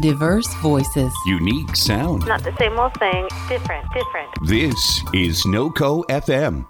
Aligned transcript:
Diverse 0.00 0.48
voices. 0.62 1.12
Unique 1.26 1.76
sound. 1.76 2.26
Not 2.26 2.42
the 2.42 2.56
same 2.58 2.78
old 2.78 2.94
thing, 2.98 3.28
different, 3.46 3.84
different. 3.92 4.30
This 4.46 5.02
is 5.12 5.44
NoCo 5.44 6.02
FM. 6.06 6.66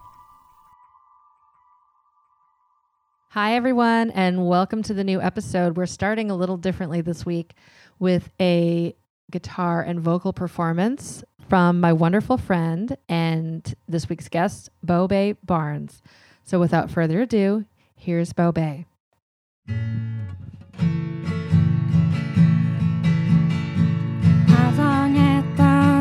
Hi, 3.28 3.54
everyone, 3.54 4.10
and 4.10 4.48
welcome 4.48 4.82
to 4.82 4.92
the 4.92 5.04
new 5.04 5.20
episode. 5.20 5.76
We're 5.76 5.86
starting 5.86 6.32
a 6.32 6.34
little 6.34 6.56
differently 6.56 7.00
this 7.00 7.24
week 7.24 7.54
with 8.00 8.28
a 8.40 8.96
guitar 9.30 9.82
and 9.82 10.00
vocal 10.00 10.32
performance 10.32 11.22
from 11.48 11.78
my 11.78 11.92
wonderful 11.92 12.38
friend 12.38 12.96
and 13.08 13.72
this 13.86 14.08
week's 14.08 14.28
guest, 14.28 14.68
Bo 14.82 15.06
Bay 15.06 15.34
Barnes. 15.44 16.02
So, 16.42 16.58
without 16.58 16.90
further 16.90 17.20
ado, 17.20 17.66
here's 17.94 18.32
Bo 18.32 18.50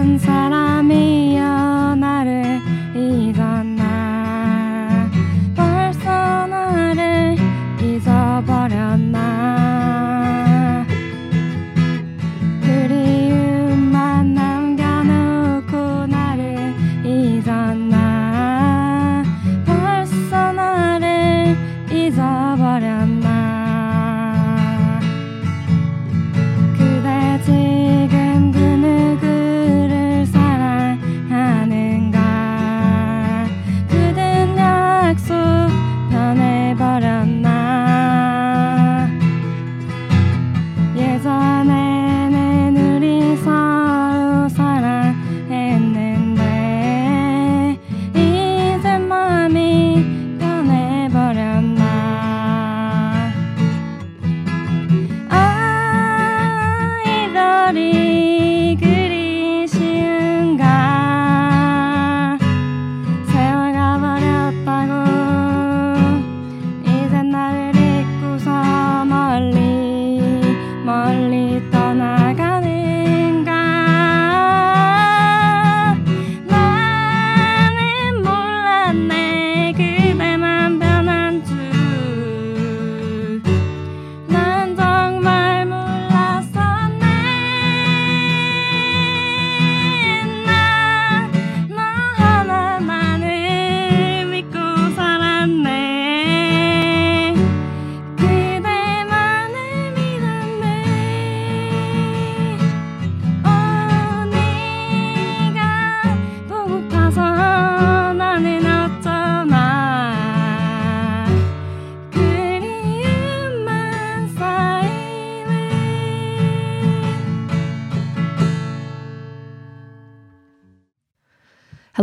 사람이 0.02 1.21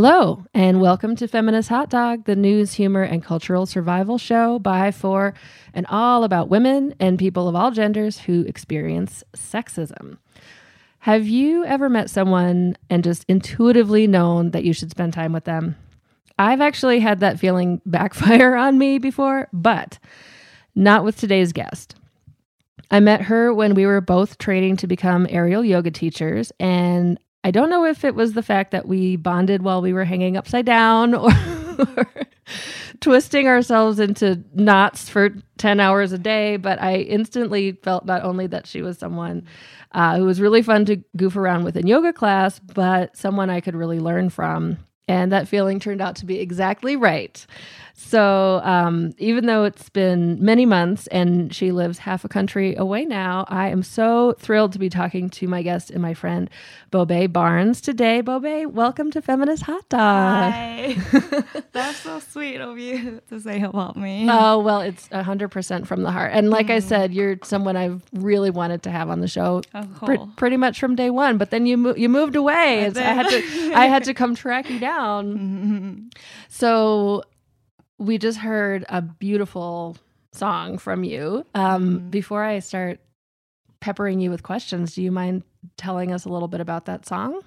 Hello, 0.00 0.44
and 0.54 0.80
welcome 0.80 1.16
to 1.16 1.26
Feminist 1.26 1.70
Hot 1.70 1.90
Dog, 1.90 2.24
the 2.24 2.36
news, 2.36 2.74
humor, 2.74 3.02
and 3.02 3.20
cultural 3.20 3.66
survival 3.66 4.16
show 4.16 4.60
by, 4.60 4.92
for, 4.92 5.34
and 5.74 5.86
all 5.88 6.22
about 6.22 6.48
women 6.48 6.94
and 7.00 7.18
people 7.18 7.48
of 7.48 7.56
all 7.56 7.72
genders 7.72 8.20
who 8.20 8.42
experience 8.42 9.24
sexism. 9.36 10.18
Have 11.00 11.26
you 11.26 11.64
ever 11.64 11.88
met 11.88 12.10
someone 12.10 12.76
and 12.88 13.02
just 13.02 13.24
intuitively 13.26 14.06
known 14.06 14.52
that 14.52 14.62
you 14.62 14.72
should 14.72 14.92
spend 14.92 15.14
time 15.14 15.32
with 15.32 15.46
them? 15.46 15.74
I've 16.38 16.60
actually 16.60 17.00
had 17.00 17.18
that 17.18 17.40
feeling 17.40 17.80
backfire 17.84 18.54
on 18.54 18.78
me 18.78 18.98
before, 18.98 19.48
but 19.52 19.98
not 20.76 21.02
with 21.02 21.16
today's 21.18 21.52
guest. 21.52 21.96
I 22.88 23.00
met 23.00 23.22
her 23.22 23.52
when 23.52 23.74
we 23.74 23.84
were 23.84 24.00
both 24.00 24.38
training 24.38 24.76
to 24.76 24.86
become 24.86 25.26
aerial 25.28 25.64
yoga 25.64 25.90
teachers, 25.90 26.52
and 26.60 27.18
I 27.48 27.50
don't 27.50 27.70
know 27.70 27.86
if 27.86 28.04
it 28.04 28.14
was 28.14 28.34
the 28.34 28.42
fact 28.42 28.72
that 28.72 28.86
we 28.86 29.16
bonded 29.16 29.62
while 29.62 29.80
we 29.80 29.94
were 29.94 30.04
hanging 30.04 30.36
upside 30.36 30.66
down 30.66 31.14
or, 31.14 31.30
twisting 33.00 33.48
ourselves 33.48 33.98
into 33.98 34.44
knots 34.52 35.08
for 35.08 35.30
10 35.56 35.80
hours 35.80 36.12
a 36.12 36.18
day, 36.18 36.58
but 36.58 36.78
I 36.82 36.96
instantly 36.96 37.72
felt 37.72 38.04
not 38.04 38.22
only 38.22 38.48
that 38.48 38.66
she 38.66 38.82
was 38.82 38.98
someone 38.98 39.46
uh, 39.92 40.18
who 40.18 40.26
was 40.26 40.42
really 40.42 40.60
fun 40.60 40.84
to 40.84 40.96
goof 41.16 41.36
around 41.36 41.64
with 41.64 41.74
in 41.78 41.86
yoga 41.86 42.12
class, 42.12 42.58
but 42.58 43.16
someone 43.16 43.48
I 43.48 43.62
could 43.62 43.74
really 43.74 43.98
learn 43.98 44.28
from. 44.28 44.76
And 45.08 45.32
that 45.32 45.48
feeling 45.48 45.80
turned 45.80 46.02
out 46.02 46.16
to 46.16 46.26
be 46.26 46.40
exactly 46.40 46.96
right. 46.96 47.46
So, 48.00 48.60
um, 48.62 49.12
even 49.18 49.46
though 49.46 49.64
it's 49.64 49.88
been 49.88 50.38
many 50.42 50.64
months 50.66 51.08
and 51.08 51.52
she 51.52 51.72
lives 51.72 51.98
half 51.98 52.24
a 52.24 52.28
country 52.28 52.76
away 52.76 53.04
now, 53.04 53.44
I 53.48 53.68
am 53.70 53.82
so 53.82 54.34
thrilled 54.38 54.72
to 54.74 54.78
be 54.78 54.88
talking 54.88 55.28
to 55.30 55.48
my 55.48 55.62
guest 55.62 55.90
and 55.90 56.00
my 56.00 56.14
friend, 56.14 56.48
Bobe 56.92 57.32
Barnes, 57.32 57.80
today. 57.80 58.20
Bobe, 58.20 58.66
welcome 58.72 59.10
to 59.10 59.20
Feminist 59.20 59.64
Hot 59.64 59.86
Dog. 59.88 60.52
Hi. 60.52 60.96
That's 61.72 61.98
so 61.98 62.20
sweet 62.20 62.60
of 62.60 62.78
you 62.78 63.20
to 63.30 63.40
say 63.40 63.62
about 63.62 63.96
me. 63.96 64.28
Oh, 64.30 64.60
well, 64.60 64.80
it's 64.80 65.08
100% 65.08 65.84
from 65.84 66.04
the 66.04 66.12
heart. 66.12 66.30
And 66.32 66.50
like 66.50 66.70
I 66.70 66.78
said, 66.78 67.12
you're 67.12 67.36
someone 67.42 67.76
I've 67.76 68.02
really 68.12 68.50
wanted 68.50 68.84
to 68.84 68.92
have 68.92 69.10
on 69.10 69.20
the 69.20 69.28
show 69.28 69.62
Oh, 69.74 69.88
cool. 69.98 70.30
pretty 70.36 70.56
much 70.56 70.78
from 70.78 70.94
day 70.94 71.10
one. 71.10 71.36
But 71.36 71.50
then 71.50 71.66
you, 71.66 71.76
mo- 71.76 71.96
you 71.96 72.08
moved 72.08 72.36
away. 72.36 72.84
I 72.84 72.92
I, 72.96 73.00
had 73.12 73.28
to, 73.28 73.72
I 73.74 73.86
had 73.86 74.04
to 74.04 74.14
come 74.14 74.36
track 74.36 74.70
you 74.70 74.78
down. 74.78 76.10
So 76.50 77.24
we 77.98 78.18
just 78.18 78.38
heard 78.38 78.84
a 78.88 79.02
beautiful 79.02 79.96
song 80.32 80.78
from 80.78 81.04
you. 81.04 81.44
Um, 81.54 82.08
Before 82.10 82.44
I 82.44 82.60
start 82.60 83.00
peppering 83.80 84.20
you 84.20 84.30
with 84.30 84.42
questions, 84.42 84.94
do 84.94 85.02
you 85.02 85.12
mind 85.12 85.42
telling 85.76 86.12
us 86.12 86.24
a 86.24 86.28
little 86.28 86.48
bit 86.48 86.60
about 86.60 86.86
that 86.86 87.06
song? 87.06 87.42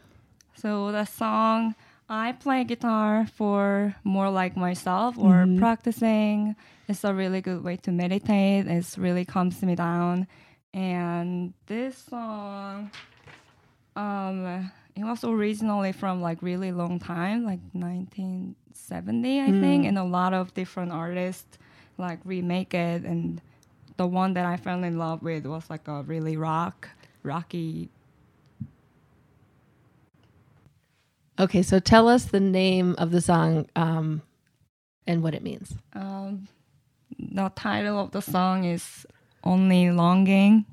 So 0.55 0.91
the 0.91 1.05
song 1.05 1.75
I 2.09 2.33
play 2.33 2.65
guitar 2.65 3.25
for 3.25 3.95
more 4.03 4.29
like 4.29 4.57
myself 4.57 5.17
or 5.17 5.47
practicing. 5.57 6.55
It's 6.89 7.05
a 7.05 7.13
really 7.13 7.39
good 7.39 7.63
way 7.63 7.77
to 7.77 7.91
meditate. 7.91 8.67
It's 8.67 8.97
really 8.97 9.23
calms 9.23 9.61
me 9.61 9.75
down. 9.75 10.27
And 10.73 11.53
this 11.67 11.97
song, 11.97 12.91
um, 13.95 14.71
it 14.95 15.03
was 15.03 15.23
originally 15.23 15.91
from 15.91 16.21
like 16.21 16.41
really 16.41 16.71
long 16.71 16.99
time, 16.99 17.45
like 17.45 17.59
1970, 17.73 19.41
I 19.41 19.51
think, 19.51 19.85
and 19.85 19.97
a 19.97 20.03
lot 20.03 20.33
of 20.33 20.53
different 20.53 20.91
artists 20.91 21.57
like 21.97 22.19
remake 22.23 22.73
it. 22.73 23.03
And 23.03 23.41
the 23.97 24.07
one 24.07 24.33
that 24.33 24.45
I 24.45 24.57
fell 24.57 24.83
in 24.83 24.97
love 24.97 25.21
with 25.21 25.45
was 25.45 25.69
like 25.69 25.87
a 25.87 26.03
really 26.03 26.37
rock, 26.37 26.89
rocky 27.23 27.89
Okay, 31.41 31.63
so 31.63 31.79
tell 31.79 32.07
us 32.07 32.25
the 32.25 32.39
name 32.39 32.93
of 32.99 33.09
the 33.09 33.19
song 33.19 33.67
um, 33.75 34.21
and 35.07 35.23
what 35.23 35.33
it 35.33 35.41
means. 35.41 35.73
Um, 35.93 36.47
the 37.17 37.51
title 37.55 37.99
of 37.99 38.11
the 38.11 38.21
song 38.21 38.65
is 38.65 39.07
"Only 39.43 39.89
Longing 39.89 40.65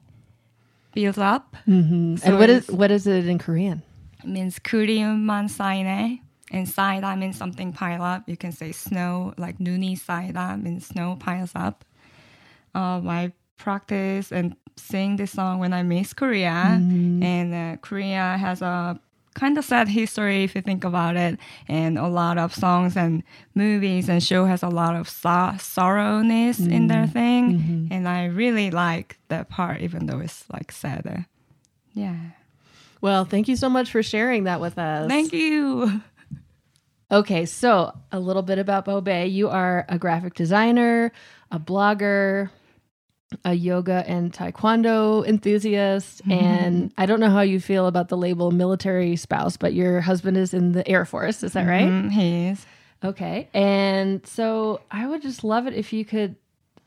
Builds 0.92 1.16
Up." 1.16 1.56
Mm-hmm. 1.66 2.16
So 2.16 2.26
and 2.26 2.38
what 2.38 2.50
is 2.50 2.68
what 2.68 2.90
is 2.90 3.06
it 3.06 3.26
in 3.26 3.38
Korean? 3.38 3.82
means 4.24 4.58
Kuryuman 4.58 5.48
Saine. 5.48 6.20
And 6.50 6.66
Saida 6.66 7.14
means 7.14 7.36
something 7.36 7.72
pile 7.74 8.02
up. 8.02 8.26
You 8.26 8.36
can 8.36 8.52
say 8.52 8.72
snow, 8.72 9.34
like 9.36 9.58
Nuni 9.58 9.98
Saida 9.98 10.56
means 10.56 10.86
snow 10.86 11.16
piles 11.20 11.52
up. 11.54 11.84
Uh, 12.74 13.02
I 13.06 13.32
practice 13.58 14.32
and 14.32 14.56
sing 14.76 15.16
this 15.16 15.32
song 15.32 15.58
when 15.58 15.74
I 15.74 15.82
miss 15.82 16.14
Korea. 16.14 16.78
Mm-hmm. 16.80 17.22
And 17.22 17.54
uh, 17.54 17.76
Korea 17.82 18.38
has 18.38 18.62
a 18.62 18.98
kind 19.34 19.58
of 19.58 19.64
sad 19.64 19.88
history 19.88 20.42
if 20.44 20.54
you 20.54 20.62
think 20.62 20.84
about 20.84 21.16
it. 21.16 21.38
And 21.68 21.98
a 21.98 22.08
lot 22.08 22.38
of 22.38 22.54
songs 22.54 22.96
and 22.96 23.22
movies 23.54 24.08
and 24.08 24.22
show 24.22 24.46
has 24.46 24.62
a 24.62 24.68
lot 24.68 24.96
of 24.96 25.08
so- 25.08 25.58
sorrowness 25.58 26.58
mm-hmm. 26.58 26.72
in 26.72 26.86
their 26.86 27.06
mm. 27.06 27.12
thing. 27.12 27.58
Mm-hmm. 27.58 27.92
And 27.92 28.08
I 28.08 28.24
really 28.26 28.70
like 28.70 29.18
that 29.28 29.50
part, 29.50 29.80
even 29.82 30.06
though 30.06 30.20
it's 30.20 30.44
like 30.50 30.72
sad. 30.72 31.26
Yeah. 31.92 32.16
Well, 33.00 33.24
thank 33.24 33.48
you 33.48 33.56
so 33.56 33.68
much 33.68 33.90
for 33.90 34.02
sharing 34.02 34.44
that 34.44 34.60
with 34.60 34.78
us. 34.78 35.08
thank 35.08 35.32
you. 35.32 36.02
Okay, 37.10 37.46
so 37.46 37.96
a 38.12 38.20
little 38.20 38.42
bit 38.42 38.58
about 38.58 38.84
Bobe. 38.84 39.30
You 39.30 39.48
are 39.48 39.86
a 39.88 39.98
graphic 39.98 40.34
designer, 40.34 41.10
a 41.50 41.58
blogger, 41.58 42.50
a 43.44 43.54
yoga 43.54 44.04
and 44.06 44.32
taekwondo 44.32 45.26
enthusiast, 45.26 46.22
and 46.30 46.92
I 46.98 47.06
don't 47.06 47.20
know 47.20 47.30
how 47.30 47.40
you 47.40 47.60
feel 47.60 47.86
about 47.86 48.08
the 48.08 48.16
label 48.16 48.50
military 48.50 49.16
spouse, 49.16 49.56
but 49.56 49.72
your 49.74 50.00
husband 50.00 50.36
is 50.36 50.52
in 50.52 50.72
the 50.72 50.86
Air 50.86 51.04
Force. 51.04 51.42
Is 51.42 51.52
that 51.52 51.66
right? 51.66 51.88
Mm, 51.88 52.10
he 52.10 52.48
is. 52.48 52.66
Okay. 53.04 53.48
And 53.54 54.26
so 54.26 54.80
I 54.90 55.06
would 55.06 55.22
just 55.22 55.44
love 55.44 55.66
it 55.66 55.74
if 55.74 55.92
you 55.92 56.04
could. 56.04 56.36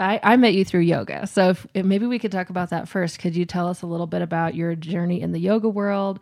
I, 0.02 0.20
I 0.24 0.36
met 0.38 0.54
you 0.54 0.66
through 0.66 0.82
yoga. 0.82 1.28
So 1.28 1.50
if, 1.50 1.66
maybe 1.74 2.06
we 2.06 2.20
could 2.20 2.32
talk 2.32 2.50
about 2.50 2.70
that 2.72 2.88
first. 2.88 3.20
Could 3.20 3.36
you 3.36 3.46
tell 3.46 3.68
us 3.68 3.82
a 3.82 3.88
little 3.88 4.08
bit 4.08 4.22
about 4.22 4.56
your 4.56 4.76
journey 4.76 5.22
in 5.22 5.32
the 5.32 5.40
yoga 5.40 5.70
world? 5.70 6.20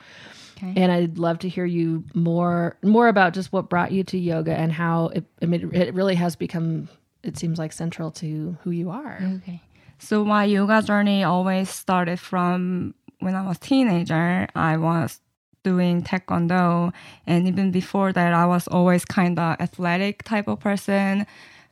Okay. 0.58 0.74
And 0.76 0.92
I'd 0.92 1.18
love 1.18 1.40
to 1.40 1.50
hear 1.50 1.66
you 1.66 2.04
more 2.14 2.78
more 2.84 3.08
about 3.08 3.34
just 3.34 3.54
what 3.54 3.70
brought 3.70 3.92
you 3.94 4.04
to 4.04 4.18
yoga 4.18 4.54
and 4.54 4.74
how 4.74 5.08
it, 5.08 5.24
I 5.42 5.46
mean, 5.46 5.72
it 5.74 5.94
really 5.94 6.16
has 6.16 6.36
become, 6.36 6.90
it 7.24 7.38
seems 7.38 7.58
like, 7.58 7.72
central 7.72 8.12
to 8.12 8.58
who 8.64 8.72
you 8.72 8.90
are. 8.90 9.20
Okay. 9.38 9.62
So 10.00 10.26
my 10.26 10.44
yoga 10.44 10.82
journey 10.82 11.24
always 11.24 11.70
started 11.70 12.20
from 12.20 12.94
when 13.20 13.36
I 13.36 13.48
was 13.48 13.58
teenager. 13.58 14.48
I 14.54 14.78
was 14.78 15.22
doing 15.64 16.02
taekwondo, 16.04 16.94
and 17.28 17.48
even 17.48 17.72
before 17.72 18.14
that, 18.14 18.34
I 18.34 18.46
was 18.46 18.68
always 18.68 19.04
kind 19.04 19.38
of 19.38 19.60
athletic 19.60 20.24
type 20.24 20.48
of 20.48 20.60
person. 20.60 21.28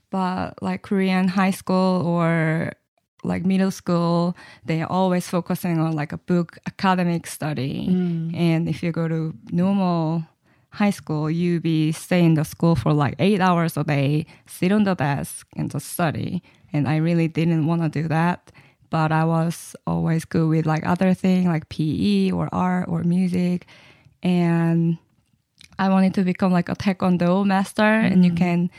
But 0.10 0.62
like 0.62 0.84
Korean 0.84 1.28
high 1.28 1.52
school 1.52 2.06
or 2.06 2.72
like 3.24 3.46
middle 3.46 3.72
school, 3.72 4.36
they 4.66 4.82
are 4.82 4.92
always 4.92 5.28
focusing 5.28 5.80
on 5.80 5.94
like 5.94 6.12
a 6.12 6.18
book 6.18 6.58
academic 6.68 7.28
study. 7.28 7.88
Mm. 7.90 8.36
And 8.36 8.70
if 8.70 8.82
you 8.82 8.92
go 8.92 9.08
to 9.08 9.34
normal 9.52 10.24
high 10.72 10.92
school, 10.92 11.30
you 11.30 11.60
be 11.60 11.92
stay 11.92 12.24
in 12.24 12.36
the 12.36 12.46
school 12.46 12.76
for 12.76 12.94
like 12.94 13.16
eight 13.20 13.42
hours 13.42 13.78
a 13.78 13.84
day, 13.84 14.26
sit 14.46 14.72
on 14.72 14.84
the 14.84 14.96
desk 14.96 15.48
and 15.56 15.70
just 15.72 15.88
study. 15.90 16.42
And 16.74 16.88
I 16.88 16.98
really 16.98 17.28
didn't 17.28 17.66
want 17.68 17.82
to 17.82 17.90
do 17.90 18.08
that. 18.08 18.52
But 18.90 19.12
I 19.12 19.26
was 19.26 19.76
always 19.86 20.24
good 20.24 20.48
with 20.48 20.66
like 20.66 20.86
other 20.86 21.14
things 21.14 21.48
like 21.48 21.68
PE 21.70 22.32
or 22.32 22.48
art 22.54 22.88
or 22.88 23.04
music. 23.04 23.68
And 24.24 24.98
I 25.78 25.90
wanted 25.90 26.14
to 26.16 26.24
become 26.24 26.52
like 26.52 26.70
a 26.70 26.76
taekwondo 26.76 27.46
master 27.46 27.84
and 27.84 28.24
you 28.24 28.32
mm. 28.32 28.38
can 28.38 28.70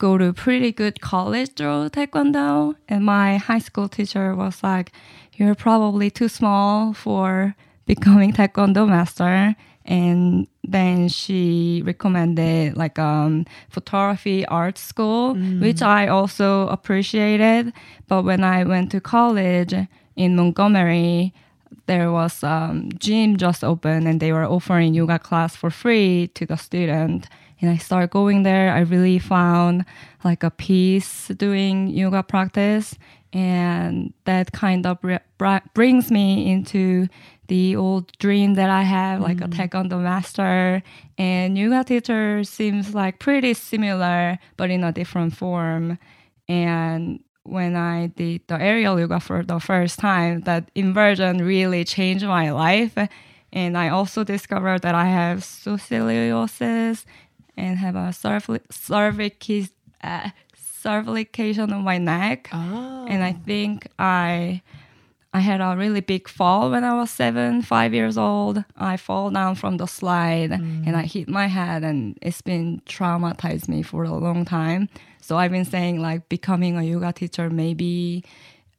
go 0.00 0.18
to 0.18 0.32
pretty 0.32 0.72
good 0.72 1.00
college 1.00 1.50
through 1.54 1.90
taekwondo. 1.90 2.74
And 2.88 3.04
my 3.04 3.36
high 3.36 3.60
school 3.60 3.88
teacher 3.88 4.34
was 4.34 4.62
like, 4.64 4.90
You're 5.36 5.54
probably 5.54 6.10
too 6.10 6.28
small 6.28 6.92
for 6.92 7.54
becoming 7.86 8.32
taekwondo 8.32 8.88
master. 8.88 9.54
And 9.84 10.48
then 10.64 11.08
she 11.08 11.82
recommended 11.84 12.76
like 12.76 12.98
um 12.98 13.44
photography 13.68 14.44
art 14.46 14.78
school, 14.78 15.34
which 15.60 15.82
I 15.82 16.08
also 16.08 16.66
appreciated. 16.68 17.72
But 18.08 18.24
when 18.24 18.42
I 18.42 18.64
went 18.64 18.90
to 18.92 19.00
college 19.00 19.74
in 20.16 20.36
Montgomery, 20.36 21.32
there 21.86 22.10
was 22.12 22.44
um, 22.44 22.90
gym 22.98 23.36
just 23.36 23.64
open 23.64 24.06
and 24.06 24.20
they 24.20 24.32
were 24.32 24.44
offering 24.44 24.94
yoga 24.94 25.18
class 25.18 25.56
for 25.56 25.70
free 25.70 26.28
to 26.34 26.46
the 26.46 26.56
student 26.56 27.28
and 27.60 27.70
i 27.70 27.76
started 27.76 28.10
going 28.10 28.42
there. 28.42 28.72
I 28.72 28.80
really 28.80 29.18
found 29.18 29.84
like 30.24 30.42
a 30.42 30.50
peace 30.50 31.28
doing 31.28 31.88
yoga 31.88 32.22
practice. 32.22 32.96
And 33.32 34.12
that 34.24 34.52
kind 34.52 34.86
of 34.86 35.00
br- 35.00 35.26
br- 35.38 35.66
brings 35.72 36.10
me 36.10 36.50
into 36.50 37.06
the 37.46 37.76
old 37.76 38.16
dream 38.18 38.54
that 38.54 38.70
i 38.70 38.82
have 38.82 39.20
like 39.20 39.40
a 39.40 39.44
mm. 39.44 39.52
taekwondo 39.52 40.00
master. 40.00 40.82
And 41.18 41.58
yoga 41.58 41.84
teacher 41.84 42.44
seems 42.44 42.94
like 42.94 43.18
pretty 43.18 43.54
similar 43.54 44.38
but 44.56 44.70
in 44.70 44.84
a 44.84 44.92
different 44.92 45.36
form. 45.36 45.98
And 46.48 47.20
when 47.44 47.76
I 47.76 48.08
did 48.08 48.42
the 48.46 48.60
aerial 48.60 48.98
yoga 48.98 49.20
for 49.20 49.42
the 49.42 49.58
first 49.58 49.98
time, 49.98 50.42
that 50.42 50.70
inversion 50.74 51.44
really 51.44 51.84
changed 51.84 52.24
my 52.24 52.50
life. 52.50 52.96
And 53.52 53.76
I 53.76 53.88
also 53.88 54.24
discovered 54.24 54.82
that 54.82 54.94
I 54.94 55.06
have 55.06 55.38
scoliosis 55.40 57.04
and 57.60 57.78
have 57.78 57.96
a 57.96 58.08
cervi- 58.10 58.66
cervicis, 58.70 59.70
uh, 60.02 60.30
cervication 60.56 61.72
on 61.72 61.84
my 61.84 61.98
neck. 61.98 62.48
Oh. 62.52 63.06
And 63.08 63.22
I 63.22 63.32
think 63.32 63.86
I 63.98 64.62
I 65.32 65.38
had 65.38 65.60
a 65.60 65.76
really 65.76 66.00
big 66.00 66.28
fall 66.28 66.72
when 66.72 66.82
I 66.82 66.94
was 66.94 67.10
seven, 67.10 67.62
five 67.62 67.94
years 67.94 68.18
old. 68.18 68.64
I 68.76 68.96
fall 68.96 69.30
down 69.30 69.54
from 69.54 69.76
the 69.76 69.86
slide 69.86 70.50
and 70.50 70.96
I 70.96 71.02
hit 71.02 71.28
my 71.28 71.46
head, 71.46 71.84
and 71.84 72.18
it's 72.20 72.42
been 72.42 72.82
traumatized 72.86 73.68
me 73.68 73.82
for 73.82 74.02
a 74.02 74.12
long 74.12 74.44
time. 74.44 74.88
So 75.20 75.38
I've 75.38 75.52
been 75.52 75.64
saying 75.64 76.00
like 76.00 76.28
becoming 76.28 76.76
a 76.76 76.82
yoga 76.82 77.12
teacher 77.12 77.48
maybe 77.48 78.24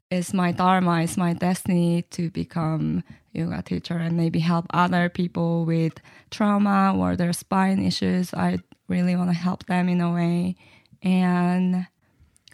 is 0.09 0.33
my 0.33 0.51
dharma, 0.51 1.03
is 1.03 1.15
my 1.15 1.31
destiny 1.31 2.01
to 2.11 2.29
become 2.29 3.01
yoga 3.31 3.61
teacher 3.61 3.97
and 3.97 4.17
maybe 4.17 4.39
help 4.39 4.65
other 4.73 5.07
people 5.07 5.63
with 5.63 5.93
trauma 6.31 6.93
or 6.97 7.15
their 7.15 7.31
spine 7.31 7.79
issues. 7.79 8.33
I 8.33 8.59
really 8.91 9.15
want 9.15 9.29
to 9.29 9.35
help 9.35 9.65
them 9.65 9.89
in 9.89 10.01
a 10.01 10.13
way. 10.13 10.55
And 11.01 11.87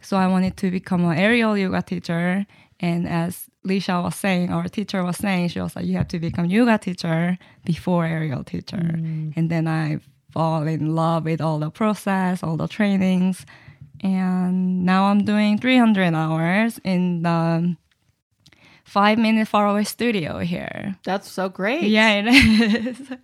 so 0.01 0.17
I 0.17 0.27
wanted 0.27 0.55
to 0.57 0.71
become 0.71 1.03
an 1.05 1.17
aerial 1.17 1.57
yoga 1.57 1.81
teacher. 1.81 2.45
And 2.79 3.07
as 3.07 3.49
Lisha 3.65 4.01
was 4.03 4.15
saying, 4.15 4.51
our 4.51 4.67
teacher 4.67 5.03
was 5.03 5.17
saying, 5.17 5.49
she 5.49 5.59
was 5.59 5.75
like, 5.75 5.85
you 5.85 5.97
have 5.97 6.07
to 6.09 6.19
become 6.19 6.45
yoga 6.45 6.77
teacher 6.77 7.37
before 7.65 8.05
aerial 8.05 8.43
teacher. 8.43 8.77
Mm. 8.77 9.33
And 9.35 9.49
then 9.49 9.67
I 9.67 9.99
fall 10.31 10.67
in 10.67 10.95
love 10.95 11.25
with 11.25 11.41
all 11.41 11.59
the 11.59 11.71
process, 11.71 12.43
all 12.43 12.57
the 12.57 12.67
trainings. 12.67 13.45
And 14.01 14.85
now 14.85 15.05
I'm 15.05 15.25
doing 15.25 15.57
300 15.57 16.13
hours 16.13 16.79
in 16.83 17.23
the 17.23 17.75
five 18.85 19.17
minute 19.17 19.47
far 19.47 19.67
away 19.67 19.83
studio 19.83 20.39
here. 20.39 20.95
That's 21.03 21.29
so 21.29 21.49
great. 21.49 21.83
Yeah, 21.83 22.13
it 22.13 22.27
is. 22.27 23.11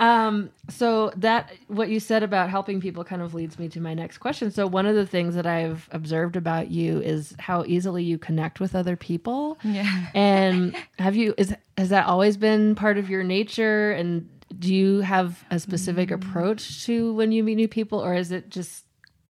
Um, 0.00 0.50
so 0.68 1.12
that 1.16 1.52
what 1.68 1.88
you 1.88 2.00
said 2.00 2.22
about 2.22 2.50
helping 2.50 2.80
people 2.80 3.04
kind 3.04 3.22
of 3.22 3.34
leads 3.34 3.58
me 3.58 3.68
to 3.68 3.80
my 3.80 3.94
next 3.94 4.18
question. 4.18 4.50
So 4.50 4.66
one 4.66 4.86
of 4.86 4.94
the 4.94 5.06
things 5.06 5.34
that 5.34 5.46
I've 5.46 5.88
observed 5.92 6.36
about 6.36 6.70
you 6.70 7.00
is 7.00 7.34
how 7.38 7.64
easily 7.66 8.02
you 8.02 8.18
connect 8.18 8.58
with 8.58 8.74
other 8.74 8.96
people. 8.96 9.58
yeah. 9.62 10.06
And 10.14 10.76
have 10.98 11.14
you 11.14 11.34
is 11.38 11.54
has 11.78 11.90
that 11.90 12.06
always 12.06 12.36
been 12.36 12.74
part 12.74 12.98
of 12.98 13.08
your 13.08 13.22
nature 13.22 13.92
and 13.92 14.28
do 14.58 14.74
you 14.74 15.00
have 15.00 15.44
a 15.50 15.58
specific 15.58 16.10
approach 16.10 16.84
to 16.86 17.14
when 17.14 17.32
you 17.32 17.42
meet 17.42 17.54
new 17.54 17.68
people 17.68 18.00
or 18.00 18.14
is 18.14 18.32
it 18.32 18.48
just 18.48 18.84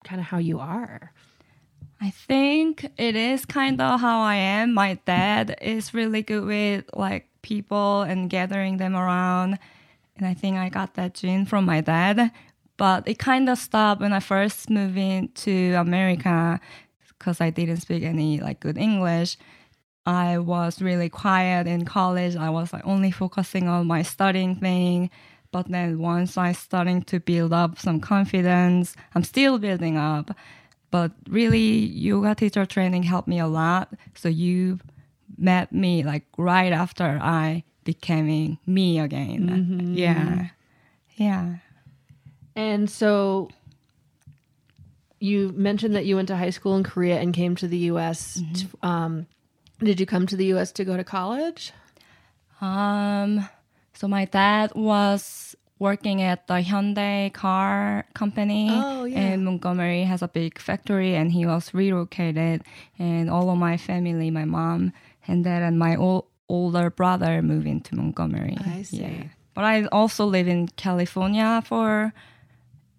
kind 0.04 0.20
of 0.20 0.28
how 0.28 0.38
you 0.38 0.60
are? 0.60 1.14
I 2.02 2.10
think 2.10 2.90
it 2.98 3.16
is 3.16 3.46
kind 3.46 3.80
of 3.80 4.00
how 4.00 4.22
I 4.22 4.36
am. 4.36 4.74
My 4.74 4.96
dad 5.06 5.58
is 5.62 5.94
really 5.94 6.24
good 6.24 6.44
with 6.44 6.86
like 6.94 7.28
people 7.44 8.02
and 8.02 8.30
gathering 8.30 8.78
them 8.78 8.96
around. 8.96 9.60
And 10.22 10.30
I 10.30 10.36
think 10.36 10.56
I 10.56 10.70
got 10.70 10.94
that 10.94 11.16
gene 11.16 11.46
from 11.46 11.66
my 11.66 11.82
dad. 11.82 12.32
But 12.78 13.08
it 13.08 13.18
kind 13.18 13.50
of 13.50 13.58
stopped 13.58 14.02
when 14.02 14.14
I 14.14 14.20
first 14.20 14.70
moved 14.70 14.98
into 14.98 15.74
America 15.76 16.60
because 17.08 17.42
I 17.42 17.50
didn't 17.50 17.78
speak 17.78 18.04
any 18.04 18.40
like 18.40 18.60
good 18.60 18.78
English. 18.78 19.38
I 20.06 20.38
was 20.38 20.80
really 20.80 21.10
quiet 21.10 21.66
in 21.66 21.86
college. 21.86 22.36
I 22.36 22.52
was 22.52 22.72
like 22.72 22.86
only 22.86 23.10
focusing 23.10 23.68
on 23.68 23.88
my 23.88 24.04
studying 24.04 24.56
thing. 24.56 25.10
But 25.52 25.70
then 25.70 25.98
once 25.98 26.38
I 26.38 26.52
starting 26.52 27.02
to 27.04 27.20
build 27.20 27.52
up 27.52 27.80
some 27.80 28.00
confidence, 28.00 28.96
I'm 29.16 29.24
still 29.24 29.58
building 29.58 29.98
up. 29.98 30.36
But 30.92 31.14
really, 31.28 31.86
yoga 31.86 32.36
teacher 32.36 32.68
training 32.68 33.04
helped 33.04 33.28
me 33.28 33.40
a 33.40 33.48
lot. 33.48 33.94
So 34.16 34.30
you 34.30 34.80
met 35.38 35.72
me 35.72 36.04
like 36.04 36.26
right 36.38 36.72
after 36.72 37.20
I 37.22 37.64
becoming 37.84 38.58
me 38.66 39.00
again. 39.00 39.94
Yeah, 39.96 40.50
yeah. 41.16 41.56
And 42.56 42.90
so 42.90 43.50
you 45.20 45.52
mentioned 45.56 45.96
that 45.96 46.06
you 46.06 46.16
went 46.16 46.28
to 46.30 46.38
high 46.38 46.50
school 46.50 46.76
in 46.76 46.84
Korea 46.84 47.20
and 47.20 47.34
came 47.34 47.56
to 47.58 47.68
the 47.68 47.78
US. 47.94 48.42
t- 48.54 48.68
Um, 48.82 49.28
did 49.80 50.00
you 50.00 50.06
come 50.06 50.26
to 50.28 50.36
the 50.36 50.46
US 50.54 50.72
to 50.74 50.86
go 50.86 50.98
to 50.98 51.04
college? 51.04 51.72
Um, 52.60 53.48
so 53.94 54.08
my 54.08 54.26
dad 54.26 54.72
was 54.76 55.56
working 55.80 56.22
at 56.22 56.46
the 56.48 56.62
Hyundai 56.62 57.34
car 57.34 58.06
company 58.14 58.70
Oh, 58.72 59.06
yeah. 59.06 59.20
and 59.34 59.46
Montgomery 59.46 60.04
has 60.04 60.22
a 60.22 60.28
big 60.28 60.60
factory 60.60 61.16
and 61.16 61.32
he 61.32 61.46
was 61.46 61.74
relocated 61.74 62.62
and 63.00 63.30
all 63.32 63.50
of 63.50 63.58
my 63.58 63.78
family, 63.78 64.30
my 64.30 64.46
mom 64.46 64.94
and 65.28 65.44
dad 65.44 65.64
and 65.64 65.80
my 65.80 65.96
ol- 65.96 66.28
older 66.56 66.90
brother 66.90 67.42
moving 67.42 67.80
to 67.88 67.96
Montgomery. 67.96 68.58
I 68.78 68.84
see. 68.84 69.30
But 69.54 69.64
I 69.64 69.86
also 70.00 70.24
live 70.26 70.48
in 70.48 70.68
California 70.86 71.62
for 71.66 72.14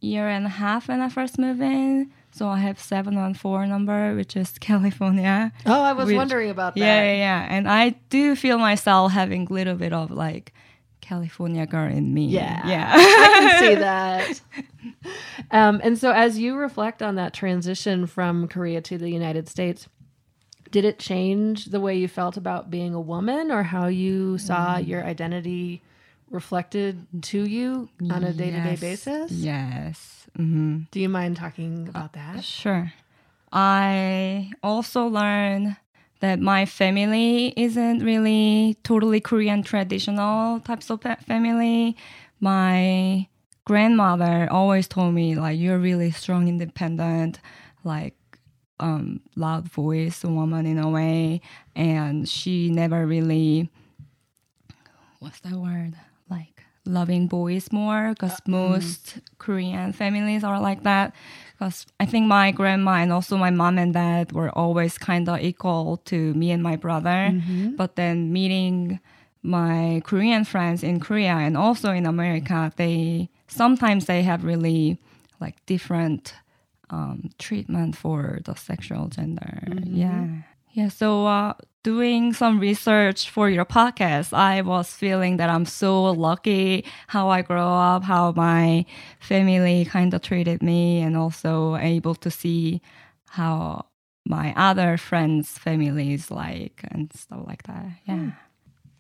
year 0.01 0.27
and 0.37 0.45
a 0.47 0.55
half 0.63 0.89
when 0.89 1.01
I 1.01 1.09
first 1.09 1.39
moved 1.39 1.61
in. 1.63 2.11
So 2.35 2.49
I 2.49 2.59
have 2.67 2.79
seven 2.81 3.15
one 3.17 3.35
four 3.35 3.67
number, 3.67 4.15
which 4.17 4.37
is 4.37 4.49
California. 4.71 5.53
Oh, 5.67 5.83
I 5.83 5.93
was 5.93 6.07
Which- 6.07 6.17
wondering 6.17 6.51
about 6.51 6.75
that. 6.75 6.81
Yeah, 6.81 7.03
yeah, 7.05 7.17
yeah. 7.29 7.47
And 7.55 7.69
I 7.69 7.91
do 8.11 8.35
feel 8.37 8.59
myself 8.59 9.13
having 9.13 9.47
a 9.51 9.53
little 9.53 9.75
bit 9.77 9.93
of 9.93 10.11
like 10.11 10.53
California 11.03 11.67
girl 11.67 11.91
in 11.91 12.15
me. 12.15 12.27
Yeah. 12.27 12.67
Yeah. 12.67 12.93
I 12.95 13.39
can 13.39 13.61
see 13.61 13.75
that. 13.89 14.41
Um, 15.51 15.81
and 15.85 15.99
so, 15.99 16.11
as 16.13 16.39
you 16.39 16.57
reflect 16.57 17.03
on 17.03 17.17
that 17.17 17.35
transition 17.35 18.07
from 18.07 18.49
Korea 18.49 18.81
to 18.83 18.97
the 18.99 19.11
United 19.11 19.49
States, 19.49 19.89
did 20.73 20.85
it 20.85 20.99
change 20.99 21.67
the 21.67 21.79
way 21.81 21.95
you 21.97 22.09
felt 22.09 22.37
about 22.37 22.71
being 22.71 22.95
a 22.95 23.01
woman 23.01 23.53
or 23.53 23.63
how 23.63 23.87
you 23.87 24.39
saw 24.39 24.77
Mm. 24.81 24.87
your 24.89 25.05
identity 25.05 25.83
reflected 26.31 27.07
to 27.31 27.45
you 27.47 27.89
on 28.11 28.25
a 28.25 28.33
day 28.33 28.51
to 28.51 28.61
day 28.61 28.71
Yes. 28.75 28.81
basis? 28.81 29.31
Yes. 29.31 30.27
hmm 30.35 30.89
Do 30.91 30.99
you 30.99 31.09
mind 31.09 31.37
talking 31.37 31.87
about 31.89 32.15
that? 32.15 32.43
Sure. 32.43 32.93
I 33.53 34.51
also 34.63 35.07
learned 35.07 35.77
that 36.21 36.41
my 36.41 36.65
family 36.65 37.53
isn't 37.57 38.01
really 38.03 38.79
totally 38.83 39.21
Korean 39.21 39.63
traditional 39.63 40.61
types 40.61 40.89
of 40.91 41.03
family. 41.27 41.97
My 42.41 43.29
grandmother 43.67 44.49
always 44.51 44.89
told 44.89 45.13
me 45.15 45.35
like 45.37 45.59
you're 45.59 45.79
really 45.79 46.11
strong, 46.11 46.49
independent, 46.49 47.41
like 47.85 48.15
um, 48.81 49.21
loud 49.37 49.69
voice 49.69 50.25
woman 50.25 50.67
in 50.67 50.79
a 50.79 50.89
way, 50.89 51.41
and 51.75 52.29
she 52.29 52.71
never 52.71 53.07
really 53.07 53.71
what's 55.23 55.39
that 55.41 55.53
word? 55.53 55.95
Like 56.29 56.65
loving 56.85 57.29
boys 57.29 57.71
more 57.71 58.11
because 58.11 58.33
uh, 58.33 58.43
mm-hmm. 58.43 58.53
most 58.53 59.21
korean 59.39 59.93
families 59.93 60.43
are 60.43 60.61
like 60.61 60.83
that. 60.83 61.15
Because 61.55 61.87
i 62.01 62.07
think 62.07 62.27
my 62.27 62.51
grandma 62.51 62.95
and 62.95 63.13
also 63.13 63.37
my 63.37 63.51
mom 63.51 63.79
and 63.79 63.95
dad 63.95 64.33
were 64.33 64.51
always 64.51 64.99
kind 64.99 65.29
of 65.29 65.41
equal 65.41 65.99
to 66.07 66.35
me 66.35 66.51
and 66.51 66.63
my 66.63 66.77
brother. 66.77 67.31
Mm-hmm. 67.31 67.77
But 67.77 67.95
then 67.95 68.33
meeting 68.33 68.99
my 69.45 70.01
korean 70.05 70.45
friends 70.45 70.85
in 70.85 71.01
korea 71.01 71.35
and 71.35 71.57
also 71.57 71.91
in 71.91 72.07
america 72.07 72.73
they 72.77 73.29
sometimes 73.49 74.07
they 74.07 74.23
have 74.23 74.45
really 74.45 75.01
like 75.41 75.57
different 75.67 76.35
um, 76.93 77.31
treatment 77.39 77.97
for 77.97 78.41
the 78.45 78.55
sexual 78.55 79.09
gender. 79.09 79.63
Yeah. 79.85 80.27
Yeah. 80.73 80.89
So, 80.89 81.27
uh, 81.27 81.55
doing 81.83 82.33
some 82.33 82.61
research 82.61 83.29
for 83.29 83.51
your 83.51 83.65
podcast, 83.65 84.33
I 84.33 84.63
was 84.63 84.95
feeling 84.95 85.37
that 85.39 85.51
I'm 85.51 85.67
so 85.67 86.05
lucky 86.05 86.85
how 87.09 87.29
I 87.29 87.43
grow 87.43 87.67
up, 87.67 88.05
how 88.05 88.33
my 88.33 88.87
family 89.19 89.85
kind 89.85 90.15
of 90.15 90.23
treated 90.23 90.63
me, 90.63 91.01
and 91.01 91.17
also 91.17 91.77
able 91.77 92.15
to 92.17 92.31
see 92.31 92.81
how 93.29 93.87
my 94.25 94.55
other 94.57 94.97
friends' 94.97 95.59
families 95.59 96.31
like 96.31 96.85
and 96.91 97.13
stuff 97.13 97.41
like 97.47 97.65
that. 97.65 97.87
Yeah. 98.05 98.33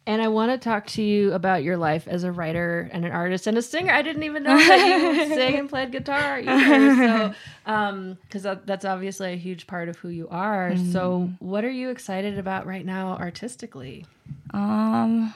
And 0.04 0.20
I 0.20 0.26
want 0.28 0.50
to 0.50 0.58
talk 0.58 0.88
to 0.88 1.02
you 1.02 1.32
about 1.32 1.62
your 1.62 1.76
life 1.76 2.08
as 2.08 2.24
a 2.24 2.32
writer 2.32 2.90
and 2.92 3.04
an 3.04 3.12
artist 3.12 3.46
and 3.46 3.56
a 3.56 3.62
singer. 3.62 3.92
I 3.92 4.02
didn't 4.02 4.24
even 4.24 4.42
know 4.42 4.56
that 4.56 5.28
you 5.28 5.28
sang 5.36 5.58
and 5.60 5.68
played 5.68 5.92
guitar 5.92 6.40
either. 6.40 7.34
So, 7.64 8.16
because 8.24 8.42
that, 8.42 8.66
that's 8.66 8.84
obviously 8.84 9.32
a 9.32 9.36
huge 9.36 9.68
part 9.68 9.88
of 9.88 9.96
who 9.98 10.08
you 10.08 10.26
are. 10.28 10.76
So, 10.90 11.30
what 11.38 11.64
are 11.64 11.70
you 11.70 11.90
excited 11.90 12.36
about 12.36 12.66
right 12.66 12.84
now 12.84 13.16
artistically? 13.16 14.04
Um, 14.52 15.32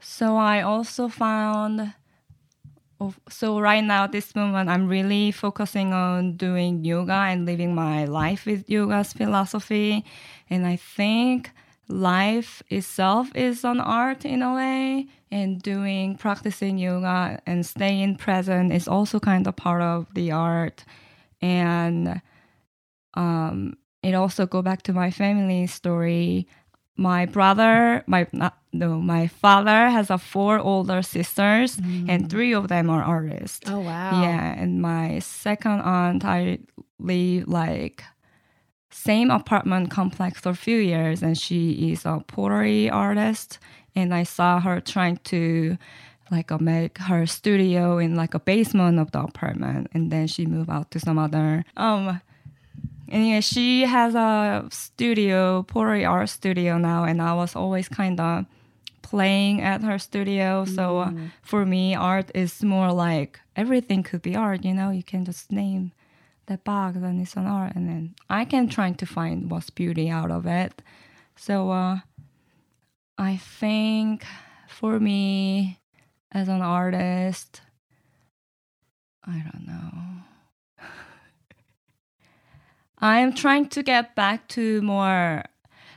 so 0.00 0.36
I 0.36 0.62
also 0.62 1.06
found. 1.06 1.94
oh, 3.00 3.14
So 3.28 3.60
right 3.60 3.84
now, 3.84 4.08
this 4.08 4.34
moment, 4.34 4.68
I'm 4.68 4.88
really 4.88 5.30
focusing 5.30 5.92
on 5.92 6.36
doing 6.36 6.84
yoga 6.84 7.12
and 7.30 7.46
living 7.46 7.72
my 7.72 8.04
life 8.06 8.46
with 8.46 8.68
yoga's 8.68 9.12
philosophy, 9.12 10.04
and 10.50 10.66
I 10.66 10.74
think 10.74 11.52
life 11.92 12.62
itself 12.70 13.30
is 13.34 13.64
an 13.64 13.80
art 13.80 14.24
in 14.24 14.42
a 14.42 14.54
way, 14.54 15.06
and 15.30 15.60
doing 15.62 16.16
practicing 16.16 16.78
yoga 16.78 17.40
and 17.46 17.64
staying 17.64 18.16
present 18.16 18.72
is 18.72 18.88
also 18.88 19.20
kind 19.20 19.46
of 19.46 19.56
part 19.56 19.82
of 19.82 20.06
the 20.14 20.32
art, 20.32 20.84
and 21.40 22.20
um, 23.14 23.76
it 24.02 24.14
also 24.14 24.46
go 24.46 24.62
back 24.62 24.82
to 24.82 24.92
my 24.92 25.10
family 25.10 25.66
story. 25.66 26.48
My 26.96 27.24
brother 27.24 28.04
my 28.06 28.26
not, 28.32 28.58
no 28.72 29.00
my 29.00 29.26
father 29.26 29.88
has 29.88 30.10
a 30.10 30.18
four 30.18 30.58
older 30.58 31.02
sisters 31.02 31.78
and 32.06 32.28
three 32.28 32.52
of 32.52 32.68
them 32.68 32.90
are 32.90 33.02
artists. 33.02 33.68
Oh, 33.68 33.80
wow. 33.80 34.22
yeah 34.22 34.54
and 34.60 34.82
my 34.82 35.18
second 35.20 35.80
aunt 35.80 36.22
i 36.24 36.58
live 36.98 37.48
like 37.48 38.04
same 38.92 39.30
apartment 39.30 39.90
complex 39.90 40.40
for 40.40 40.50
a 40.50 40.54
few 40.54 40.78
years 40.78 41.22
and 41.22 41.38
she 41.38 41.92
is 41.92 42.04
a 42.04 42.22
pottery 42.26 42.90
artist 42.90 43.58
and 43.94 44.14
i 44.14 44.22
saw 44.22 44.60
her 44.60 44.80
trying 44.80 45.16
to 45.24 45.76
like 46.30 46.52
uh, 46.52 46.58
make 46.58 46.98
her 46.98 47.26
studio 47.26 47.98
in 47.98 48.14
like 48.14 48.34
a 48.34 48.38
basement 48.38 48.98
of 48.98 49.10
the 49.12 49.20
apartment 49.20 49.88
and 49.94 50.10
then 50.10 50.26
she 50.26 50.46
moved 50.46 50.70
out 50.70 50.90
to 50.90 51.00
some 51.00 51.18
other 51.18 51.64
um 51.76 52.20
Anyway, 53.12 53.42
she 53.42 53.82
has 53.82 54.14
a 54.14 54.66
studio, 54.70 55.64
pottery 55.64 56.02
art 56.02 56.30
studio 56.30 56.78
now, 56.78 57.04
and 57.04 57.20
I 57.20 57.34
was 57.34 57.54
always 57.54 57.86
kind 57.86 58.18
of 58.18 58.46
playing 59.02 59.60
at 59.60 59.82
her 59.82 59.98
studio. 59.98 60.64
So 60.64 61.00
uh, 61.00 61.12
for 61.42 61.66
me, 61.66 61.94
art 61.94 62.30
is 62.34 62.62
more 62.62 62.90
like 62.90 63.38
everything 63.54 64.02
could 64.02 64.22
be 64.22 64.34
art. 64.34 64.64
You 64.64 64.72
know, 64.72 64.90
you 64.90 65.02
can 65.02 65.26
just 65.26 65.52
name 65.52 65.92
box 66.58 66.96
and 66.96 67.20
it's 67.20 67.36
an 67.36 67.46
art, 67.46 67.74
and 67.74 67.88
then 67.88 68.14
I 68.28 68.44
can 68.44 68.68
try 68.68 68.92
to 68.92 69.06
find 69.06 69.50
what's 69.50 69.70
beauty 69.70 70.08
out 70.08 70.30
of 70.30 70.46
it. 70.46 70.82
So 71.36 71.70
uh, 71.70 71.98
I 73.18 73.36
think 73.36 74.24
for 74.68 74.98
me, 75.00 75.80
as 76.30 76.48
an 76.48 76.62
artist, 76.62 77.60
I 79.24 79.44
don't 79.52 79.66
know. 79.66 80.86
I'm 82.98 83.32
trying 83.32 83.68
to 83.70 83.82
get 83.82 84.14
back 84.14 84.48
to 84.48 84.80
more 84.82 85.44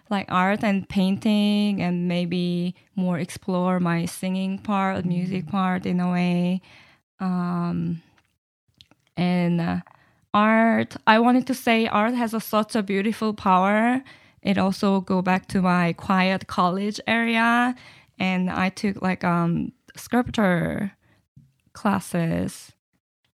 like 0.10 0.26
art 0.30 0.64
and 0.64 0.88
painting 0.88 1.82
and 1.82 2.08
maybe 2.08 2.76
more 2.96 3.18
explore 3.18 3.80
my 3.80 4.06
singing 4.06 4.60
part, 4.60 5.06
music 5.06 5.48
part 5.48 5.86
in 5.86 6.00
a 6.00 6.12
way. 6.12 6.62
Um, 7.20 8.02
and 9.18 9.62
uh, 9.62 9.80
art, 10.36 10.98
I 11.08 11.20
wanted 11.20 11.48
to 11.48 11.54
say 11.54 11.88
art 11.88 12.14
has 12.14 12.34
a, 12.34 12.42
such 12.42 12.76
a 12.76 12.84
beautiful 12.84 13.34
power. 13.34 14.04
It 14.42 14.58
also 14.58 15.02
go 15.02 15.22
back 15.22 15.48
to 15.48 15.62
my 15.62 15.94
quiet 15.94 16.48
college 16.48 17.00
area 17.08 17.74
and 18.20 18.50
I 18.50 18.70
took 18.70 19.02
like 19.02 19.24
um 19.24 19.72
sculpture 19.96 20.92
classes 21.74 22.74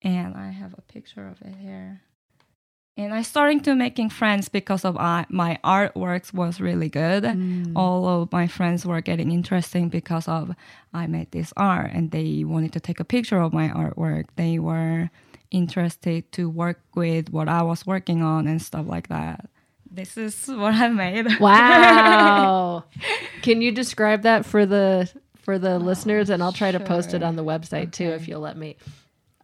and 0.02 0.34
I 0.34 0.50
have 0.50 0.74
a 0.76 0.82
picture 0.82 1.28
of 1.28 1.40
it 1.42 1.54
here 1.56 2.00
and 2.96 3.12
I 3.12 3.22
starting 3.22 3.60
to 3.60 3.74
making 3.74 4.08
friends 4.08 4.48
because 4.48 4.84
of 4.84 4.96
I, 4.96 5.26
my 5.28 5.58
artworks 5.62 6.32
was 6.32 6.60
really 6.60 6.88
good. 6.88 7.24
All 7.76 8.08
of 8.08 8.32
my 8.32 8.46
friends 8.46 8.86
were 8.86 9.02
getting 9.02 9.30
interesting 9.32 9.90
because 9.90 10.26
of 10.28 10.54
I 10.94 11.06
made 11.06 11.30
this 11.30 11.52
art, 11.58 11.90
and 11.92 12.10
they 12.10 12.42
wanted 12.44 12.72
to 12.72 12.80
take 12.80 12.98
a 12.98 13.04
picture 13.04 13.38
of 13.38 13.52
my 13.52 13.68
artwork. 13.68 14.26
They 14.36 14.58
were 14.58 15.10
interested 15.56 16.30
to 16.32 16.48
work 16.48 16.80
with 16.94 17.30
what 17.30 17.48
I 17.48 17.62
was 17.62 17.86
working 17.86 18.22
on 18.22 18.46
and 18.46 18.60
stuff 18.60 18.86
like 18.86 19.08
that. 19.08 19.48
This 19.90 20.16
is 20.16 20.46
what 20.48 20.74
I 20.74 20.88
made. 20.88 21.26
Wow. 21.40 22.84
Can 23.42 23.62
you 23.62 23.72
describe 23.72 24.22
that 24.22 24.44
for 24.44 24.66
the 24.66 25.10
for 25.42 25.58
the 25.58 25.78
listeners 25.78 26.28
and 26.28 26.42
I'll 26.42 26.52
try 26.52 26.72
to 26.72 26.80
post 26.80 27.14
it 27.14 27.22
on 27.22 27.36
the 27.36 27.44
website 27.44 27.92
too 27.92 28.10
if 28.10 28.28
you'll 28.28 28.40
let 28.40 28.56
me. 28.56 28.76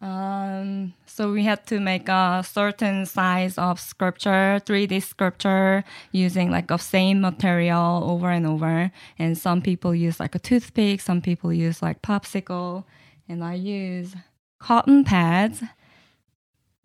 Um, 0.02 0.94
so 1.06 1.32
we 1.32 1.44
had 1.44 1.64
to 1.68 1.78
make 1.78 2.08
a 2.08 2.42
certain 2.44 3.06
size 3.06 3.56
of 3.56 3.78
sculpture, 3.78 4.60
3D 4.66 5.00
sculpture, 5.00 5.84
using 6.10 6.50
like 6.50 6.72
a 6.72 6.78
same 6.78 7.20
material 7.20 8.02
over 8.02 8.28
and 8.28 8.44
over. 8.44 8.90
And 9.16 9.38
some 9.38 9.62
people 9.62 9.94
use 9.94 10.18
like 10.18 10.34
a 10.34 10.40
toothpick, 10.40 11.00
some 11.00 11.22
people 11.22 11.52
use 11.52 11.80
like 11.80 12.02
popsicle, 12.02 12.82
and 13.28 13.44
I 13.44 13.54
use 13.54 14.16
cotton 14.58 15.04
pads 15.04 15.62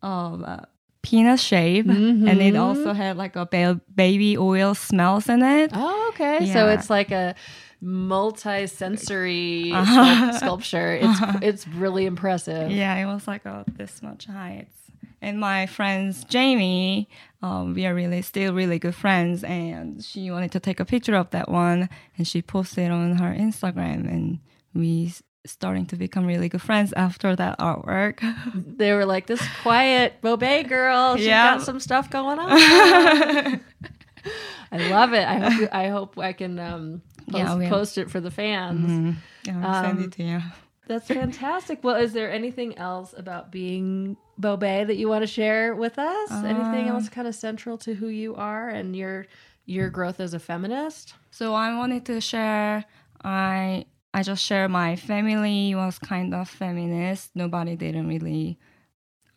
of 0.02 0.44
uh, 0.44 0.60
peanut 1.02 1.40
shape, 1.40 1.88
and 1.88 2.28
it 2.42 2.54
Mhm. 2.54 2.60
also 2.60 2.94
had 2.94 3.18
like 3.18 3.36
a 3.36 3.46
ba- 3.46 3.82
baby 3.96 4.38
oil 4.38 4.76
smells 4.76 5.30
in 5.30 5.42
it. 5.42 5.72
Oh, 5.74 6.12
okay. 6.14 6.52
So 6.54 6.68
it's 6.70 6.90
like 6.90 7.12
a 7.12 7.36
multi-sensory 7.82 9.72
Uh-huh. 9.76 10.34
sculpture. 10.34 10.94
It's 11.02 11.20
it's 11.42 11.68
really 11.68 12.06
impressive. 12.06 12.72
Yeah, 12.72 12.96
it 12.96 13.06
was 13.06 13.28
like 13.28 13.46
a 13.46 13.66
this 13.78 14.02
much 14.02 14.26
height. 14.26 14.68
and 15.22 15.40
my 15.40 15.66
friends 15.66 16.24
Jamie, 16.26 17.08
um, 17.42 17.74
we 17.74 17.86
are 17.88 17.96
really 17.96 18.22
still 18.22 18.54
really 18.54 18.80
good 18.80 18.96
friends, 18.96 19.44
and 19.44 20.04
she 20.04 20.30
wanted 20.32 20.52
to 20.52 20.60
take 20.60 20.80
a 20.80 20.86
picture 20.86 21.16
of 21.16 21.30
that 21.32 21.50
one, 21.50 21.90
and 22.18 22.28
she 22.28 22.42
posted 22.42 22.92
on 22.92 23.18
her 23.18 23.34
Instagram, 23.34 24.06
and 24.08 24.40
we 24.74 25.12
starting 25.46 25.86
to 25.88 25.96
become 25.96 26.26
really 26.26 26.50
good 26.50 26.62
friends 26.62 26.94
after 26.94 27.36
that 27.36 27.58
artwork. 27.60 28.20
They 28.78 28.92
were 28.94 29.06
like 29.06 29.28
this 29.28 29.42
quiet 29.64 30.22
Bobet 30.22 30.68
girl. 30.68 31.16
She's 31.18 31.26
Yeah. 31.28 31.56
got 31.56 31.64
some 31.66 31.80
stuff 31.80 32.10
going 32.10 32.40
on. 32.40 32.50
I 34.72 34.90
love 34.90 35.14
it. 35.14 35.26
I 35.28 35.38
hope 35.50 35.70
I 35.74 35.88
hope 35.88 36.18
I 36.20 36.34
can 36.34 36.60
um, 36.60 37.02
post, 37.30 37.38
Yeah, 37.38 37.60
have- 37.62 37.70
post 37.70 37.98
it 37.98 38.10
for 38.12 38.20
the 38.20 38.32
fans. 38.32 38.90
Mm, 38.92 39.16
yeah, 39.46 39.66
I'll 39.68 39.84
send 39.84 39.98
Um, 40.00 40.04
it 40.06 40.12
to 40.14 40.24
you. 40.24 40.42
That's 40.88 41.08
fantastic. 41.08 41.84
Well, 41.84 41.96
is 41.96 42.14
there 42.14 42.32
anything 42.32 42.78
else 42.78 43.14
about 43.18 43.52
being 43.52 44.16
Bobet 44.40 44.88
that 44.88 44.96
you 44.96 45.10
want 45.10 45.24
to 45.24 45.28
share 45.28 45.76
with 45.76 46.00
us? 46.00 46.32
anything 46.32 46.90
Uh, 46.90 46.94
else 46.96 47.10
kind 47.10 47.28
of 47.28 47.36
central 47.36 47.78
to 47.80 47.94
who 47.94 48.08
you 48.08 48.36
are 48.36 48.70
and 48.70 48.96
your 48.96 49.26
your 49.66 49.90
growth 49.90 50.20
as 50.20 50.34
a 50.34 50.40
feminist? 50.40 51.14
So 51.32 51.54
I 51.54 51.76
wanted 51.78 52.06
to 52.06 52.22
share. 52.22 52.86
I 53.24 53.86
I 54.14 54.24
just 54.24 54.44
share 54.44 54.68
my 54.68 54.96
family 54.96 55.76
was 55.76 56.00
kind 56.00 56.34
of 56.34 56.50
feminist. 56.50 57.32
Nobody 57.36 57.76
didn't 57.76 58.08
really 58.08 58.58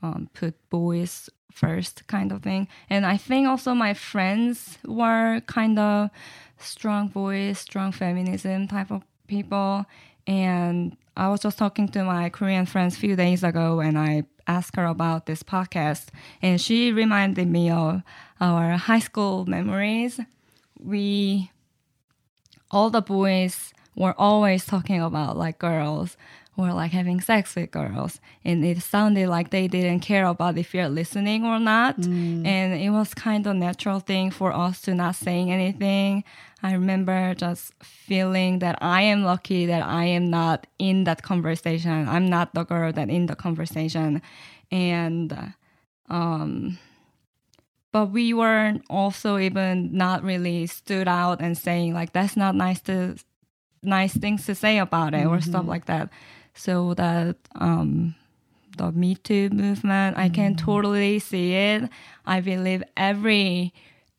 um, 0.02 0.30
put 0.32 0.54
boys 0.70 1.28
first, 1.52 2.06
kind 2.06 2.32
of 2.32 2.42
thing. 2.42 2.68
And 2.88 3.04
I 3.04 3.16
think 3.16 3.48
also 3.48 3.74
my 3.74 3.94
friends 3.94 4.78
were 4.86 5.40
kind 5.46 5.78
of 5.78 6.10
strong 6.58 7.08
voice, 7.08 7.58
strong 7.58 7.92
feminism 7.92 8.68
type 8.68 8.90
of 8.90 9.02
people. 9.26 9.84
And 10.26 10.96
I 11.16 11.28
was 11.28 11.40
just 11.40 11.58
talking 11.58 11.88
to 11.88 12.04
my 12.04 12.28
Korean 12.30 12.66
friends 12.66 12.96
a 12.96 13.00
few 13.00 13.16
days 13.16 13.42
ago, 13.42 13.80
and 13.80 13.98
I 13.98 14.24
asked 14.46 14.76
her 14.76 14.86
about 14.86 15.26
this 15.26 15.42
podcast, 15.42 16.08
and 16.40 16.60
she 16.60 16.92
reminded 16.92 17.48
me 17.48 17.70
of 17.70 18.02
our 18.40 18.76
high 18.76 19.00
school 19.00 19.44
memories. 19.46 20.20
We 20.78 21.50
all 22.70 22.90
the 22.90 23.02
boys 23.02 23.74
were 23.94 24.14
always 24.18 24.64
talking 24.64 25.00
about 25.00 25.36
like 25.36 25.58
girls. 25.58 26.16
Or 26.56 26.74
like 26.74 26.90
having 26.90 27.22
sex 27.22 27.54
with 27.54 27.70
girls. 27.70 28.20
And 28.44 28.62
it 28.62 28.82
sounded 28.82 29.30
like 29.30 29.48
they 29.48 29.66
didn't 29.66 30.00
care 30.00 30.26
about 30.26 30.58
if 30.58 30.74
you're 30.74 30.90
listening 30.90 31.42
or 31.46 31.58
not. 31.58 31.96
And 32.44 32.74
it 32.74 32.90
was 32.90 33.14
kind 33.14 33.46
of 33.46 33.56
natural 33.56 33.98
thing 34.00 34.30
for 34.30 34.52
us 34.52 34.82
to 34.82 34.94
not 34.94 35.14
saying 35.14 35.50
anything. 35.50 36.22
I 36.62 36.72
remember 36.72 37.34
just 37.34 37.72
feeling 37.82 38.58
that 38.58 38.76
i 38.82 39.00
am 39.00 39.24
lucky 39.24 39.64
that 39.66 39.82
i 39.82 40.04
am 40.04 40.28
not 40.28 40.66
in 40.78 41.04
that 41.04 41.22
conversation. 41.22 42.06
I'm 42.06 42.26
not 42.28 42.52
the 42.52 42.64
girl 42.64 42.92
that 42.92 43.08
in 43.08 43.24
the 43.24 43.36
conversation. 43.36 44.20
And 44.70 45.54
um 46.10 46.78
but 47.92 48.06
we 48.06 48.34
weren't 48.34 48.84
also 48.90 49.38
even 49.38 49.96
not 49.96 50.22
really 50.22 50.66
stood 50.66 51.08
out 51.08 51.40
and 51.40 51.56
saying 51.56 51.94
like 51.94 52.12
that's 52.12 52.36
not 52.36 52.54
nice 52.54 52.80
to 52.82 53.16
nice 53.82 54.16
things 54.16 54.46
to 54.46 54.54
say 54.54 54.78
about 54.78 55.14
it 55.14 55.26
or 55.26 55.40
stuff 55.40 55.62
mm-hmm. 55.62 55.70
like 55.70 55.86
that. 55.86 56.10
So 56.54 56.94
that 56.94 57.36
um 57.54 58.14
the 58.76 58.92
me 58.92 59.16
too 59.16 59.50
movement 59.50 60.16
i 60.16 60.28
can 60.28 60.54
mm-hmm. 60.54 60.64
totally 60.64 61.18
see 61.18 61.54
it. 61.54 61.88
I 62.24 62.40
believe 62.40 62.82
every 62.96 63.74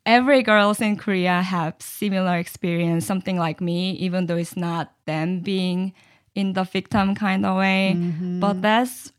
every 0.05 0.41
girls 0.43 0.81
in 0.81 0.97
korea 0.97 1.41
have 1.41 1.75
similar 1.79 2.37
experience 2.37 3.05
something 3.05 3.37
like 3.37 3.61
me 3.61 3.91
even 3.93 4.25
though 4.25 4.37
it's 4.37 4.57
not 4.57 4.91
them 5.05 5.39
being 5.39 5.93
in 6.35 6.53
the 6.53 6.63
victim 6.63 7.15
kind 7.15 7.45
of 7.45 7.57
way. 7.57 7.93
Mm-hmm. 7.95 8.39
But 8.39 8.61
that's 8.61 9.11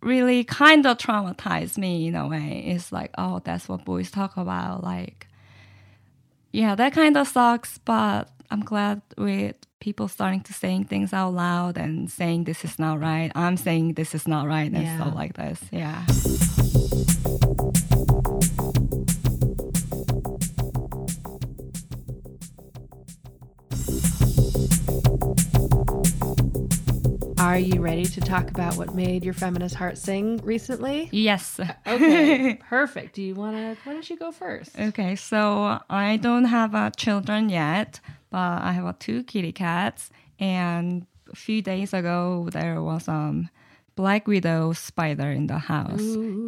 really 0.00 0.44
kind 0.44 0.86
of 0.86 0.98
traumatized 0.98 1.78
me 1.78 2.06
in 2.08 2.14
a 2.14 2.26
way. 2.28 2.64
It's 2.66 2.92
like, 2.92 3.10
oh, 3.16 3.40
that's 3.44 3.68
what 3.68 3.84
boys 3.84 4.10
talk 4.10 4.36
about. 4.36 4.82
Like, 4.82 5.28
yeah, 6.52 6.74
that 6.74 6.92
kind 6.92 7.16
of 7.16 7.28
sucks, 7.28 7.78
but 7.78 8.28
I'm 8.52 8.60
glad 8.60 9.00
with 9.16 9.56
people 9.80 10.08
starting 10.08 10.42
to 10.42 10.52
saying 10.52 10.84
things 10.84 11.14
out 11.14 11.30
loud 11.32 11.78
and 11.78 12.10
saying 12.10 12.44
this 12.44 12.64
is 12.66 12.78
not 12.78 13.00
right. 13.00 13.32
I'm 13.34 13.56
saying 13.56 13.94
this 13.94 14.14
is 14.14 14.28
not 14.28 14.46
right 14.46 14.70
and 14.70 14.82
Yeah. 14.84 14.96
stuff 15.00 15.14
like 15.14 15.34
this. 15.34 15.58
Yeah. 15.72 16.04
Are 27.38 27.58
you 27.58 27.80
ready 27.80 28.04
to 28.04 28.20
talk 28.20 28.48
about 28.50 28.76
what 28.76 28.94
made 28.94 29.24
your 29.24 29.34
feminist 29.34 29.74
heart 29.74 29.98
sing 29.98 30.36
recently? 30.44 31.08
Yes. 31.10 31.58
Okay, 31.86 32.54
perfect. 32.68 33.16
Do 33.16 33.22
you 33.22 33.34
want 33.34 33.56
to? 33.56 33.76
Why 33.84 33.92
don't 33.92 34.08
you 34.08 34.16
go 34.16 34.30
first? 34.30 34.78
Okay, 34.78 35.16
so 35.16 35.80
I 35.90 36.16
don't 36.18 36.44
have 36.44 36.74
uh, 36.76 36.90
children 36.90 37.48
yet, 37.48 37.98
but 38.32 38.62
I 38.62 38.72
have 38.72 38.98
two 38.98 39.22
kitty 39.22 39.52
cats. 39.52 40.10
And 40.40 41.06
a 41.32 41.36
few 41.36 41.62
days 41.62 41.92
ago, 41.94 42.48
there 42.50 42.82
was 42.82 43.06
um 43.06 43.48
black 43.94 44.26
widow 44.26 44.72
spider 44.72 45.30
in 45.30 45.46
the 45.48 45.58
house. 45.58 46.00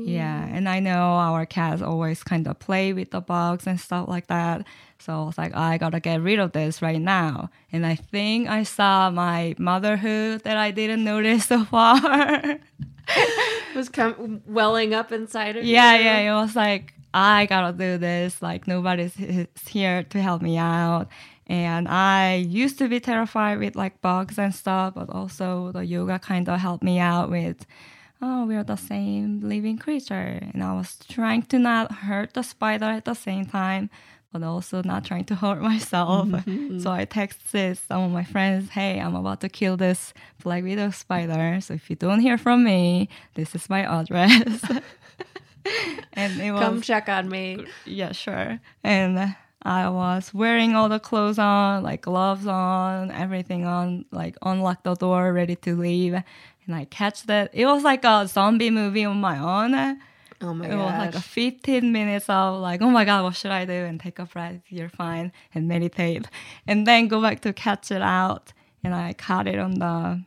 Yeah, 0.07 0.47
and 0.51 0.67
I 0.69 0.81
know 0.81 0.97
our 1.29 1.45
cats 1.47 1.83
always 1.83 2.23
kind 2.25 2.49
of 2.49 2.59
play 2.59 2.93
with 2.95 3.11
the 3.11 3.21
bugs 3.21 3.67
and 3.67 3.79
stuff 3.79 4.09
like 4.09 4.27
that. 4.29 4.67
So 4.99 5.13
I 5.13 5.25
was 5.27 5.37
like, 5.39 5.55
I 5.55 5.77
gotta 5.79 6.01
get 6.01 6.23
rid 6.23 6.39
of 6.39 6.53
this 6.53 6.81
right 6.81 7.01
now. 7.01 7.51
And 7.71 7.85
I 7.85 7.97
think 7.97 8.49
I 8.49 8.63
saw 8.63 9.11
my 9.11 9.55
motherhood 9.59 10.43
that 10.45 10.57
I 10.57 10.71
didn't 10.71 11.05
notice 11.13 11.45
so 11.45 11.65
far. 11.67 12.01
It 13.09 13.77
was 13.77 13.91
com- 13.91 14.41
welling 14.47 14.95
up 14.95 15.13
inside 15.13 15.57
of 15.57 15.65
Yeah, 15.65 15.95
you. 15.97 16.05
yeah. 16.05 16.19
It 16.33 16.35
was 16.43 16.57
like 16.57 16.95
I 17.13 17.45
gotta 17.47 17.77
do 17.77 17.99
this. 17.99 18.41
Like 18.41 18.67
nobody's 18.67 19.15
here 19.69 20.03
to 20.05 20.21
help 20.23 20.41
me 20.43 20.57
out. 20.57 21.09
And 21.47 21.89
I 21.89 22.37
used 22.37 22.79
to 22.79 22.89
be 22.89 23.01
terrified 23.01 23.59
with 23.59 23.77
like 23.77 24.01
bugs 24.01 24.39
and 24.39 24.55
stuff, 24.55 24.95
but 24.95 25.11
also 25.11 25.73
the 25.73 25.85
yoga 25.85 26.19
kind 26.19 26.49
of 26.49 26.59
helped 26.61 26.83
me 26.83 26.99
out 26.99 27.31
with, 27.31 27.67
oh, 28.23 28.47
we're 28.47 28.65
the 28.65 28.77
same 28.77 29.41
living 29.41 29.77
creature. 29.79 30.41
And 30.55 30.63
I 30.63 30.73
was 30.73 30.97
trying 31.09 31.43
to 31.43 31.59
not 31.59 31.93
hurt 31.93 32.33
the 32.35 32.43
spider 32.43 32.87
at 32.87 33.05
the 33.05 33.15
same 33.15 33.45
time, 33.45 33.91
but 34.33 34.43
also 34.43 34.83
not 34.83 35.05
trying 35.05 35.27
to 35.27 35.35
hurt 35.35 35.61
myself. 35.73 36.29
Mm-hmm. 36.29 36.81
so 36.81 36.91
I 36.91 37.05
texted 37.05 37.77
some 37.77 38.03
of 38.05 38.11
my 38.11 38.25
friends, 38.25 38.71
hey, 38.71 38.99
I'm 38.99 39.15
about 39.15 39.41
to 39.43 39.49
kill 39.51 39.77
this 39.77 40.15
black 40.43 40.65
widow 40.65 40.91
spider. 40.91 41.61
So 41.61 41.75
if 41.75 41.91
you 41.91 41.97
don't 41.97 42.21
hear 42.21 42.39
from 42.39 42.65
me, 42.65 43.11
this 43.35 43.55
is 43.55 43.69
my 43.69 43.83
address. 43.85 44.63
and 46.15 46.41
it 46.41 46.53
was 46.53 46.61
Come 46.63 46.81
check 46.81 47.09
on 47.09 47.29
me. 47.29 47.67
yeah, 47.85 48.13
sure. 48.13 48.61
And 48.83 49.37
I 49.65 49.89
was 49.89 50.35
wearing 50.35 50.75
all 50.75 50.89
the 50.89 51.01
clothes 51.01 51.39
on, 51.39 51.83
like 51.83 52.03
gloves 52.03 52.47
on, 52.47 53.11
everything 53.11 53.65
on, 53.65 54.05
like 54.11 54.37
unlock 54.43 54.83
the 54.83 54.95
door, 54.95 55.33
ready 55.33 55.57
to 55.57 55.77
leave. 55.77 56.15
And 56.15 56.75
I 56.75 56.85
catch 56.85 57.25
that. 57.25 57.51
It 57.53 57.67
was 57.67 57.83
like 57.83 58.05
a 58.05 58.27
zombie 58.29 58.71
movie 58.71 59.05
on 59.05 59.21
my 59.21 59.39
own. 59.39 59.99
Oh 60.41 60.53
my 60.53 60.67
god. 60.67 60.73
it 60.73 60.77
was 60.77 60.99
like 60.99 61.15
a 61.15 61.21
15 61.21 61.93
minutes 61.93 62.29
of 62.29 62.61
like, 62.61 62.83
oh 62.83 62.91
my 62.91 63.05
God, 63.05 63.25
what 63.25 63.37
should 63.37 63.53
I 63.53 63.65
do? 63.65 63.73
And 63.73 63.99
take 63.99 64.19
a 64.19 64.27
breath, 64.27 64.61
you're 64.69 64.91
fine, 64.91 65.33
and 65.55 65.67
meditate. 65.67 66.27
And 66.67 66.87
then 66.87 67.09
go 67.09 67.23
back 67.23 67.41
to 67.43 67.53
catch 67.53 67.91
it 67.91 68.03
out. 68.03 68.53
And 68.83 68.95
I 68.95 69.15
caught 69.15 69.47
it 69.47 69.59
on 69.59 69.79
the 69.79 70.23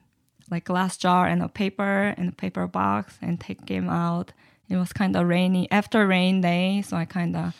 like 0.49 0.65
glass 0.65 0.97
jar 0.97 1.27
and 1.27 1.43
a 1.43 1.47
paper 1.47 2.15
and 2.17 2.29
a 2.29 2.31
paper 2.31 2.65
box 2.65 3.19
and 3.21 3.39
take 3.39 3.69
him 3.69 3.89
out. 3.89 4.31
It 4.69 4.77
was 4.77 4.93
kind 4.93 5.15
of 5.15 5.27
rainy 5.27 5.69
after 5.71 6.07
rain 6.07 6.41
day, 6.41 6.81
so 6.81 6.97
I 6.97 7.05
kind 7.05 7.35
of 7.35 7.53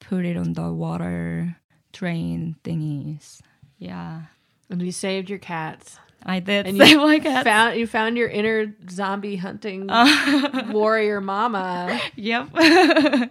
put 0.00 0.24
it 0.24 0.36
on 0.36 0.52
the 0.54 0.72
water 0.72 1.56
drain 1.92 2.56
thingies. 2.64 3.40
Yeah, 3.78 4.22
And 4.70 4.82
you 4.82 4.92
saved 4.92 5.30
your 5.30 5.38
cats. 5.38 5.98
I 6.26 6.40
did 6.40 6.66
And 6.66 6.76
save 6.76 6.88
you 6.90 6.98
my 6.98 7.20
cat. 7.20 7.44
found 7.44 7.78
you 7.78 7.86
found 7.86 8.16
your 8.16 8.28
inner 8.28 8.74
zombie 8.90 9.36
hunting 9.36 9.86
warrior 10.70 11.20
mama. 11.20 12.00
yep. 12.16 12.48
I 12.54 13.30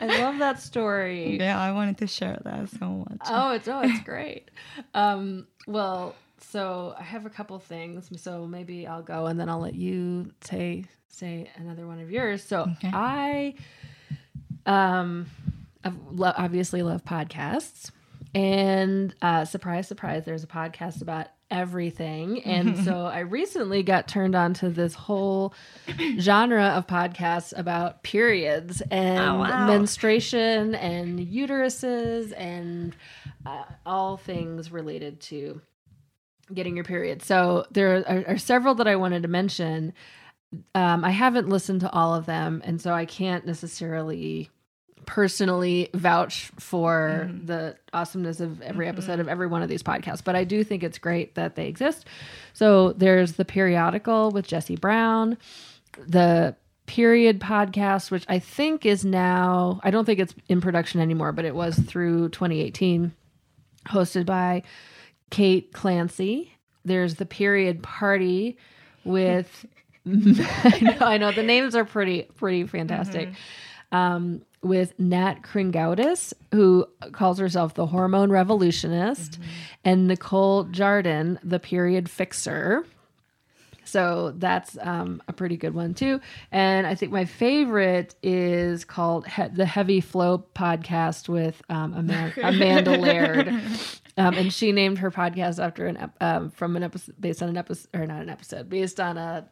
love 0.00 0.38
that 0.38 0.60
story. 0.60 1.38
yeah, 1.38 1.60
I 1.60 1.72
wanted 1.72 1.98
to 1.98 2.06
share 2.06 2.38
that 2.44 2.68
so 2.70 2.86
much. 3.08 3.18
Oh, 3.28 3.52
it's 3.52 3.66
oh, 3.66 3.80
it's 3.82 4.00
great. 4.04 4.50
Um, 4.94 5.46
well, 5.66 6.14
so 6.38 6.94
I 6.98 7.02
have 7.02 7.26
a 7.26 7.30
couple 7.30 7.58
things. 7.58 8.08
So 8.20 8.46
maybe 8.46 8.86
I'll 8.86 9.02
go 9.02 9.26
and 9.26 9.40
then 9.40 9.48
I'll 9.48 9.58
let 9.60 9.74
you 9.74 10.30
say 10.42 10.84
say 11.08 11.50
another 11.56 11.86
one 11.86 11.98
of 11.98 12.10
yours. 12.10 12.44
So 12.44 12.68
Okay. 12.76 12.90
I 12.92 13.54
um 14.66 15.26
I've 15.86 15.96
lo- 16.12 16.32
obviously 16.36 16.82
love 16.82 17.04
podcasts. 17.04 17.90
And 18.34 19.14
uh, 19.22 19.44
surprise, 19.46 19.88
surprise, 19.88 20.24
there's 20.24 20.44
a 20.44 20.48
podcast 20.48 21.00
about 21.00 21.28
everything. 21.50 22.42
And 22.44 22.76
so 22.84 23.06
I 23.06 23.20
recently 23.20 23.82
got 23.82 24.08
turned 24.08 24.34
on 24.34 24.52
to 24.54 24.68
this 24.68 24.94
whole 24.94 25.54
genre 26.18 26.64
of 26.70 26.86
podcasts 26.86 27.56
about 27.56 28.02
periods 28.02 28.82
and 28.90 29.18
Oh, 29.20 29.38
wow. 29.38 29.66
menstruation 29.66 30.74
and 30.74 31.18
uteruses 31.20 32.34
and 32.36 32.94
uh, 33.46 33.64
all 33.86 34.16
things 34.16 34.70
related 34.70 35.20
to 35.20 35.60
getting 36.52 36.74
your 36.76 36.84
period. 36.84 37.22
So 37.22 37.64
there 37.70 38.04
are, 38.06 38.24
are 38.34 38.38
several 38.38 38.74
that 38.76 38.88
I 38.88 38.96
wanted 38.96 39.22
to 39.22 39.28
mention. 39.28 39.92
um, 40.74 41.04
I 41.04 41.10
haven't 41.10 41.48
listened 41.48 41.80
to 41.80 41.90
all 41.90 42.14
of 42.14 42.26
them, 42.26 42.60
and 42.64 42.80
so 42.80 42.92
I 42.92 43.04
can't 43.06 43.46
necessarily 43.46 44.50
personally 45.06 45.88
vouch 45.94 46.50
for 46.58 47.26
Mm-hmm. 47.28 47.46
the 47.46 47.76
awesomeness 47.92 48.40
of 48.40 48.60
every 48.60 48.88
episode 48.88 49.20
of 49.20 49.28
every 49.28 49.46
one 49.46 49.62
of 49.62 49.68
these 49.68 49.82
podcasts, 49.82 50.22
but 50.22 50.36
I 50.36 50.44
do 50.44 50.62
think 50.64 50.82
it's 50.82 50.98
great 50.98 51.34
that 51.36 51.54
they 51.56 51.68
exist. 51.68 52.06
So 52.52 52.92
there's 52.92 53.32
the 53.34 53.44
periodical 53.44 54.30
with 54.32 54.46
Jesse 54.46 54.76
Brown, 54.76 55.38
the 56.06 56.54
period 56.86 57.40
podcast, 57.40 58.10
which 58.10 58.24
I 58.28 58.38
think 58.38 58.84
is 58.86 59.04
now, 59.04 59.80
I 59.82 59.90
don't 59.90 60.04
think 60.04 60.20
it's 60.20 60.34
in 60.48 60.60
production 60.60 61.00
anymore, 61.00 61.32
but 61.32 61.44
it 61.44 61.54
was 61.54 61.76
through 61.78 62.28
2018, 62.30 63.12
hosted 63.88 64.26
by 64.26 64.62
Kate 65.30 65.72
Clancy. 65.72 66.52
There's 66.84 67.14
the 67.16 67.26
period 67.26 67.82
party 67.82 68.56
with 69.04 69.66
I 70.06 70.78
know, 70.80 70.96
I 71.06 71.18
know 71.18 71.32
the 71.32 71.42
names 71.42 71.74
are 71.74 71.84
pretty 71.84 72.22
pretty 72.36 72.64
fantastic. 72.64 73.30
Um, 73.90 74.42
with 74.62 74.98
Nat 74.98 75.42
Kringoudis, 75.42 76.32
who 76.52 76.86
calls 77.12 77.38
herself 77.38 77.74
the 77.74 77.86
hormone 77.86 78.30
revolutionist, 78.30 79.38
and 79.84 80.06
Nicole 80.08 80.64
Jardim, 80.66 81.38
the 81.44 81.58
period 81.60 82.08
fixer. 82.10 82.84
So 83.84 84.32
that's 84.36 84.76
um, 84.80 85.22
a 85.28 85.32
pretty 85.32 85.56
good 85.56 85.72
one 85.72 85.94
too. 85.94 86.20
And 86.50 86.86
I 86.88 86.96
think 86.96 87.12
my 87.12 87.24
favorite 87.24 88.16
is 88.22 88.84
called 88.84 89.28
he- 89.28 89.48
the 89.48 89.64
Heavy 89.64 90.00
Flow 90.00 90.44
podcast 90.56 91.28
with 91.28 91.62
um, 91.68 91.94
Ama- 91.94 92.32
Amanda 92.42 92.96
Laird. 92.98 93.48
Um, 94.18 94.34
and 94.34 94.52
she 94.52 94.72
named 94.72 94.98
her 94.98 95.10
podcast 95.12 95.62
after 95.62 95.86
an 95.86 95.98
ep- 95.98 96.16
um, 96.20 96.50
from 96.50 96.74
an 96.74 96.82
episode 96.82 97.14
based 97.20 97.42
on 97.42 97.48
an 97.48 97.56
episode 97.56 97.88
or 97.94 98.06
not 98.06 98.22
an 98.22 98.28
episode 98.30 98.68
based 98.68 98.98
on 98.98 99.18
a 99.18 99.48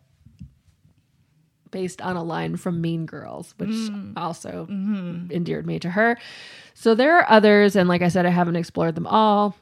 based 1.74 2.00
on 2.00 2.16
a 2.16 2.22
line 2.22 2.56
from 2.56 2.80
Mean 2.80 3.04
Girls, 3.04 3.52
which 3.56 3.68
mm. 3.68 4.12
also 4.16 4.68
mm-hmm. 4.70 5.28
endeared 5.32 5.66
me 5.66 5.80
to 5.80 5.90
her. 5.90 6.16
So 6.72 6.94
there 6.94 7.18
are 7.18 7.28
others, 7.28 7.74
and 7.74 7.88
like 7.88 8.00
I 8.00 8.06
said, 8.06 8.24
I 8.24 8.30
haven't 8.30 8.54
explored 8.54 8.94
them 8.94 9.08
all. 9.08 9.56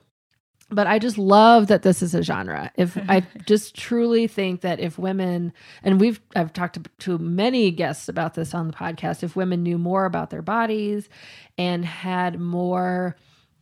But 0.69 0.87
I 0.87 0.99
just 0.99 1.17
love 1.17 1.69
that 1.69 1.83
this 1.83 2.03
is 2.03 2.15
a 2.15 2.23
genre. 2.23 2.71
If 2.77 2.99
I 3.09 3.27
just 3.47 3.75
truly 3.75 4.27
think 4.27 4.61
that 4.61 4.79
if 4.79 4.99
women, 4.99 5.55
and 5.83 5.99
we've 5.99 6.21
I've 6.37 6.53
talked 6.53 6.75
to, 6.75 6.83
to 6.99 7.19
many 7.19 7.71
guests 7.71 8.11
about 8.11 8.35
this 8.35 8.53
on 8.53 8.67
the 8.67 8.75
podcast, 8.75 9.23
if 9.23 9.35
women 9.35 9.63
knew 9.63 9.79
more 9.79 10.05
about 10.05 10.29
their 10.29 10.43
bodies 10.43 11.09
and 11.57 11.83
had 11.83 12.39
more 12.39 13.17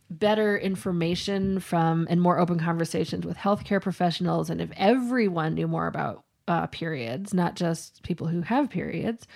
better 0.09 0.57
information 0.57 1.61
from 1.61 2.05
and 2.09 2.21
more 2.21 2.37
open 2.37 2.59
conversations 2.59 3.25
with 3.25 3.37
healthcare 3.37 3.81
professionals, 3.81 4.49
and 4.49 4.59
if 4.59 4.71
everyone 4.75 5.53
knew 5.53 5.69
more 5.69 5.87
about 5.87 6.25
uh, 6.47 6.67
periods, 6.67 7.33
not 7.33 7.55
just 7.55 8.03
people 8.03 8.27
who 8.27 8.41
have 8.41 8.69
periods, 8.69 9.27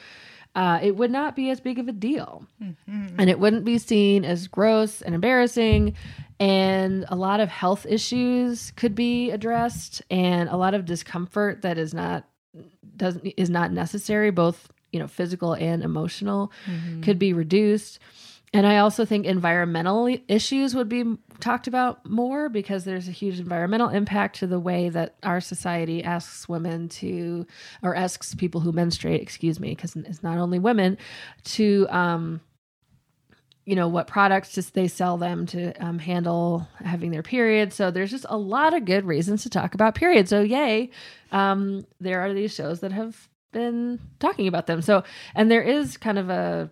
uh, 0.56 0.80
it 0.82 0.96
would 0.96 1.12
not 1.12 1.36
be 1.36 1.50
as 1.50 1.60
big 1.60 1.80
of 1.80 1.88
a 1.88 1.92
deal. 1.92 2.46
And 3.20 3.30
it 3.30 3.40
wouldn't 3.40 3.66
be 3.66 3.78
seen 3.78 4.24
as 4.24 4.48
gross 4.48 5.02
and 5.02 5.14
embarrassing. 5.14 5.96
And 6.40 7.06
a 7.10 7.16
lot 7.16 7.40
of 7.40 7.50
health 7.50 7.86
issues 7.88 8.72
could 8.72 8.96
be 8.96 9.32
addressed, 9.32 10.02
and 10.10 10.50
a 10.50 10.58
lot 10.58 10.74
of 10.74 10.86
discomfort 10.86 11.62
that 11.62 11.78
is 11.78 11.94
not 11.94 12.28
doesn't 12.98 13.26
is 13.38 13.50
not 13.50 13.72
necessary, 13.72 14.32
both 14.32 14.70
you 14.92 15.00
know 15.00 15.08
physical 15.08 15.54
and 15.54 15.84
emotional, 15.84 16.52
could 17.02 17.20
be 17.20 17.32
reduced. 17.34 18.00
And 18.54 18.66
I 18.66 18.78
also 18.78 19.04
think 19.04 19.26
environmental 19.26 20.16
issues 20.28 20.74
would 20.76 20.88
be 20.88 21.18
talked 21.40 21.68
about 21.68 22.10
more 22.10 22.48
because 22.48 22.86
there's 22.86 23.08
a 23.08 23.12
huge 23.12 23.40
environmental 23.40 23.90
impact 23.90 24.38
to 24.38 24.48
the 24.48 24.60
way 24.60 24.88
that 24.90 25.16
our 25.24 25.42
society 25.42 26.04
asks 26.04 26.48
women 26.48 26.88
to, 26.90 27.46
or 27.84 27.96
asks 27.96 28.34
people 28.36 28.62
who 28.62 28.72
menstruate, 28.72 29.22
excuse 29.22 29.60
me, 29.60 29.70
because 29.70 29.96
it's 29.96 30.24
not 30.24 30.38
only 30.38 30.60
women, 30.60 30.98
to, 31.44 31.86
um, 31.90 32.40
you 33.66 33.76
know, 33.76 33.88
what 33.88 34.08
products 34.08 34.54
just 34.54 34.74
they 34.74 34.88
sell 34.88 35.18
them 35.18 35.46
to 35.48 35.74
um, 35.84 36.00
handle 36.00 36.68
having 36.84 37.12
their 37.12 37.24
period. 37.24 37.74
So 37.74 37.92
there's 37.92 38.12
just 38.12 38.26
a 38.30 38.38
lot 38.38 38.74
of 38.74 38.86
good 38.86 39.06
reasons 39.06 39.44
to 39.44 39.50
talk 39.50 39.74
about 39.74 39.96
periods. 39.96 40.30
So 40.30 40.42
yay, 40.42 40.92
um, 41.32 41.86
there 42.00 42.22
are 42.22 42.34
these 42.34 42.54
shows 42.54 42.80
that 42.82 42.92
have 42.92 43.28
been 43.52 44.00
talking 44.20 44.48
about 44.48 44.68
them. 44.68 44.82
So, 44.82 45.04
and 45.34 45.50
there 45.50 45.64
is 45.64 45.98
kind 45.98 46.20
of 46.20 46.30
a 46.30 46.70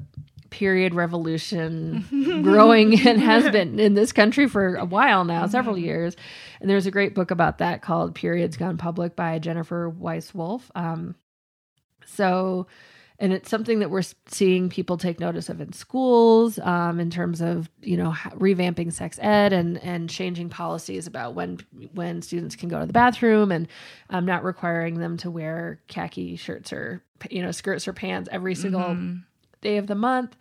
period 0.53 0.93
revolution 0.93 2.05
growing 2.43 2.93
and 3.07 3.19
has 3.19 3.49
been 3.49 3.79
in 3.79 3.95
this 3.95 4.13
country 4.13 4.47
for 4.47 4.75
a 4.75 4.85
while 4.85 5.25
now, 5.25 5.47
several 5.47 5.77
years. 5.77 6.15
And 6.61 6.69
there's 6.69 6.85
a 6.85 6.91
great 6.91 7.15
book 7.15 7.31
about 7.31 7.57
that 7.57 7.81
called 7.81 8.13
Periods 8.13 8.55
Gone 8.55 8.77
Public 8.77 9.15
by 9.15 9.39
Jennifer 9.39 9.89
Weiss 9.89 10.33
Wolf. 10.33 10.71
Um, 10.75 11.15
so, 12.05 12.67
and 13.17 13.33
it's 13.33 13.49
something 13.49 13.79
that 13.79 13.89
we're 13.89 14.03
seeing 14.27 14.69
people 14.69 14.97
take 14.97 15.19
notice 15.19 15.49
of 15.49 15.59
in 15.59 15.73
schools 15.73 16.59
um, 16.59 16.99
in 16.99 17.09
terms 17.09 17.41
of 17.41 17.69
you 17.81 17.97
know 17.97 18.11
revamping 18.35 18.93
sex 18.93 19.17
ed 19.21 19.53
and 19.53 19.81
and 19.83 20.09
changing 20.09 20.49
policies 20.49 21.07
about 21.07 21.33
when 21.33 21.59
when 21.93 22.21
students 22.21 22.55
can 22.55 22.69
go 22.69 22.79
to 22.79 22.85
the 22.85 22.93
bathroom 22.93 23.51
and 23.51 23.67
um, 24.09 24.25
not 24.25 24.43
requiring 24.43 24.99
them 24.99 25.17
to 25.17 25.31
wear 25.31 25.79
khaki 25.87 26.35
shirts 26.35 26.73
or 26.73 27.01
you 27.29 27.41
know 27.41 27.51
skirts 27.51 27.87
or 27.87 27.93
pants 27.93 28.27
every 28.31 28.55
single 28.55 28.95
day 29.63 29.77
of 29.77 29.87
the 29.87 29.95
month 29.95 30.35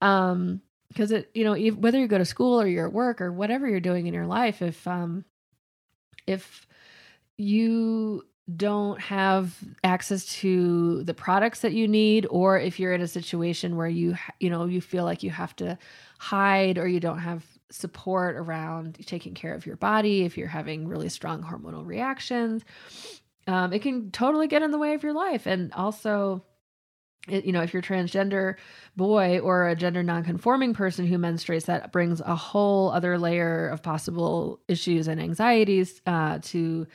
um 0.00 0.60
because 0.88 1.12
it 1.12 1.30
you 1.34 1.44
know 1.44 1.52
ev- 1.52 1.76
whether 1.76 1.98
you 1.98 2.06
go 2.06 2.18
to 2.18 2.24
school 2.24 2.60
or 2.60 2.66
you're 2.66 2.86
at 2.86 2.92
work 2.92 3.20
or 3.20 3.32
whatever 3.32 3.68
you're 3.68 3.80
doing 3.80 4.06
in 4.06 4.14
your 4.14 4.26
life 4.26 4.62
if 4.62 4.86
um 4.86 5.24
if 6.26 6.66
you 7.36 8.22
don't 8.56 8.98
have 8.98 9.54
access 9.84 10.24
to 10.24 11.02
the 11.02 11.12
products 11.12 11.60
that 11.60 11.74
you 11.74 11.86
need 11.86 12.26
or 12.30 12.58
if 12.58 12.80
you're 12.80 12.94
in 12.94 13.02
a 13.02 13.08
situation 13.08 13.76
where 13.76 13.88
you 13.88 14.16
you 14.40 14.48
know 14.48 14.64
you 14.64 14.80
feel 14.80 15.04
like 15.04 15.22
you 15.22 15.30
have 15.30 15.54
to 15.54 15.76
hide 16.18 16.78
or 16.78 16.88
you 16.88 16.98
don't 16.98 17.18
have 17.18 17.44
support 17.70 18.36
around 18.36 18.96
taking 19.06 19.34
care 19.34 19.52
of 19.52 19.66
your 19.66 19.76
body 19.76 20.22
if 20.22 20.38
you're 20.38 20.48
having 20.48 20.88
really 20.88 21.10
strong 21.10 21.42
hormonal 21.42 21.84
reactions 21.84 22.64
um, 23.48 23.72
it 23.72 23.80
can 23.80 24.10
totally 24.10 24.46
get 24.46 24.62
in 24.62 24.70
the 24.70 24.78
way 24.78 24.92
of 24.92 25.02
your 25.02 25.14
life. 25.14 25.46
And 25.46 25.72
also 25.72 26.44
you 27.26 27.52
know 27.52 27.62
if 27.62 27.72
you're 27.72 27.82
transgender 27.82 28.54
boy 28.96 29.38
or 29.40 29.68
a 29.68 29.76
gender 29.76 30.02
nonconforming 30.02 30.72
person 30.72 31.06
who 31.06 31.18
menstruates 31.18 31.66
that 31.66 31.92
brings 31.92 32.20
a 32.20 32.34
whole 32.34 32.90
other 32.90 33.18
layer 33.18 33.68
of 33.68 33.82
possible 33.82 34.60
issues 34.68 35.08
and 35.08 35.20
anxieties 35.20 36.00
uh, 36.06 36.38
to 36.42 36.86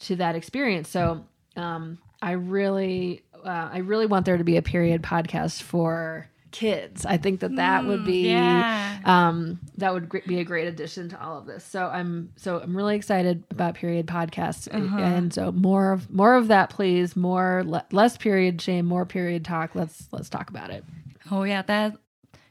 to 0.00 0.16
that 0.16 0.34
experience. 0.34 0.88
So 0.88 1.24
um, 1.56 1.98
i 2.22 2.32
really 2.32 3.22
uh, 3.44 3.68
i 3.72 3.78
really 3.78 4.06
want 4.06 4.26
there 4.26 4.36
to 4.36 4.44
be 4.44 4.56
a 4.56 4.62
period 4.62 5.02
podcast 5.02 5.62
for 5.62 6.28
kids 6.50 7.04
i 7.04 7.16
think 7.16 7.40
that 7.40 7.56
that 7.56 7.84
would 7.84 8.04
be 8.04 8.30
yeah. 8.30 8.98
um, 9.04 9.58
that 9.76 9.92
would 9.92 10.08
be 10.26 10.40
a 10.40 10.44
great 10.44 10.66
addition 10.66 11.08
to 11.08 11.22
all 11.22 11.38
of 11.38 11.46
this. 11.46 11.64
So 11.64 11.86
I'm 11.86 12.32
so 12.36 12.60
I'm 12.60 12.76
really 12.76 12.96
excited 12.96 13.44
about 13.50 13.74
period 13.74 14.06
podcasts, 14.06 14.68
and 14.72 15.32
so 15.32 15.52
more 15.52 15.92
of 15.92 16.10
more 16.10 16.34
of 16.36 16.48
that, 16.48 16.70
please. 16.70 17.16
More 17.16 17.62
le- 17.66 17.86
less 17.92 18.16
period 18.16 18.60
shame, 18.60 18.86
more 18.86 19.06
period 19.06 19.44
talk. 19.44 19.74
Let's 19.74 20.08
let's 20.12 20.28
talk 20.28 20.50
about 20.50 20.70
it. 20.70 20.84
Oh 21.30 21.44
yeah, 21.44 21.62
that 21.62 21.96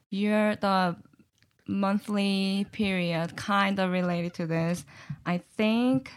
you're 0.10 0.56
the 0.56 0.96
monthly 1.68 2.66
period 2.72 3.36
kind 3.36 3.80
of 3.80 3.92
related 3.92 4.34
to 4.36 4.48
this. 4.48 4.86
I 5.26 5.40
think 5.58 6.12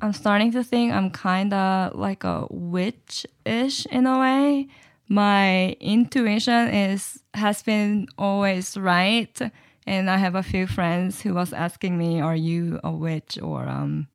I'm 0.00 0.12
starting 0.12 0.52
to 0.52 0.62
think 0.62 0.92
I'm 0.92 1.10
kind 1.10 1.52
of 1.52 1.94
like 1.94 2.24
a 2.24 2.46
witch-ish 2.50 3.86
in 3.86 4.06
a 4.06 4.18
way. 4.20 4.68
My 5.08 5.76
intuition 5.80 6.68
is 6.68 7.22
has 7.34 7.62
been 7.62 8.08
always 8.18 8.76
right, 8.76 9.40
and 9.86 10.10
I 10.10 10.16
have 10.16 10.34
a 10.34 10.42
few 10.42 10.66
friends 10.66 11.22
who 11.22 11.34
was 11.34 11.52
asking 11.52 11.96
me, 11.96 12.20
"Are 12.20 12.36
you 12.36 12.80
a 12.82 12.90
witch?" 12.90 13.38
or 13.40 13.68
um, 13.68 14.08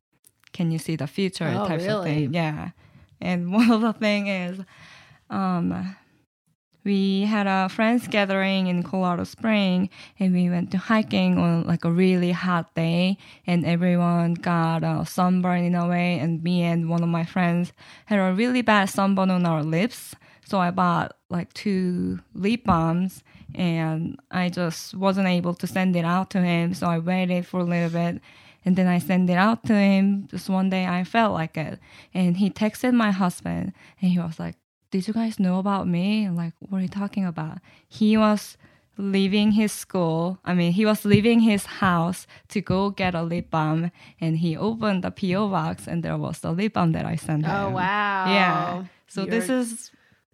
"Can 0.52 0.70
you 0.70 0.78
see 0.78 0.96
the 0.96 1.06
future?" 1.06 1.48
Oh, 1.48 1.66
types 1.66 1.86
of 1.86 2.04
thing. 2.04 2.34
Yeah, 2.34 2.70
and 3.20 3.52
one 3.58 3.70
of 3.70 3.80
the 3.80 3.94
thing 3.94 4.26
is, 4.26 4.60
um, 5.30 5.96
we 6.84 7.22
had 7.22 7.46
a 7.46 7.68
friends 7.68 8.08
gathering 8.08 8.66
in 8.66 8.82
Colorado 8.82 9.24
Spring 9.24 9.88
and 10.18 10.34
we 10.34 10.50
went 10.50 10.70
to 10.72 10.78
hiking 10.78 11.38
on 11.38 11.62
like 11.64 11.84
a 11.84 11.92
really 11.92 12.32
hot 12.32 12.74
day 12.74 13.18
and 13.46 13.64
everyone 13.64 14.34
got 14.34 14.82
a 14.82 15.06
sunburn 15.06 15.64
in 15.64 15.74
a 15.74 15.86
way 15.86 16.18
and 16.18 16.42
me 16.42 16.62
and 16.62 16.88
one 16.88 17.02
of 17.02 17.08
my 17.08 17.24
friends 17.24 17.72
had 18.06 18.18
a 18.18 18.34
really 18.34 18.62
bad 18.62 18.86
sunburn 18.86 19.30
on 19.30 19.46
our 19.46 19.62
lips 19.62 20.16
so 20.44 20.58
I 20.58 20.70
bought 20.70 21.16
like 21.28 21.52
two 21.52 22.20
lip 22.34 22.64
balms 22.64 23.22
and 23.54 24.18
I 24.30 24.48
just 24.48 24.94
wasn't 24.94 25.28
able 25.28 25.54
to 25.54 25.66
send 25.66 25.96
it 25.96 26.04
out 26.04 26.30
to 26.30 26.40
him 26.40 26.74
so 26.74 26.86
I 26.86 26.98
waited 26.98 27.46
for 27.46 27.60
a 27.60 27.64
little 27.64 27.90
bit 27.90 28.20
and 28.64 28.76
then 28.76 28.86
I 28.86 28.98
sent 28.98 29.28
it 29.28 29.36
out 29.36 29.64
to 29.66 29.74
him 29.74 30.28
just 30.30 30.48
one 30.48 30.70
day 30.70 30.86
I 30.86 31.04
felt 31.04 31.32
like 31.32 31.56
it 31.56 31.78
and 32.14 32.36
he 32.36 32.50
texted 32.50 32.92
my 32.92 33.10
husband 33.10 33.72
and 34.00 34.10
he 34.10 34.18
was 34.18 34.38
like 34.38 34.56
did 34.92 35.08
you 35.08 35.14
guys 35.14 35.40
know 35.40 35.58
about 35.58 35.88
me? 35.88 36.24
And 36.24 36.36
like, 36.36 36.52
what 36.60 36.78
are 36.78 36.82
you 36.82 36.88
talking 36.88 37.24
about? 37.24 37.58
He 37.88 38.16
was 38.16 38.58
leaving 38.98 39.52
his 39.52 39.72
school. 39.72 40.38
I 40.44 40.52
mean, 40.52 40.72
he 40.72 40.84
was 40.84 41.04
leaving 41.04 41.40
his 41.40 41.64
house 41.64 42.26
to 42.48 42.60
go 42.60 42.90
get 42.90 43.14
a 43.14 43.22
lip 43.22 43.50
balm, 43.50 43.90
and 44.20 44.36
he 44.36 44.56
opened 44.56 45.02
the 45.02 45.10
PO 45.10 45.48
box, 45.48 45.88
and 45.88 46.02
there 46.02 46.18
was 46.18 46.40
the 46.40 46.52
lip 46.52 46.74
balm 46.74 46.92
that 46.92 47.06
I 47.06 47.16
sent 47.16 47.46
oh, 47.46 47.48
him. 47.48 47.56
Oh 47.56 47.70
wow. 47.70 48.26
Yeah. 48.28 48.84
So 49.08 49.24
this 49.24 49.48
You're 49.48 49.58
is 49.60 49.90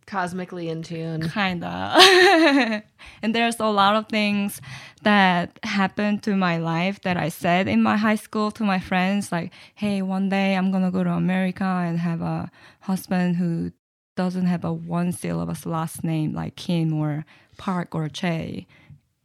cosmically 0.09 0.71
in 0.71 0.83
tune. 0.83 1.29
kinda 1.29 2.83
and 3.23 3.35
there's 3.35 3.61
a 3.61 3.67
lot 3.67 3.95
of 3.95 4.09
things 4.09 4.61
that 5.03 5.59
happened 5.63 6.23
to 6.23 6.35
my 6.35 6.57
life 6.57 7.03
that 7.03 7.19
i 7.19 7.29
said 7.29 7.69
in 7.69 7.83
my 7.83 7.97
high 7.97 8.17
school 8.17 8.51
to 8.51 8.65
my 8.65 8.81
friends 8.81 9.31
like 9.31 9.53
hey 9.75 10.01
one 10.01 10.31
day 10.31 10.57
i'm 10.57 10.73
gonna 10.73 10.91
go 10.91 11.05
to 11.05 11.11
america 11.11 11.63
and 11.87 11.99
have 11.99 12.23
a 12.23 12.51
husband 12.81 13.37
who 13.37 13.71
doesn't 14.17 14.47
have 14.47 14.65
a 14.65 14.73
one 14.73 15.13
syllabus 15.13 15.67
last 15.67 16.03
name 16.03 16.33
like 16.33 16.57
kim 16.57 16.93
or 16.95 17.27
park 17.59 17.95
or 17.95 18.09
che 18.09 18.67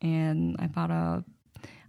and 0.01 0.57
i 0.59 0.67
bought 0.67 0.91
a 0.91 1.23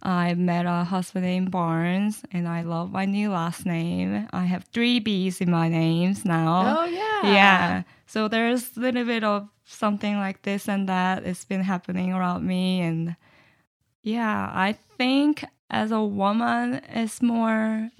I 0.07 0.35
met 0.35 0.67
a 0.67 0.85
husband 0.85 1.25
named 1.25 1.51
Barnes, 1.51 2.23
and 2.31 2.47
I 2.47 2.61
love 2.61 2.93
my 2.93 3.07
new 3.07 3.31
last 3.31 3.65
name. 3.65 4.29
I 4.35 4.45
have 4.45 4.65
three 4.65 5.01
B's 5.01 5.41
in 5.41 5.51
my 5.51 5.69
names 5.69 6.27
now. 6.27 6.81
Oh 6.81 6.85
yeah. 6.85 7.33
Yeah. 7.33 7.83
So 8.07 8.29
there's 8.29 8.77
a 8.77 8.81
little 8.81 9.05
bit 9.05 9.25
of 9.25 9.49
something 9.65 10.17
like 10.17 10.43
this 10.43 10.69
and 10.69 10.89
that. 10.89 11.25
It's 11.25 11.45
been 11.45 11.63
happening 11.63 12.13
around 12.13 12.47
me. 12.47 12.81
And 12.81 13.17
yeah, 14.03 14.51
I 14.53 14.77
think 14.99 15.45
as 15.71 15.91
a 15.91 16.03
woman, 16.03 16.83
it's 16.89 17.23
more, 17.23 17.91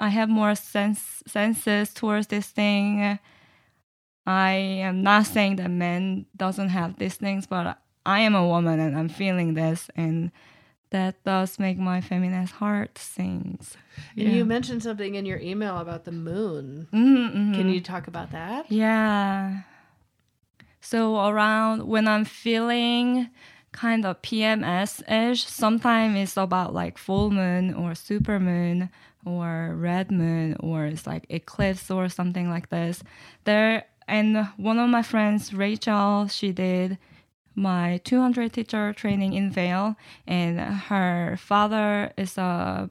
I 0.00 0.08
have 0.08 0.28
more 0.28 0.54
sense, 0.54 1.22
senses 1.26 1.94
towards 1.94 2.26
this 2.26 2.48
thing. 2.48 3.18
I 4.26 4.52
am 4.52 5.02
not 5.02 5.26
saying 5.26 5.56
that 5.56 5.70
men 5.70 6.26
doesn't 6.36 6.70
have 6.70 6.98
these 6.98 7.14
things, 7.14 7.46
but 7.46 7.78
I 8.04 8.20
am 8.20 8.34
a 8.34 8.46
woman 8.46 8.80
and 8.80 8.96
I'm 8.96 9.08
feeling 9.08 9.54
this. 9.54 9.88
And 9.94 10.32
that 10.90 11.22
does 11.24 11.58
make 11.58 11.78
my 11.78 12.00
feminist 12.00 12.54
heart 12.54 12.98
sings. 12.98 13.76
And 14.16 14.32
you 14.32 14.44
mentioned 14.44 14.82
something 14.82 15.14
in 15.14 15.26
your 15.26 15.38
email 15.38 15.78
about 15.78 16.04
the 16.04 16.12
moon. 16.12 16.88
Mhm, 16.92 17.54
Can 17.54 17.68
mhm. 17.68 17.74
you 17.74 17.80
talk 17.80 18.06
about 18.08 18.30
that? 18.32 18.70
Yeah. 18.70 19.62
So 20.80 21.26
around 21.26 21.86
when 21.88 22.06
I'm 22.06 22.24
feeling 22.24 23.28
kind 23.72 24.06
of 24.06 24.22
PMS 24.22 25.02
ish, 25.10 25.44
sometimes 25.44 26.16
it's 26.16 26.36
about 26.36 26.72
like 26.72 26.96
full 26.98 27.30
moon 27.30 27.74
or 27.74 27.94
super 27.94 28.38
moon 28.38 28.88
or 29.24 29.74
red 29.76 30.10
moon 30.10 30.56
or 30.60 30.86
it's 30.86 31.06
like 31.06 31.26
eclipse 31.28 31.90
or 31.90 32.08
something 32.08 32.48
like 32.48 32.70
this. 32.70 33.02
There 33.44 33.84
and 34.08 34.46
one 34.56 34.78
of 34.78 34.88
my 34.88 35.02
friends, 35.02 35.52
Rachel, 35.52 36.28
she 36.28 36.52
did 36.52 36.96
my 37.56 38.00
200 38.04 38.52
teacher 38.52 38.92
training 38.92 39.32
in 39.32 39.50
Vail, 39.50 39.96
and 40.26 40.60
her 40.60 41.36
father 41.40 42.12
is 42.16 42.38
a 42.38 42.88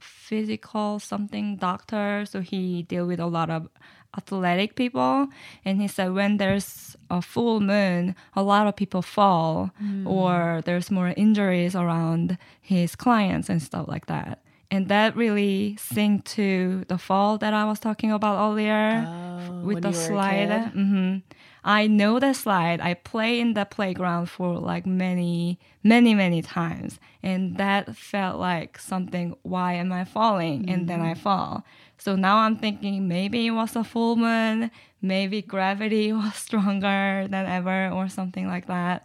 physical 0.00 0.98
something 0.98 1.56
doctor, 1.56 2.24
so 2.24 2.40
he 2.40 2.82
deal 2.84 3.06
with 3.06 3.20
a 3.20 3.26
lot 3.26 3.50
of 3.50 3.68
athletic 4.16 4.74
people. 4.76 5.28
And 5.64 5.80
he 5.80 5.88
said 5.88 6.14
when 6.14 6.36
there's 6.36 6.96
a 7.10 7.22
full 7.22 7.60
moon, 7.60 8.14
a 8.34 8.42
lot 8.42 8.66
of 8.66 8.76
people 8.76 9.02
fall, 9.02 9.70
hmm. 9.78 10.06
or 10.06 10.62
there's 10.64 10.90
more 10.90 11.14
injuries 11.16 11.74
around 11.74 12.38
his 12.60 12.94
clients 12.96 13.48
and 13.48 13.62
stuff 13.62 13.88
like 13.88 14.06
that. 14.06 14.42
And 14.70 14.86
that 14.88 15.16
really 15.16 15.76
synced 15.80 16.24
to 16.36 16.84
the 16.86 16.96
fall 16.98 17.38
that 17.38 17.52
I 17.52 17.64
was 17.64 17.80
talking 17.80 18.12
about 18.12 18.38
earlier 18.38 19.04
Oh, 19.08 19.62
with 19.64 19.82
the 19.82 19.90
you 19.90 19.96
were 19.96 20.00
a 20.00 20.06
slide. 20.06 20.48
kid? 20.48 20.78
Mm-hmm. 20.78 21.16
I 21.62 21.86
know 21.86 22.18
the 22.18 22.32
slide. 22.32 22.80
I 22.80 22.94
play 22.94 23.40
in 23.40 23.54
the 23.54 23.64
playground 23.64 24.26
for 24.26 24.58
like 24.58 24.86
many, 24.86 25.58
many, 25.82 26.14
many 26.14 26.42
times, 26.42 26.98
and 27.22 27.56
that 27.58 27.96
felt 27.96 28.38
like 28.40 28.78
something. 28.78 29.36
Why 29.42 29.74
am 29.74 29.92
I 29.92 30.04
falling? 30.04 30.70
And 30.70 30.88
then 30.88 31.00
I 31.00 31.12
mm-hmm. 31.12 31.22
fall. 31.22 31.64
So 31.98 32.16
now 32.16 32.38
I'm 32.38 32.56
thinking 32.56 33.08
maybe 33.08 33.46
it 33.46 33.50
was 33.50 33.76
a 33.76 33.84
full 33.84 34.16
moon. 34.16 34.70
Maybe 35.02 35.42
gravity 35.42 36.12
was 36.12 36.34
stronger 36.34 37.26
than 37.28 37.46
ever, 37.46 37.90
or 37.90 38.08
something 38.08 38.46
like 38.46 38.66
that. 38.66 39.04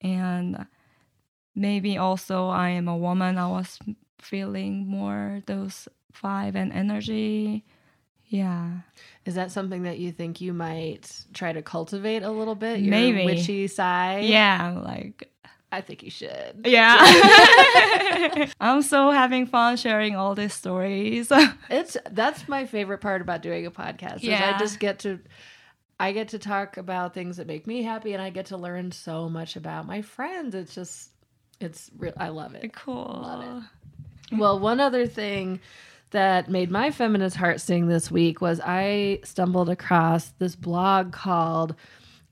And 0.00 0.66
maybe 1.54 1.98
also 1.98 2.48
I 2.48 2.70
am 2.70 2.88
a 2.88 2.96
woman. 2.96 3.36
I 3.36 3.48
was 3.48 3.78
feeling 4.18 4.86
more 4.86 5.42
those 5.46 5.88
vibe 6.14 6.54
and 6.54 6.72
energy. 6.72 7.64
Yeah. 8.30 8.70
Is 9.26 9.34
that 9.34 9.50
something 9.50 9.82
that 9.82 9.98
you 9.98 10.12
think 10.12 10.40
you 10.40 10.52
might 10.54 11.10
try 11.34 11.52
to 11.52 11.62
cultivate 11.62 12.22
a 12.22 12.30
little 12.30 12.54
bit? 12.54 12.80
Your 12.80 12.90
Maybe. 12.90 13.24
witchy 13.24 13.66
side. 13.66 14.24
Yeah, 14.24 14.80
like 14.82 15.28
I 15.72 15.80
think 15.82 16.02
you 16.02 16.10
should. 16.10 16.62
yeah. 16.64 16.96
I'm 18.60 18.82
so 18.82 19.10
having 19.10 19.46
fun 19.46 19.76
sharing 19.76 20.16
all 20.16 20.34
these 20.34 20.54
stories. 20.54 21.30
It's 21.70 21.96
that's 22.10 22.48
my 22.48 22.66
favorite 22.66 22.98
part 22.98 23.20
about 23.20 23.42
doing 23.42 23.66
a 23.66 23.70
podcast. 23.70 24.22
Is 24.22 24.28
I 24.30 24.56
just 24.58 24.78
get 24.80 25.00
to 25.00 25.18
I 25.98 26.12
get 26.12 26.28
to 26.28 26.38
talk 26.38 26.76
about 26.76 27.12
things 27.12 27.36
that 27.36 27.46
make 27.46 27.66
me 27.66 27.82
happy 27.82 28.12
and 28.14 28.22
I 28.22 28.30
get 28.30 28.46
to 28.46 28.56
learn 28.56 28.90
so 28.92 29.28
much 29.28 29.56
about 29.56 29.86
my 29.86 30.02
friends. 30.02 30.54
It's 30.54 30.74
just 30.74 31.10
it's 31.60 31.90
real 31.98 32.14
I 32.16 32.28
love 32.28 32.54
it. 32.54 32.72
cool. 32.72 33.20
Love 33.22 33.64
Well, 34.32 34.58
one 34.58 34.80
other 34.80 35.06
thing 35.06 35.60
that 36.10 36.50
made 36.50 36.70
my 36.70 36.90
feminist 36.90 37.36
heart 37.36 37.60
sing 37.60 37.86
this 37.86 38.10
week 38.10 38.40
was 38.40 38.60
I 38.60 39.20
stumbled 39.24 39.68
across 39.68 40.30
this 40.38 40.56
blog 40.56 41.12
called 41.12 41.74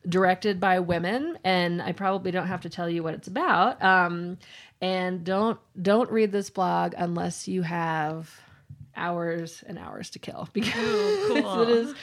Directed 0.09 0.59
by 0.59 0.81
Women, 0.81 1.39
and 1.45 1.83
I 1.83 1.93
probably 1.93 2.31
don't 2.31 2.47
have 2.47 2.63
to 2.63 2.69
tell 2.69 2.89
you 2.89 3.03
what 3.03 3.15
it's 3.15 3.29
about. 3.29 3.83
Um, 3.83 4.39
and 4.81 5.25
don't 5.25 5.59
don't 5.81 6.11
read 6.11 6.33
this 6.33 6.51
blog 6.51 6.95
unless 6.97 7.49
you 7.49 7.63
have 7.63 8.31
hours 8.97 9.63
and 9.67 9.79
hours 9.79 10.11
to 10.11 10.19
kill 10.19 10.49
because 10.53 10.73
cool. 11.29 11.63
it 11.63 11.69
is 11.69 11.95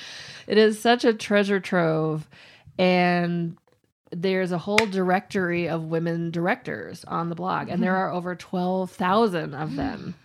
it 0.48 0.58
is 0.58 0.80
such 0.80 1.04
a 1.04 1.14
treasure 1.14 1.60
trove 1.60 2.30
and 2.78 3.58
there's 4.12 4.52
a 4.52 4.58
whole 4.58 4.78
directory 4.78 5.68
of 5.68 5.86
women 5.86 6.32
directors 6.32 7.04
on 7.06 7.30
the 7.30 7.36
blog 7.36 7.70
and 7.70 7.84
there 7.84 7.96
are 7.96 8.12
over 8.12 8.36
12,000 8.36 9.54
of 9.54 9.76
them 9.76 10.16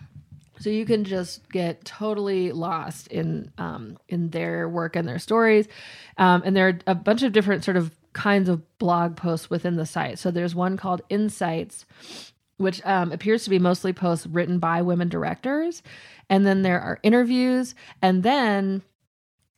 so 0.61 0.69
you 0.69 0.85
can 0.85 1.03
just 1.03 1.47
get 1.49 1.83
totally 1.83 2.51
lost 2.51 3.07
in 3.07 3.51
um, 3.57 3.97
in 4.07 4.29
their 4.29 4.69
work 4.69 4.95
and 4.95 5.07
their 5.07 5.19
stories 5.19 5.67
um, 6.17 6.41
and 6.45 6.55
there 6.55 6.67
are 6.67 6.79
a 6.87 6.95
bunch 6.95 7.23
of 7.23 7.31
different 7.33 7.63
sort 7.63 7.77
of 7.77 7.91
kinds 8.13 8.49
of 8.49 8.61
blog 8.77 9.15
posts 9.15 9.49
within 9.49 9.75
the 9.75 9.85
site 9.85 10.19
so 10.19 10.31
there's 10.31 10.53
one 10.53 10.77
called 10.77 11.01
insights 11.09 11.85
which 12.61 12.85
um, 12.85 13.11
appears 13.11 13.43
to 13.43 13.49
be 13.49 13.59
mostly 13.59 13.91
posts 13.91 14.27
written 14.27 14.59
by 14.59 14.81
women 14.81 15.09
directors. 15.09 15.81
And 16.29 16.45
then 16.45 16.61
there 16.61 16.79
are 16.79 16.99
interviews. 17.03 17.75
And 18.01 18.23
then 18.23 18.83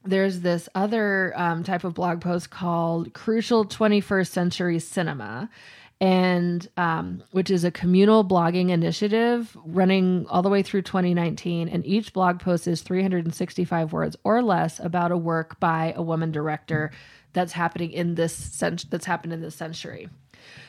there's 0.05 0.39
this 0.39 0.67
other 0.73 1.33
um, 1.35 1.63
type 1.63 1.83
of 1.83 1.93
blog 1.93 2.21
post 2.21 2.49
called 2.49 3.13
Crucial 3.13 3.65
21st 3.65 4.27
Century 4.27 4.79
Cinema. 4.79 5.49
And 6.01 6.67
um, 6.75 7.23
which 7.31 7.49
is 7.49 7.63
a 7.63 7.71
communal 7.71 8.25
blogging 8.25 8.69
initiative 8.71 9.55
running 9.65 10.25
all 10.29 10.41
the 10.41 10.49
way 10.49 10.61
through 10.61 10.81
2019. 10.81 11.69
And 11.69 11.85
each 11.85 12.11
blog 12.11 12.39
post 12.39 12.67
is 12.67 12.81
365 12.81 13.93
words 13.93 14.17
or 14.23 14.41
less 14.41 14.79
about 14.79 15.11
a 15.11 15.17
work 15.17 15.59
by 15.59 15.93
a 15.95 16.01
woman 16.01 16.31
director 16.31 16.91
that's 17.31 17.53
happening 17.53 17.91
in 17.91 18.15
this 18.15 18.33
cent- 18.33 18.89
that's 18.89 19.05
happened 19.05 19.33
in 19.33 19.41
this 19.41 19.55
century. 19.55 20.09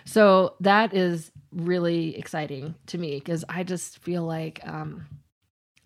So 0.04 0.54
that 0.60 0.94
is 0.94 1.30
really 1.52 2.16
exciting 2.16 2.74
to 2.86 2.98
me 2.98 3.16
because 3.16 3.44
I 3.48 3.62
just 3.62 3.98
feel 3.98 4.22
like, 4.22 4.60
um, 4.66 5.06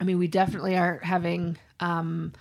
I 0.01 0.05
mean, 0.05 0.19
we 0.19 0.29
definitely 0.29 0.77
are 0.77 0.99
having 1.03 1.57
um, 1.81 2.33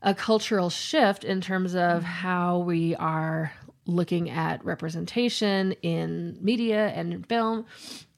a 0.00 0.14
cultural 0.14 0.70
shift 0.70 1.24
in 1.24 1.40
terms 1.40 1.74
of 1.74 2.02
how 2.02 2.58
we 2.58 2.94
are 2.96 3.52
looking 3.86 4.30
at 4.30 4.64
representation 4.64 5.72
in 5.82 6.38
media 6.40 6.88
and 6.88 7.12
in 7.12 7.22
film. 7.22 7.66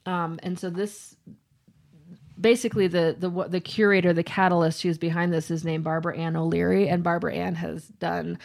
Um, 0.06 0.38
and 0.42 0.58
so 0.58 0.70
this 0.70 1.16
basically 2.40 2.88
the 2.88 3.16
the 3.18 3.30
what 3.30 3.52
the 3.52 3.60
curator 3.60 4.12
the 4.12 4.24
catalyst 4.24 4.82
who's 4.82 4.98
behind 4.98 5.32
this 5.32 5.52
is 5.52 5.64
named 5.64 5.84
barbara 5.84 6.18
ann 6.18 6.34
o'leary 6.34 6.88
and 6.88 7.04
barbara 7.04 7.32
ann 7.32 7.54
has 7.54 7.86
done 7.86 8.36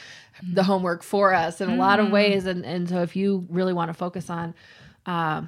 the 0.53 0.63
homework 0.63 1.01
for 1.01 1.33
us 1.33 1.59
in 1.59 1.69
a 1.71 1.75
lot 1.75 1.99
of 1.99 2.11
ways 2.11 2.45
and 2.45 2.63
and 2.65 2.87
so 2.87 3.01
if 3.01 3.15
you 3.15 3.47
really 3.49 3.73
want 3.73 3.89
to 3.89 3.93
focus 3.93 4.29
on 4.29 4.53
uh, 5.07 5.41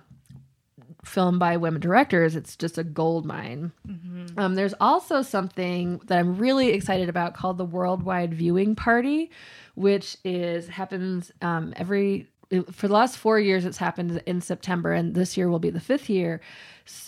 film 1.04 1.40
by 1.40 1.58
women 1.58 1.82
directors 1.82 2.36
it's 2.36 2.56
just 2.56 2.78
a 2.78 2.84
gold 2.84 3.26
mine 3.26 3.72
um, 4.38 4.56
there's 4.56 4.74
also 4.80 5.22
something 5.22 6.00
that 6.06 6.18
i'm 6.20 6.38
really 6.38 6.70
excited 6.70 7.10
about 7.10 7.34
called 7.34 7.58
the 7.58 7.66
worldwide 7.66 8.34
viewing 8.34 8.76
party 8.76 9.32
which 9.76 10.18
is 10.24 10.68
happens 10.68 11.32
um, 11.42 11.74
every 11.76 12.28
for 12.72 12.88
the 12.88 12.94
last 12.94 13.18
four 13.18 13.40
years 13.40 13.66
it's 13.66 13.78
happened 13.78 14.22
in 14.26 14.42
september 14.42 14.92
and 14.92 15.16
this 15.16 15.38
year 15.38 15.50
will 15.50 15.60
be 15.60 15.70
the 15.70 15.80
fifth 15.80 16.10
year 16.10 16.40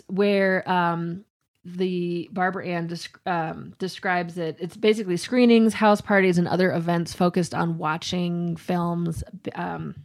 where 0.08 0.68
um, 0.70 1.24
the 1.66 2.30
Barbara 2.32 2.68
Ann 2.68 2.90
desc- 2.90 3.26
um, 3.26 3.74
describes 3.80 4.38
it. 4.38 4.58
It's 4.60 4.76
basically 4.76 5.18
screenings, 5.18 5.74
house 5.74 6.02
parties, 6.02 6.38
and 6.38 6.48
other 6.48 6.72
events 6.74 7.14
focused 7.14 7.54
on 7.56 7.78
watching 7.78 8.58
films, 8.58 9.24
um, 9.56 9.96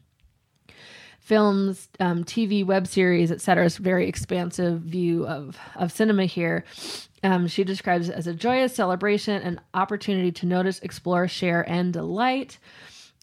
films, 1.28 1.90
um, 2.00 2.24
TV, 2.24 2.64
web 2.64 2.86
series, 2.86 3.30
etc. 3.30 3.66
It's 3.66 3.78
a 3.78 3.82
very 3.82 4.08
expansive 4.08 4.80
view 4.80 5.26
of 5.26 5.58
of 5.76 5.92
cinema 5.92 6.24
here. 6.24 6.64
Um, 7.22 7.46
she 7.48 7.64
describes 7.64 8.08
it 8.08 8.14
as 8.14 8.26
a 8.26 8.32
joyous 8.32 8.74
celebration, 8.74 9.42
an 9.42 9.60
opportunity 9.74 10.32
to 10.32 10.46
notice, 10.46 10.78
explore, 10.78 11.28
share, 11.28 11.68
and 11.68 11.92
delight 11.92 12.58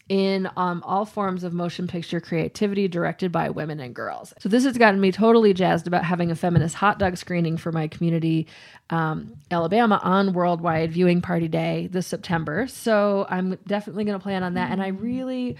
in 0.08 0.48
um, 0.56 0.84
all 0.86 1.04
forms 1.04 1.42
of 1.42 1.52
motion 1.52 1.88
picture 1.88 2.20
creativity 2.20 2.86
directed 2.86 3.32
by 3.32 3.50
women 3.50 3.80
and 3.80 3.92
girls. 3.92 4.32
So 4.38 4.48
this 4.48 4.62
has 4.62 4.78
gotten 4.78 5.00
me 5.00 5.10
totally 5.10 5.52
jazzed 5.52 5.88
about 5.88 6.04
having 6.04 6.30
a 6.30 6.36
feminist 6.36 6.76
hot 6.76 7.00
dog 7.00 7.16
screening 7.16 7.56
for 7.56 7.72
my 7.72 7.88
community, 7.88 8.46
um, 8.90 9.34
Alabama, 9.50 10.00
on 10.04 10.32
Worldwide 10.32 10.92
Viewing 10.92 11.22
Party 11.22 11.48
Day 11.48 11.88
this 11.90 12.06
September. 12.06 12.68
So 12.68 13.26
I'm 13.28 13.58
definitely 13.66 14.04
going 14.04 14.16
to 14.16 14.22
plan 14.22 14.44
on 14.44 14.54
that, 14.54 14.70
and 14.70 14.80
I 14.80 14.88
really 14.88 15.56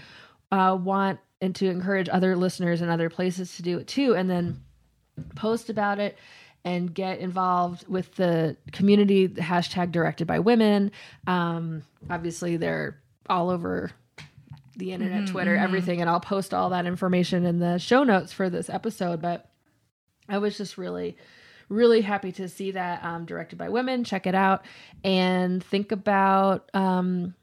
uh, 0.51 0.77
want 0.79 1.19
and 1.41 1.55
to 1.55 1.69
encourage 1.69 2.09
other 2.09 2.35
listeners 2.35 2.81
and 2.81 2.89
other 2.89 3.09
places 3.09 3.55
to 3.57 3.61
do 3.61 3.77
it 3.77 3.87
too, 3.87 4.15
and 4.15 4.29
then 4.29 4.61
post 5.35 5.69
about 5.69 5.99
it 5.99 6.17
and 6.65 6.93
get 6.93 7.19
involved 7.19 7.87
with 7.87 8.13
the 8.15 8.57
community 8.71 9.27
hashtag 9.29 9.91
directed 9.91 10.27
by 10.27 10.39
women. 10.39 10.91
Um, 11.25 11.83
obviously, 12.09 12.57
they're 12.57 12.99
all 13.29 13.49
over 13.49 13.91
the 14.75 14.91
internet, 14.91 15.27
Twitter, 15.27 15.55
everything, 15.55 16.01
and 16.01 16.09
I'll 16.09 16.19
post 16.19 16.53
all 16.53 16.69
that 16.69 16.85
information 16.85 17.45
in 17.45 17.59
the 17.59 17.77
show 17.77 18.03
notes 18.03 18.31
for 18.31 18.49
this 18.49 18.69
episode. 18.69 19.21
But 19.21 19.49
I 20.29 20.37
was 20.39 20.57
just 20.57 20.77
really, 20.77 21.17
really 21.69 22.01
happy 22.01 22.31
to 22.33 22.47
see 22.47 22.71
that 22.71 23.03
um, 23.03 23.25
directed 23.25 23.57
by 23.57 23.69
women. 23.69 24.03
Check 24.03 24.27
it 24.27 24.35
out 24.35 24.65
and 25.03 25.63
think 25.63 25.91
about 25.91 26.69
um, 26.73 27.33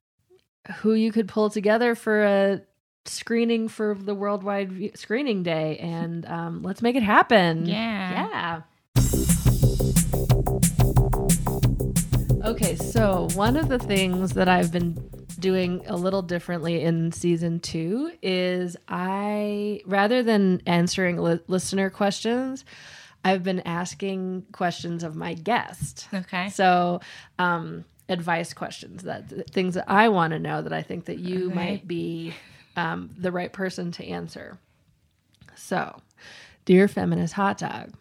who 0.76 0.94
you 0.94 1.12
could 1.12 1.28
pull 1.28 1.50
together 1.50 1.94
for 1.94 2.24
a 2.24 2.62
screening 3.06 3.68
for 3.68 3.94
the 3.94 4.14
worldwide 4.14 4.92
screening 4.96 5.42
day, 5.42 5.78
and 5.78 6.24
um, 6.26 6.62
let's 6.62 6.82
make 6.82 6.96
it 6.96 7.02
happen. 7.02 7.66
Yeah. 7.66 8.28
Yeah. 8.28 8.60
Okay, 12.44 12.76
so 12.76 13.28
one 13.34 13.56
of 13.56 13.68
the 13.68 13.78
things 13.78 14.32
that 14.34 14.48
I've 14.48 14.70
been 14.70 14.92
doing 15.38 15.82
a 15.86 15.96
little 15.96 16.20
differently 16.20 16.82
in 16.82 17.10
season 17.10 17.58
two 17.58 18.12
is 18.22 18.76
I, 18.86 19.80
rather 19.86 20.22
than 20.22 20.60
answering 20.66 21.16
li- 21.16 21.40
listener 21.48 21.88
questions, 21.88 22.64
I've 23.24 23.42
been 23.42 23.60
asking 23.60 24.44
questions 24.52 25.02
of 25.04 25.16
my 25.16 25.32
guest. 25.32 26.06
Okay. 26.12 26.50
So, 26.50 27.00
um, 27.38 27.86
advice 28.10 28.52
questions 28.52 29.04
that 29.04 29.30
th- 29.30 29.46
things 29.48 29.74
that 29.74 29.86
I 29.90 30.10
want 30.10 30.32
to 30.32 30.38
know 30.38 30.60
that 30.60 30.72
I 30.74 30.82
think 30.82 31.06
that 31.06 31.18
you 31.18 31.46
Okay. 31.46 31.54
might 31.54 31.88
be 31.88 32.34
um, 32.76 33.10
the 33.18 33.32
right 33.32 33.52
person 33.52 33.92
to 33.92 34.04
answer. 34.06 34.58
So, 35.56 36.00
dear 36.64 36.88
feminist 36.88 37.34
hot 37.34 37.58
dog, 37.58 37.92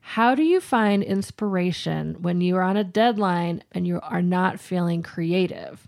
how 0.00 0.34
do 0.34 0.42
you 0.42 0.60
find 0.60 1.02
inspiration 1.02 2.16
when 2.22 2.40
you 2.40 2.56
are 2.56 2.62
on 2.62 2.76
a 2.76 2.84
deadline 2.84 3.62
and 3.72 3.86
you 3.86 4.00
are 4.02 4.22
not 4.22 4.60
feeling 4.60 5.02
creative? 5.02 5.86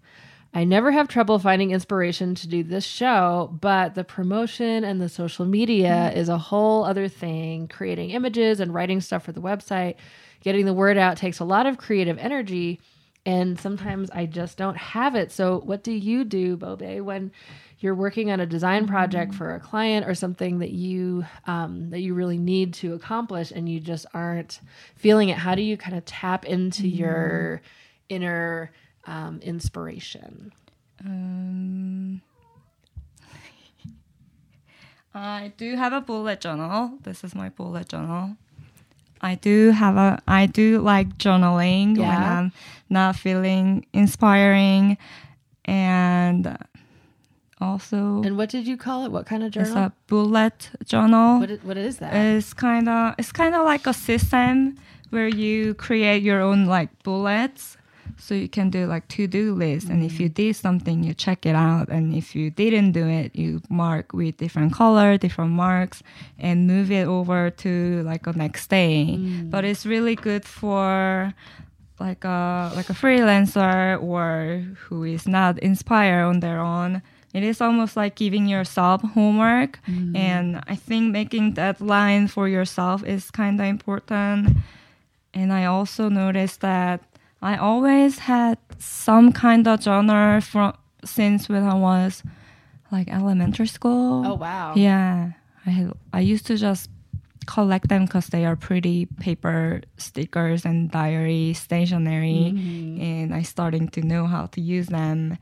I 0.54 0.64
never 0.64 0.90
have 0.90 1.08
trouble 1.08 1.38
finding 1.38 1.70
inspiration 1.70 2.34
to 2.36 2.48
do 2.48 2.62
this 2.62 2.84
show, 2.84 3.56
but 3.60 3.94
the 3.94 4.02
promotion 4.02 4.82
and 4.82 5.00
the 5.00 5.08
social 5.08 5.44
media 5.44 6.10
is 6.14 6.28
a 6.28 6.38
whole 6.38 6.84
other 6.84 7.06
thing. 7.06 7.68
Creating 7.68 8.10
images 8.10 8.58
and 8.58 8.72
writing 8.72 9.00
stuff 9.00 9.24
for 9.24 9.32
the 9.32 9.42
website, 9.42 9.96
getting 10.40 10.64
the 10.64 10.74
word 10.74 10.96
out 10.96 11.16
takes 11.16 11.38
a 11.38 11.44
lot 11.44 11.66
of 11.66 11.78
creative 11.78 12.18
energy, 12.18 12.80
and 13.28 13.60
sometimes 13.60 14.10
I 14.10 14.24
just 14.24 14.56
don't 14.56 14.78
have 14.78 15.14
it. 15.14 15.30
So, 15.30 15.60
what 15.60 15.84
do 15.84 15.92
you 15.92 16.24
do, 16.24 16.56
Bobe, 16.56 17.02
when 17.02 17.30
you're 17.78 17.94
working 17.94 18.30
on 18.30 18.40
a 18.40 18.46
design 18.46 18.86
project 18.86 19.34
for 19.34 19.54
a 19.54 19.60
client 19.60 20.08
or 20.08 20.14
something 20.14 20.60
that 20.60 20.70
you 20.70 21.26
um, 21.46 21.90
that 21.90 22.00
you 22.00 22.14
really 22.14 22.38
need 22.38 22.72
to 22.74 22.94
accomplish, 22.94 23.50
and 23.50 23.68
you 23.68 23.80
just 23.80 24.06
aren't 24.14 24.60
feeling 24.96 25.28
it? 25.28 25.36
How 25.36 25.54
do 25.54 25.60
you 25.60 25.76
kind 25.76 25.94
of 25.94 26.06
tap 26.06 26.46
into 26.46 26.88
your 26.88 27.60
inner 28.08 28.72
um, 29.04 29.40
inspiration? 29.42 30.50
Um, 31.04 32.22
I 35.14 35.52
do 35.58 35.76
have 35.76 35.92
a 35.92 36.00
bullet 36.00 36.40
journal. 36.40 36.92
This 37.02 37.22
is 37.22 37.34
my 37.34 37.50
bullet 37.50 37.90
journal. 37.90 38.38
I 39.20 39.34
do 39.34 39.70
have 39.70 39.96
a. 39.96 40.22
I 40.26 40.46
do 40.46 40.80
like 40.80 41.18
journaling 41.18 41.98
when 41.98 42.08
I'm 42.08 42.52
not 42.90 43.16
feeling 43.16 43.86
inspiring, 43.92 44.98
and 45.64 46.58
also 47.60 48.22
And 48.22 48.36
what 48.36 48.48
did 48.48 48.66
you 48.66 48.76
call 48.76 49.04
it? 49.04 49.12
What 49.12 49.26
kind 49.26 49.42
of 49.42 49.50
journal? 49.50 49.70
it's 49.70 49.76
a 49.76 49.92
bullet 50.06 50.70
journal. 50.84 51.40
What 51.40 51.50
is, 51.50 51.62
what 51.64 51.76
is 51.76 51.98
that? 51.98 52.14
It's 52.14 52.52
kind 52.52 52.88
of 52.88 53.14
it's 53.18 53.32
kind 53.32 53.54
of 53.54 53.64
like 53.64 53.86
a 53.86 53.94
system 53.94 54.76
where 55.10 55.28
you 55.28 55.74
create 55.74 56.22
your 56.22 56.40
own 56.40 56.66
like 56.66 57.02
bullets 57.02 57.76
so 58.18 58.34
you 58.34 58.48
can 58.48 58.68
do 58.68 58.86
like 58.86 59.06
to-do 59.08 59.54
list 59.54 59.88
and 59.88 60.04
if 60.04 60.18
you 60.18 60.26
mm-hmm. 60.26 60.48
did 60.48 60.56
something 60.56 61.04
you 61.04 61.14
check 61.14 61.46
it 61.46 61.54
out 61.54 61.88
and 61.88 62.14
if 62.14 62.34
you 62.34 62.50
didn't 62.50 62.92
do 62.92 63.06
it 63.06 63.34
you 63.34 63.62
mark 63.68 64.12
with 64.12 64.36
different 64.38 64.72
color 64.72 65.16
different 65.16 65.52
marks 65.52 66.02
and 66.38 66.66
move 66.66 66.90
it 66.90 67.06
over 67.06 67.48
to 67.50 68.02
like 68.02 68.26
a 68.26 68.32
next 68.32 68.68
day 68.68 69.16
mm. 69.18 69.48
but 69.50 69.64
it's 69.64 69.86
really 69.86 70.16
good 70.16 70.44
for 70.44 71.32
like 72.00 72.24
a 72.24 72.72
like 72.74 72.90
a 72.90 72.94
freelancer 72.94 74.00
or 74.02 74.64
who 74.86 75.04
is 75.04 75.26
not 75.26 75.58
inspired 75.58 76.24
on 76.24 76.40
their 76.40 76.60
own. 76.60 77.02
It 77.34 77.42
is 77.42 77.60
almost 77.60 77.96
like 77.96 78.14
giving 78.14 78.48
yourself 78.48 79.02
homework. 79.02 79.78
Mm-hmm. 79.86 80.16
And 80.16 80.62
i 80.66 80.74
think 80.74 81.12
making 81.12 81.54
that 81.54 81.80
line 81.80 82.28
for 82.28 82.48
yourself 82.48 83.04
is 83.04 83.30
kind 83.30 83.60
of 83.60 83.66
important. 83.66 84.56
And 85.34 85.52
i 85.52 85.64
also 85.66 86.08
noticed 86.08 86.60
that 86.60 87.02
i 87.42 87.56
always 87.56 88.18
had 88.18 88.58
some 88.78 89.32
kind 89.32 89.68
of 89.68 89.80
journal 89.80 90.40
from 90.40 90.72
since 91.04 91.48
when 91.48 91.62
i 91.62 91.74
was 91.74 92.22
like 92.90 93.08
elementary 93.08 93.66
school. 93.66 94.24
Oh 94.26 94.34
wow. 94.34 94.74
yeah, 94.74 95.32
I 95.66 95.70
had, 95.70 95.92
I 96.12 96.20
used 96.20 96.46
to 96.46 96.56
just 96.56 96.90
collect 97.48 97.88
them 97.88 98.04
because 98.04 98.26
they 98.26 98.44
are 98.44 98.56
pretty 98.56 99.06
paper 99.06 99.80
stickers 99.96 100.66
and 100.66 100.90
diary 100.90 101.54
stationery, 101.54 102.52
mm-hmm. 102.52 103.00
and 103.00 103.34
I 103.34 103.40
starting 103.40 103.88
to 103.96 104.02
know 104.02 104.26
how 104.26 104.46
to 104.52 104.60
use 104.60 104.88
them 104.88 105.38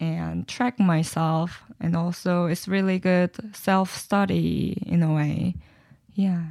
and 0.00 0.48
track 0.48 0.80
myself. 0.80 1.62
And 1.80 1.94
also, 1.94 2.46
it's 2.46 2.66
really 2.66 2.98
good 2.98 3.30
self 3.54 3.96
study 3.96 4.82
in 4.84 5.04
a 5.04 5.14
way. 5.14 5.54
Yeah. 6.14 6.42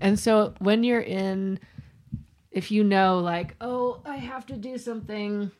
And 0.00 0.20
so 0.20 0.52
when 0.58 0.84
you're 0.84 1.00
in, 1.00 1.58
if 2.50 2.70
you 2.70 2.84
know, 2.84 3.20
like, 3.20 3.56
oh, 3.62 4.02
I 4.04 4.16
have 4.16 4.44
to 4.46 4.56
do 4.56 4.76
something, 4.76 5.50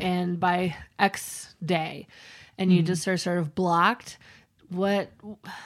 and 0.00 0.38
by 0.38 0.76
X 0.98 1.56
day, 1.64 2.06
and 2.56 2.70
you 2.70 2.78
mm-hmm. 2.78 2.86
just 2.86 3.08
are 3.08 3.16
sort 3.16 3.38
of 3.38 3.56
blocked, 3.56 4.16
what 4.74 5.10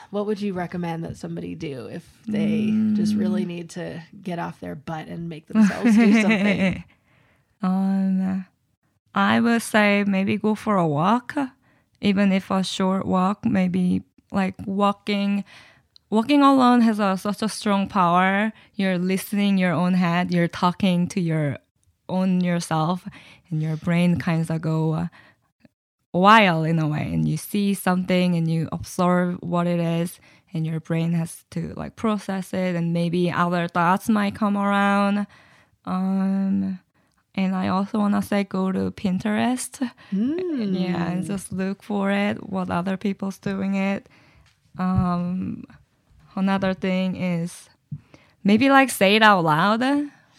what 0.09 0.25
would 0.25 0.41
you 0.41 0.53
recommend 0.53 1.03
that 1.05 1.17
somebody 1.17 1.55
do 1.55 1.87
if 1.87 2.07
they 2.27 2.73
just 2.93 3.15
really 3.15 3.45
need 3.45 3.71
to 3.71 4.03
get 4.21 4.39
off 4.39 4.59
their 4.59 4.75
butt 4.75 5.07
and 5.07 5.29
make 5.29 5.47
themselves 5.47 5.95
do 5.95 6.21
something? 6.21 6.83
Um, 7.61 8.45
I 9.13 9.41
would 9.41 9.61
say 9.61 10.05
maybe 10.07 10.37
go 10.37 10.55
for 10.55 10.77
a 10.77 10.87
walk, 10.87 11.35
even 11.99 12.31
if 12.31 12.49
a 12.49 12.63
short 12.63 13.05
walk. 13.05 13.43
Maybe 13.45 14.03
like 14.31 14.55
walking. 14.65 15.43
Walking 16.09 16.41
alone 16.41 16.81
has 16.81 16.99
a, 16.99 17.17
such 17.17 17.41
a 17.41 17.49
strong 17.49 17.87
power. 17.87 18.53
You're 18.75 18.97
listening 18.97 19.57
your 19.57 19.73
own 19.73 19.93
head. 19.93 20.31
You're 20.31 20.47
talking 20.47 21.07
to 21.09 21.19
your 21.19 21.57
own 22.07 22.41
yourself, 22.41 23.05
and 23.49 23.61
your 23.61 23.75
brain 23.75 24.19
kind 24.19 24.49
of 24.49 24.61
go 24.61 25.09
wild 26.13 26.65
in 26.65 26.79
a 26.79 26.87
way. 26.87 27.11
And 27.13 27.27
you 27.27 27.37
see 27.37 27.73
something, 27.73 28.35
and 28.35 28.49
you 28.49 28.69
observe 28.71 29.37
what 29.41 29.67
it 29.67 29.79
is, 29.79 30.19
and 30.53 30.65
your 30.65 30.79
brain 30.79 31.13
has 31.13 31.45
to 31.51 31.73
like 31.75 31.95
process 31.95 32.53
it, 32.53 32.75
and 32.75 32.93
maybe 32.93 33.31
other 33.31 33.67
thoughts 33.67 34.09
might 34.09 34.35
come 34.35 34.57
around. 34.57 35.27
Um, 35.85 36.79
and 37.35 37.55
I 37.55 37.67
also 37.69 37.99
want 37.99 38.15
to 38.15 38.21
say 38.21 38.43
go 38.43 38.71
to 38.71 38.91
Pinterest. 38.91 39.79
Yeah, 40.11 41.11
and 41.11 41.25
just 41.25 41.51
look 41.51 41.83
for 41.83 42.11
it, 42.11 42.49
what 42.49 42.69
other 42.69 42.97
people's 42.97 43.37
doing 43.37 43.75
it. 43.75 44.09
Um, 44.77 45.65
another 46.35 46.73
thing 46.73 47.15
is 47.15 47.69
maybe 48.43 48.69
like 48.69 48.89
say 48.89 49.15
it 49.15 49.21
out 49.21 49.43
loud. 49.43 49.83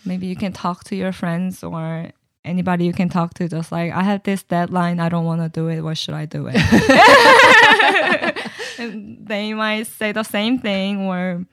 Maybe 0.05 0.27
you 0.27 0.37
can 0.37 0.53
talk 0.53 0.85
to 0.85 0.97
your 0.97 1.13
friends 1.13 1.63
or 1.63 2.11
anybody 2.45 2.85
you 2.85 2.93
can 2.93 3.09
talk 3.09 3.35
to. 3.35 3.49
Just 3.49 3.73
like 3.73 3.93
I 3.93 4.03
have 4.03 4.23
this 4.23 4.43
deadline, 4.43 5.01
I 5.01 5.09
don't 5.09 5.25
want 5.25 5.41
to 5.43 5.49
do 5.49 5.69
it. 5.69 5.83
What 5.83 5.99
should 5.99 6.15
I 6.15 6.27
do 6.27 6.49
it? 6.53 6.57
And 8.79 9.27
they 9.27 9.53
might 9.53 9.89
say 9.89 10.13
the 10.13 10.23
same 10.23 10.59
thing, 10.59 11.01
or 11.03 11.45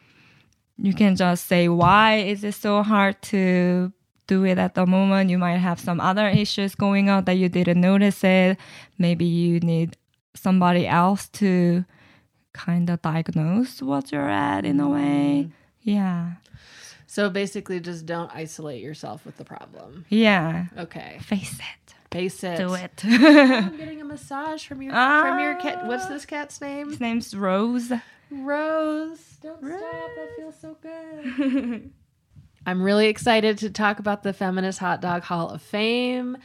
you 0.77 0.93
can 0.93 1.17
just 1.17 1.47
say 1.47 1.67
why 1.67 2.15
is 2.19 2.45
it 2.45 2.53
so 2.53 2.83
hard 2.83 3.21
to 3.23 3.91
do 4.27 4.45
it 4.45 4.57
at 4.57 4.75
the 4.75 4.85
moment 4.85 5.29
you 5.29 5.37
might 5.37 5.57
have 5.57 5.79
some 5.79 5.99
other 5.99 6.27
issues 6.27 6.75
going 6.75 7.09
on 7.09 7.25
that 7.25 7.33
you 7.33 7.49
didn't 7.49 7.79
notice 7.79 8.23
it 8.23 8.57
maybe 8.97 9.25
you 9.25 9.59
need 9.61 9.97
somebody 10.35 10.85
else 10.85 11.29
to 11.29 11.83
kind 12.57 12.89
of 12.89 13.01
diagnose 13.01 13.81
what 13.81 14.11
you're 14.11 14.29
at 14.29 14.65
in 14.65 14.79
a 14.79 14.89
way. 14.89 15.47
Mm. 15.47 15.51
Yeah. 15.81 16.31
So 17.17 17.31
basically, 17.31 17.79
just 17.79 18.05
don't 18.05 18.29
isolate 18.31 18.79
yourself 18.79 19.25
with 19.25 19.37
the 19.37 19.43
problem. 19.43 20.05
Yeah. 20.07 20.65
Okay. 20.77 21.17
Face 21.23 21.55
it. 21.57 21.93
Face 22.11 22.43
it. 22.43 22.57
Do 22.57 22.75
it. 22.75 23.03
I'm 23.03 23.75
getting 23.77 24.01
a 24.01 24.05
massage 24.05 24.67
from 24.67 24.83
your 24.83 24.93
from 24.93 25.39
your 25.39 25.55
cat. 25.55 25.87
What's 25.87 26.05
Ah. 26.05 26.09
this 26.09 26.27
cat's 26.27 26.61
name? 26.61 26.89
His 26.89 26.99
name's 26.99 27.33
Rose. 27.35 27.91
Rose. 28.29 29.19
Don't 29.41 29.57
stop. 29.57 29.81
That 29.81 30.29
feels 30.37 30.59
so 30.61 30.77
good. 30.79 31.91
I'm 32.67 32.83
really 32.83 33.07
excited 33.07 33.57
to 33.57 33.71
talk 33.71 33.97
about 33.97 34.21
the 34.21 34.31
Feminist 34.31 34.77
Hot 34.77 35.01
Dog 35.01 35.23
Hall 35.23 35.49
of 35.49 35.63
Fame, 35.63 36.37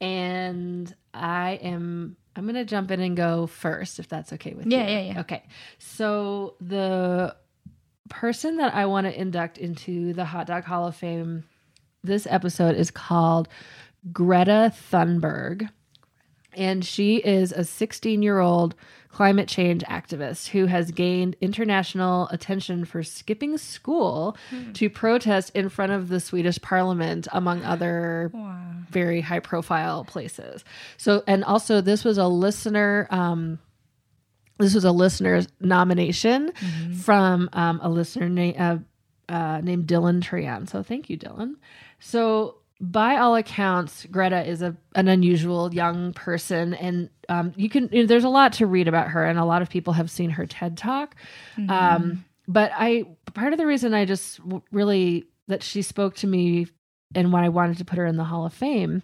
and 0.00 0.94
I 1.12 1.58
am. 1.60 2.16
I'm 2.36 2.46
gonna 2.46 2.64
jump 2.64 2.92
in 2.92 3.00
and 3.00 3.16
go 3.16 3.48
first, 3.48 3.98
if 3.98 4.06
that's 4.08 4.32
okay 4.34 4.54
with 4.54 4.68
Yeah, 4.68 4.78
you. 4.86 4.92
Yeah, 4.94 5.00
yeah, 5.00 5.12
yeah. 5.14 5.20
Okay. 5.22 5.42
So 5.80 6.54
the 6.60 7.34
person 8.10 8.56
that 8.58 8.74
I 8.74 8.84
want 8.84 9.06
to 9.06 9.18
induct 9.18 9.56
into 9.56 10.12
the 10.12 10.26
Hot 10.26 10.46
Dog 10.46 10.64
Hall 10.64 10.86
of 10.86 10.94
Fame 10.94 11.44
this 12.04 12.26
episode 12.28 12.76
is 12.76 12.90
called 12.90 13.48
Greta 14.12 14.72
Thunberg. 14.92 15.68
And 16.54 16.84
she 16.84 17.16
is 17.18 17.52
a 17.52 17.62
16 17.64 18.22
year 18.22 18.40
old 18.40 18.74
climate 19.10 19.48
change 19.48 19.82
activist 19.84 20.48
who 20.48 20.66
has 20.66 20.90
gained 20.90 21.36
international 21.40 22.26
attention 22.28 22.84
for 22.84 23.02
skipping 23.02 23.56
school 23.58 24.36
to 24.74 24.88
protest 24.90 25.50
in 25.54 25.68
front 25.68 25.92
of 25.92 26.08
the 26.08 26.18
Swedish 26.20 26.60
parliament, 26.60 27.28
among 27.32 27.62
other 27.64 28.30
Wow. 28.32 28.58
very 28.90 29.20
high 29.20 29.40
profile 29.40 30.04
places. 30.04 30.64
So, 30.96 31.22
and 31.26 31.44
also, 31.44 31.80
this 31.80 32.04
was 32.04 32.18
a 32.18 32.26
listener. 32.26 33.06
Um, 33.10 33.58
this 34.60 34.74
was 34.74 34.84
a 34.84 34.92
listener's 34.92 35.48
nomination 35.60 36.52
from 37.02 37.48
um, 37.52 37.80
a 37.82 37.88
listener 37.88 38.28
na- 38.28 38.52
uh, 38.58 38.78
uh, 39.32 39.60
named 39.62 39.86
Dylan 39.86 40.20
Trian. 40.22 40.68
So 40.68 40.82
thank 40.82 41.08
you, 41.10 41.16
Dylan. 41.18 41.54
So 41.98 42.56
by 42.80 43.16
all 43.16 43.36
accounts, 43.36 44.06
Greta 44.10 44.46
is 44.46 44.62
a 44.62 44.76
an 44.94 45.08
unusual 45.08 45.72
young 45.74 46.12
person, 46.12 46.74
and 46.74 47.10
um, 47.28 47.52
you 47.56 47.68
can 47.68 47.88
you 47.92 48.02
know, 48.02 48.06
there's 48.06 48.24
a 48.24 48.28
lot 48.28 48.54
to 48.54 48.66
read 48.66 48.88
about 48.88 49.08
her, 49.08 49.24
and 49.24 49.38
a 49.38 49.44
lot 49.44 49.62
of 49.62 49.68
people 49.68 49.92
have 49.94 50.10
seen 50.10 50.30
her 50.30 50.46
TED 50.46 50.76
talk. 50.76 51.14
Um, 51.68 52.24
but 52.48 52.72
I 52.74 53.04
part 53.34 53.52
of 53.52 53.58
the 53.58 53.66
reason 53.66 53.92
I 53.94 54.04
just 54.06 54.38
w- 54.38 54.62
really 54.72 55.26
that 55.48 55.62
she 55.62 55.82
spoke 55.82 56.14
to 56.16 56.26
me 56.26 56.66
and 57.14 57.32
why 57.32 57.44
I 57.44 57.48
wanted 57.50 57.78
to 57.78 57.84
put 57.84 57.98
her 57.98 58.06
in 58.06 58.16
the 58.16 58.24
Hall 58.24 58.46
of 58.46 58.54
Fame 58.54 59.02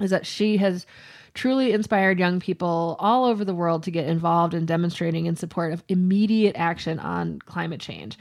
is 0.00 0.10
that 0.10 0.24
she 0.26 0.58
has 0.58 0.86
truly 1.34 1.72
inspired 1.72 2.18
young 2.18 2.40
people 2.40 2.96
all 2.98 3.24
over 3.24 3.44
the 3.44 3.54
world 3.54 3.82
to 3.84 3.90
get 3.90 4.06
involved 4.06 4.54
in 4.54 4.66
demonstrating 4.66 5.26
in 5.26 5.36
support 5.36 5.72
of 5.72 5.82
immediate 5.88 6.56
action 6.56 6.98
on 6.98 7.40
climate 7.40 7.80
change. 7.80 8.18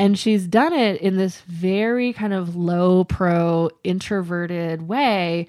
And 0.00 0.18
she's 0.18 0.46
done 0.46 0.72
it 0.72 1.00
in 1.00 1.16
this 1.16 1.40
very 1.42 2.12
kind 2.12 2.32
of 2.32 2.56
low 2.56 3.04
pro, 3.04 3.70
introverted 3.84 4.88
way 4.88 5.48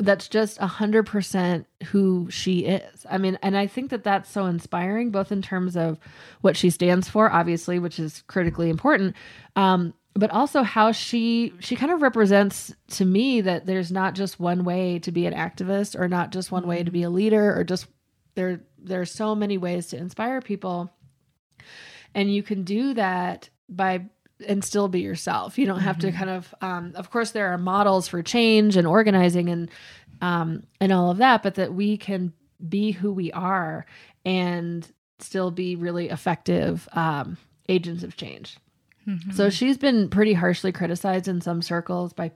that's 0.00 0.28
just 0.28 0.58
100% 0.58 1.64
who 1.86 2.28
she 2.30 2.60
is. 2.60 3.06
I 3.08 3.18
mean, 3.18 3.38
and 3.42 3.56
I 3.56 3.66
think 3.66 3.90
that 3.90 4.02
that's 4.02 4.30
so 4.30 4.46
inspiring, 4.46 5.10
both 5.10 5.30
in 5.30 5.42
terms 5.42 5.76
of 5.76 5.98
what 6.40 6.56
she 6.56 6.70
stands 6.70 7.08
for, 7.08 7.30
obviously, 7.30 7.78
which 7.78 7.98
is 7.98 8.22
critically 8.26 8.70
important, 8.70 9.14
um, 9.56 9.92
but 10.14 10.30
also 10.30 10.62
how 10.62 10.92
she 10.92 11.52
she 11.60 11.76
kind 11.76 11.92
of 11.92 12.02
represents 12.02 12.74
to 12.88 13.04
me 13.04 13.40
that 13.40 13.66
there's 13.66 13.92
not 13.92 14.14
just 14.14 14.40
one 14.40 14.64
way 14.64 14.98
to 14.98 15.12
be 15.12 15.26
an 15.26 15.34
activist 15.34 15.98
or 15.98 16.08
not 16.08 16.32
just 16.32 16.50
one 16.50 16.66
way 16.66 16.82
to 16.82 16.90
be 16.90 17.02
a 17.02 17.10
leader 17.10 17.56
or 17.56 17.64
just 17.64 17.86
there 18.34 18.60
there 18.78 19.00
are 19.00 19.06
so 19.06 19.34
many 19.34 19.58
ways 19.58 19.88
to 19.88 19.96
inspire 19.96 20.40
people. 20.40 20.90
And 22.14 22.32
you 22.32 22.42
can 22.42 22.64
do 22.64 22.94
that 22.94 23.50
by 23.68 24.06
and 24.46 24.64
still 24.64 24.88
be 24.88 25.00
yourself. 25.00 25.58
You 25.58 25.66
don't 25.66 25.80
have 25.80 25.98
to 25.98 26.10
kind 26.12 26.30
of 26.30 26.54
um, 26.60 26.92
of 26.96 27.10
course 27.10 27.30
there 27.30 27.52
are 27.52 27.58
models 27.58 28.08
for 28.08 28.22
change 28.22 28.76
and 28.76 28.86
organizing 28.86 29.48
and 29.48 29.70
um, 30.20 30.64
and 30.80 30.92
all 30.92 31.10
of 31.10 31.18
that 31.18 31.42
but 31.42 31.54
that 31.54 31.72
we 31.72 31.96
can 31.96 32.32
be 32.68 32.90
who 32.90 33.12
we 33.12 33.32
are 33.32 33.86
and 34.24 34.86
still 35.18 35.50
be 35.50 35.76
really 35.76 36.08
effective 36.08 36.88
um, 36.92 37.36
agents 37.68 38.02
of 38.02 38.16
change 38.16 38.58
so 39.32 39.50
she's 39.50 39.78
been 39.78 40.08
pretty 40.08 40.32
harshly 40.32 40.72
criticized 40.72 41.28
in 41.28 41.40
some 41.40 41.62
circles 41.62 42.12
by 42.12 42.32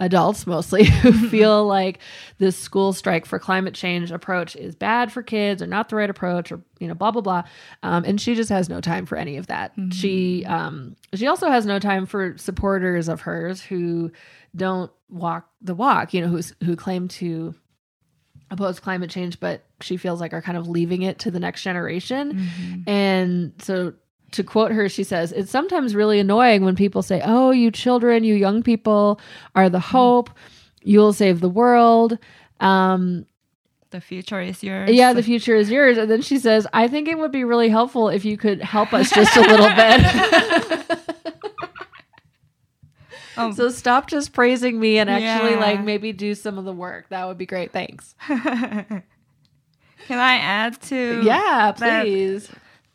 adults 0.00 0.46
mostly 0.46 0.84
who 0.84 1.12
feel 1.28 1.66
like 1.66 1.98
this 2.38 2.56
school 2.56 2.92
strike 2.94 3.26
for 3.26 3.38
climate 3.38 3.74
change 3.74 4.10
approach 4.10 4.56
is 4.56 4.74
bad 4.74 5.12
for 5.12 5.22
kids 5.22 5.60
or 5.60 5.66
not 5.66 5.90
the 5.90 5.96
right 5.96 6.08
approach 6.08 6.50
or 6.50 6.60
you 6.78 6.88
know 6.88 6.94
blah 6.94 7.10
blah 7.10 7.20
blah. 7.20 7.42
Um, 7.82 8.04
and 8.04 8.20
she 8.20 8.34
just 8.34 8.48
has 8.48 8.68
no 8.68 8.80
time 8.80 9.04
for 9.06 9.16
any 9.16 9.36
of 9.36 9.46
that. 9.48 9.72
She 9.92 10.44
um, 10.46 10.96
she 11.14 11.26
also 11.26 11.50
has 11.50 11.66
no 11.66 11.78
time 11.78 12.06
for 12.06 12.36
supporters 12.38 13.08
of 13.08 13.20
hers 13.20 13.60
who 13.60 14.10
don't 14.56 14.90
walk 15.10 15.48
the 15.60 15.74
walk 15.74 16.14
you 16.14 16.20
know 16.20 16.28
who's 16.28 16.54
who 16.64 16.76
claim 16.76 17.06
to 17.08 17.54
oppose 18.52 18.80
climate 18.80 19.10
change 19.10 19.38
but 19.38 19.64
she 19.80 19.96
feels 19.96 20.20
like 20.20 20.32
are 20.32 20.42
kind 20.42 20.56
of 20.58 20.66
leaving 20.68 21.02
it 21.02 21.18
to 21.20 21.30
the 21.30 21.38
next 21.40 21.62
generation. 21.62 22.48
And 22.86 23.52
so 23.58 23.92
to 24.32 24.42
quote 24.44 24.72
her, 24.72 24.88
she 24.88 25.04
says, 25.04 25.32
It's 25.32 25.50
sometimes 25.50 25.94
really 25.94 26.18
annoying 26.20 26.64
when 26.64 26.76
people 26.76 27.02
say, 27.02 27.20
Oh, 27.24 27.50
you 27.50 27.70
children, 27.70 28.24
you 28.24 28.34
young 28.34 28.62
people 28.62 29.20
are 29.54 29.68
the 29.68 29.80
hope. 29.80 30.30
You'll 30.82 31.12
save 31.12 31.40
the 31.40 31.48
world. 31.48 32.16
Um, 32.60 33.26
The 33.90 34.00
future 34.00 34.40
is 34.40 34.62
yours. 34.62 34.90
yeah, 34.90 35.12
the 35.12 35.22
future 35.22 35.54
is 35.56 35.70
yours. 35.70 35.98
And 35.98 36.10
then 36.10 36.22
she 36.22 36.38
says, 36.38 36.66
I 36.72 36.88
think 36.88 37.08
it 37.08 37.18
would 37.18 37.32
be 37.32 37.44
really 37.44 37.68
helpful 37.68 38.08
if 38.08 38.24
you 38.24 38.36
could 38.36 38.60
help 38.62 38.92
us 38.94 39.10
just 39.10 39.36
a 39.36 39.40
little 39.40 39.68
bit. 39.74 41.00
Um, 43.36 43.52
so 43.54 43.70
stop 43.70 44.08
just 44.08 44.32
praising 44.32 44.78
me 44.78 44.98
and 44.98 45.08
actually, 45.08 45.52
Yeah. 45.52 45.60
like, 45.60 45.82
maybe 45.82 46.12
do 46.12 46.34
some 46.34 46.58
of 46.58 46.64
the 46.64 46.72
work. 46.74 47.08
That 47.08 47.26
would 47.26 47.38
be 47.38 47.46
great. 47.46 47.72
Thanks. 47.72 48.14
Can 48.26 49.02
I 50.10 50.34
add 50.36 50.80
to? 50.82 51.22
Yeah, 51.24 51.72
that- 51.78 52.02
please. 52.04 52.50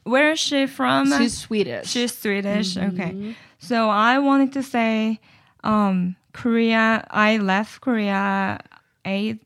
Where 0.05 0.31
is 0.31 0.39
she 0.39 0.67
from? 0.67 1.11
She's 1.17 1.37
Swedish. 1.37 1.89
She's 1.89 2.15
Swedish. 2.15 2.77
Okay. 2.77 3.35
So 3.57 3.89
I 3.89 4.19
wanted 4.19 4.53
to 4.53 4.63
say, 4.63 5.19
um, 5.63 6.15
Korea. 6.31 7.05
I 7.09 7.37
left 7.37 7.81
Korea 7.81 8.59
eight 9.03 9.41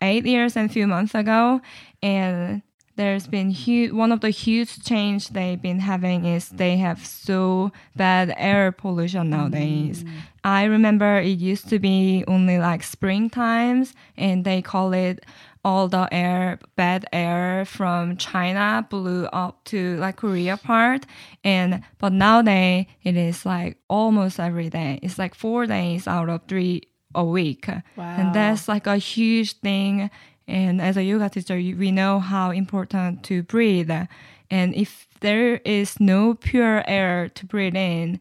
eight 0.00 0.24
years 0.24 0.56
and 0.56 0.70
a 0.70 0.72
few 0.72 0.86
months 0.86 1.14
ago, 1.14 1.60
and 2.02 2.62
there's 2.96 3.26
been 3.26 3.50
huge. 3.50 3.92
One 3.92 4.12
of 4.12 4.20
the 4.20 4.30
huge 4.30 4.84
change 4.84 5.30
they've 5.30 5.60
been 5.60 5.80
having 5.80 6.26
is 6.26 6.50
they 6.50 6.76
have 6.76 7.04
so 7.04 7.72
bad 7.96 8.32
air 8.36 8.72
pollution 8.72 9.30
nowadays. 9.30 10.04
I 10.44 10.64
remember 10.64 11.18
it 11.18 11.38
used 11.38 11.68
to 11.70 11.78
be 11.78 12.24
only 12.28 12.58
like 12.58 12.82
spring 12.82 13.30
times, 13.30 13.94
and 14.16 14.44
they 14.44 14.62
call 14.62 14.92
it 14.92 15.24
all 15.64 15.88
the 15.88 16.08
air, 16.12 16.58
bad 16.76 17.06
air 17.12 17.64
from 17.66 18.16
China 18.16 18.86
blew 18.88 19.26
up 19.26 19.62
to 19.66 19.96
like 19.98 20.16
Korea 20.16 20.56
part. 20.56 21.04
And, 21.44 21.82
but 21.98 22.12
nowadays 22.12 22.86
it 23.02 23.16
is 23.16 23.44
like 23.44 23.76
almost 23.88 24.40
every 24.40 24.70
day. 24.70 24.98
It's 25.02 25.18
like 25.18 25.34
four 25.34 25.66
days 25.66 26.06
out 26.08 26.28
of 26.28 26.42
three 26.48 26.82
a 27.14 27.24
week. 27.24 27.68
Wow. 27.68 28.16
And 28.18 28.34
that's 28.34 28.68
like 28.68 28.86
a 28.86 28.96
huge 28.96 29.58
thing. 29.60 30.10
And 30.48 30.80
as 30.80 30.96
a 30.96 31.02
yoga 31.04 31.28
teacher, 31.28 31.56
we 31.56 31.90
know 31.90 32.18
how 32.20 32.50
important 32.50 33.22
to 33.24 33.42
breathe. 33.42 33.90
And 34.50 34.74
if 34.74 35.06
there 35.20 35.56
is 35.64 36.00
no 36.00 36.34
pure 36.34 36.82
air 36.88 37.28
to 37.28 37.46
breathe 37.46 37.76
in, 37.76 38.18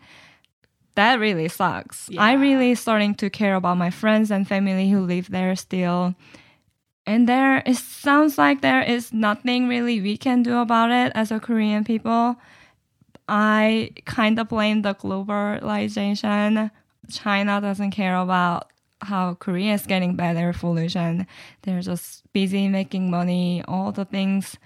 that 0.96 1.20
really 1.20 1.48
sucks. 1.48 2.10
I 2.18 2.34
Yeah. 2.34 2.42
really 2.42 2.76
starting 2.76 3.16
to 3.16 3.30
care 3.30 3.56
about 3.56 3.78
my 3.78 3.90
friends 3.90 4.30
and 4.32 4.48
family 4.48 4.90
who 4.90 5.00
live 5.02 5.30
there 5.30 5.56
still. 5.56 6.16
And 7.10 7.28
there 7.28 7.64
it 7.66 7.78
sounds 7.78 8.38
like 8.38 8.62
there 8.62 8.84
is 8.84 9.12
nothing 9.12 9.68
really 9.68 10.00
we 10.00 10.16
can 10.16 10.44
do 10.44 10.60
about 10.60 10.92
it 10.92 11.12
as 11.16 11.32
a 11.32 11.40
Korean 11.40 11.84
people. 11.84 12.36
I 13.28 13.90
kind 14.06 14.38
of 14.38 14.50
blame 14.50 14.84
the 14.84 14.94
globalization. 14.94 16.70
China 17.10 17.62
doesn't 17.62 17.92
care 17.92 18.16
about 18.16 18.70
how 19.02 19.34
Korea 19.34 19.74
is 19.74 19.88
getting 19.88 20.16
better 20.16 20.54
pollution. 20.54 21.26
They're 21.64 21.82
just 21.82 22.32
busy 22.32 22.68
making 22.68 23.10
money, 23.10 23.64
all 23.68 23.92
the 23.92 24.06
things 24.06 24.58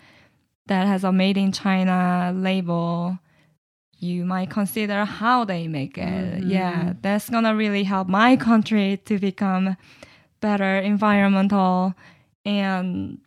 that 0.67 0.85
has 0.85 1.05
a 1.05 1.13
made 1.13 1.37
in 1.37 1.53
China 1.53 2.33
label. 2.35 3.19
You 3.99 4.25
might 4.25 4.49
consider 4.49 5.05
how 5.05 5.45
they 5.45 5.69
make 5.69 5.97
it. 5.97 6.41
Mm-hmm. 6.41 6.49
Yeah, 6.49 6.93
that's 7.01 7.29
gonna 7.29 7.55
really 7.55 7.83
help 7.83 8.09
my 8.09 8.35
country 8.35 8.99
to 9.05 9.17
become 9.17 9.77
better 10.41 10.77
environmental 10.77 11.95
and 12.45 13.19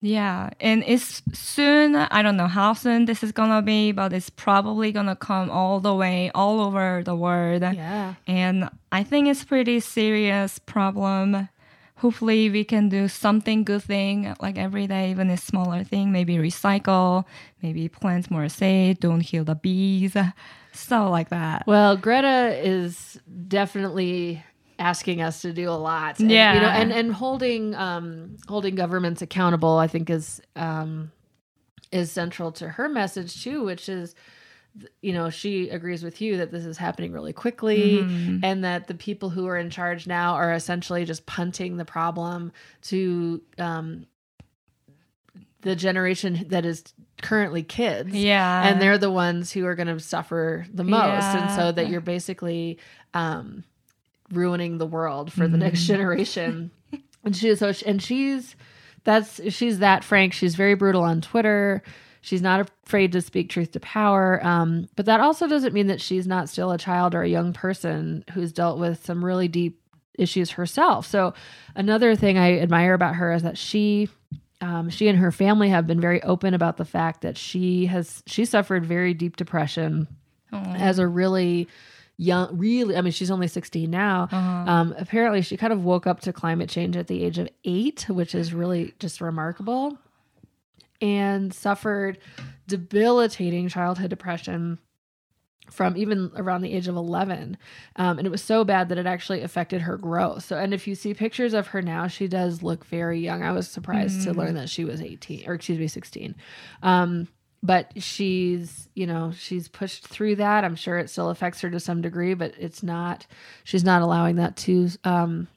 yeah, 0.00 0.50
and 0.60 0.84
it's 0.86 1.22
soon. 1.32 1.96
I 1.96 2.22
don't 2.22 2.36
know 2.36 2.46
how 2.46 2.74
soon 2.74 3.06
this 3.06 3.22
is 3.22 3.32
gonna 3.32 3.62
be, 3.62 3.92
but 3.92 4.12
it's 4.12 4.30
probably 4.30 4.92
gonna 4.92 5.16
come 5.16 5.50
all 5.50 5.80
the 5.80 5.94
way 5.94 6.30
all 6.34 6.60
over 6.60 7.02
the 7.04 7.16
world. 7.16 7.62
yeah. 7.62 8.14
And 8.26 8.68
I 8.92 9.02
think 9.02 9.28
it's 9.28 9.44
pretty 9.44 9.80
serious 9.80 10.58
problem 10.58 11.48
hopefully 11.96 12.50
we 12.50 12.64
can 12.64 12.88
do 12.90 13.08
something 13.08 13.64
good 13.64 13.82
thing 13.82 14.34
like 14.40 14.58
every 14.58 14.86
day, 14.86 15.10
even 15.10 15.30
a 15.30 15.36
smaller 15.36 15.84
thing. 15.84 16.12
Maybe 16.12 16.36
recycle, 16.36 17.24
maybe 17.62 17.88
plant 17.88 18.30
more 18.30 18.48
seed, 18.48 19.00
don't 19.00 19.22
kill 19.22 19.44
the 19.44 19.54
bees, 19.54 20.14
stuff 20.72 21.10
like 21.10 21.30
that. 21.30 21.66
Well, 21.66 21.96
Greta 21.96 22.60
is 22.62 23.18
definitely 23.48 24.44
asking 24.78 25.22
us 25.22 25.42
to 25.42 25.52
do 25.52 25.68
a 25.68 25.72
lot. 25.72 26.18
And, 26.20 26.30
Yeah. 26.30 26.54
you 26.54 26.60
know, 26.60 26.68
and 26.68 26.92
and 26.92 27.12
holding 27.12 27.74
um 27.74 28.36
holding 28.48 28.74
governments 28.74 29.22
accountable, 29.22 29.76
I 29.78 29.86
think 29.86 30.10
is 30.10 30.40
um 30.56 31.10
is 31.92 32.10
central 32.10 32.50
to 32.52 32.68
her 32.68 32.88
message 32.88 33.42
too, 33.44 33.64
which 33.64 33.88
is 33.88 34.14
you 35.02 35.12
know 35.12 35.30
she 35.30 35.68
agrees 35.68 36.02
with 36.02 36.20
you 36.20 36.38
that 36.38 36.50
this 36.50 36.64
is 36.64 36.76
happening 36.76 37.12
really 37.12 37.32
quickly 37.32 38.08
and 38.42 38.64
that 38.64 38.88
the 38.88 38.94
people 38.94 39.30
who 39.30 39.46
are 39.46 39.56
in 39.56 39.70
charge 39.70 40.08
now 40.08 40.34
are 40.34 40.52
essentially 40.52 41.04
just 41.04 41.24
punting 41.26 41.76
the 41.76 41.84
problem 41.84 42.50
to 42.82 43.40
um 43.58 44.06
the 45.60 45.76
generation 45.76 46.44
that 46.48 46.66
is 46.66 46.82
currently 47.22 47.62
kids 47.62 48.12
Yeah. 48.14 48.66
and 48.68 48.82
they're 48.82 48.98
the 48.98 49.10
ones 49.12 49.52
who 49.52 49.64
are 49.64 49.74
going 49.76 49.86
to 49.86 50.00
suffer 50.00 50.66
the 50.74 50.84
most 50.84 51.34
and 51.34 51.50
so 51.50 51.70
that 51.70 51.88
you're 51.88 52.00
basically 52.00 52.78
um 53.14 53.62
ruining 54.32 54.78
the 54.78 54.86
world 54.86 55.32
for 55.32 55.46
the 55.48 55.56
next 55.58 55.84
generation. 55.86 56.70
And 57.24 57.36
she 57.36 57.54
so 57.56 57.72
and 57.86 58.02
she's 58.02 58.56
that's 59.04 59.40
she's 59.52 59.78
that 59.78 60.04
frank. 60.04 60.32
She's 60.32 60.54
very 60.54 60.74
brutal 60.74 61.02
on 61.02 61.20
twitter. 61.20 61.82
She's 62.20 62.42
not 62.42 62.70
afraid 62.86 63.12
to 63.12 63.20
speak 63.20 63.48
truth 63.50 63.72
to 63.72 63.80
power. 63.80 64.44
Um 64.44 64.88
but 64.96 65.06
that 65.06 65.20
also 65.20 65.46
doesn't 65.46 65.74
mean 65.74 65.88
that 65.88 66.00
she's 66.00 66.26
not 66.26 66.48
still 66.48 66.70
a 66.72 66.78
child 66.78 67.14
or 67.14 67.22
a 67.22 67.28
young 67.28 67.52
person 67.52 68.24
who's 68.32 68.52
dealt 68.52 68.78
with 68.78 69.04
some 69.04 69.24
really 69.24 69.48
deep 69.48 69.80
issues 70.18 70.52
herself. 70.52 71.06
So 71.06 71.34
another 71.74 72.14
thing 72.14 72.38
i 72.38 72.58
admire 72.58 72.94
about 72.94 73.16
her 73.16 73.32
is 73.32 73.42
that 73.42 73.58
she 73.58 74.08
um, 74.60 74.88
she 74.88 75.08
and 75.08 75.18
her 75.18 75.30
family 75.32 75.68
have 75.68 75.86
been 75.86 76.00
very 76.00 76.22
open 76.22 76.54
about 76.54 76.78
the 76.78 76.84
fact 76.84 77.20
that 77.22 77.36
she 77.36 77.86
has 77.86 78.22
she 78.26 78.44
suffered 78.44 78.86
very 78.86 79.12
deep 79.12 79.36
depression 79.36 80.08
as 80.76 80.98
a 80.98 81.06
really 81.08 81.68
young 82.16 82.56
really 82.56 82.96
i 82.96 83.00
mean 83.00 83.12
she's 83.12 83.30
only 83.30 83.48
16 83.48 83.90
now. 83.90 84.28
Um, 84.32 84.94
apparently 84.96 85.42
she 85.42 85.56
kind 85.56 85.72
of 85.72 85.84
woke 85.84 86.06
up 86.06 86.20
to 86.20 86.32
climate 86.32 86.68
change 86.70 86.96
at 86.96 87.08
the 87.08 87.24
age 87.24 87.38
of 87.38 87.48
eight 87.64 88.06
which 88.08 88.34
is 88.34 88.54
really 88.54 88.94
just 89.00 89.20
remarkable 89.20 89.98
and 91.00 91.52
suffered 91.52 92.18
debilitating 92.68 93.68
childhood 93.68 94.10
depression 94.10 94.78
from 95.70 95.96
even 95.96 96.30
around 96.36 96.60
the 96.60 96.72
age 96.72 96.86
of 96.88 96.94
11 96.94 97.56
um, 97.96 98.18
and 98.18 98.26
it 98.26 98.30
was 98.30 98.42
so 98.42 98.64
bad 98.64 98.88
that 98.90 98.98
it 98.98 99.06
actually 99.06 99.40
affected 99.40 99.80
her 99.80 99.96
growth. 99.96 100.44
So 100.44 100.56
and 100.56 100.72
if 100.74 100.86
you 100.86 100.94
see 100.94 101.14
pictures 101.14 101.52
of 101.54 101.68
her 101.68 101.82
now 101.82 102.06
she 102.06 102.28
does 102.28 102.62
look 102.62 102.84
very 102.84 103.18
young. 103.18 103.42
I 103.42 103.50
was 103.50 103.68
surprised 103.68 104.22
to 104.24 104.32
learn 104.34 104.54
that 104.54 104.68
she 104.68 104.84
was 104.84 105.00
18 105.00 105.48
or 105.48 105.54
excuse 105.54 105.78
me 105.78 105.88
16 105.88 106.36
um, 106.82 107.28
but 107.64 107.90
she's 107.96 108.88
you 108.94 109.06
know 109.06 109.32
she's 109.36 109.66
pushed 109.66 110.06
through 110.06 110.36
that 110.36 110.62
i'm 110.62 110.76
sure 110.76 110.98
it 110.98 111.10
still 111.10 111.30
affects 111.30 111.62
her 111.62 111.70
to 111.70 111.80
some 111.80 112.02
degree 112.02 112.34
but 112.34 112.54
it's 112.58 112.82
not 112.82 113.26
she's 113.64 113.82
not 113.82 114.02
allowing 114.02 114.36
that 114.36 114.54
to 114.56 114.88
um, 115.02 115.48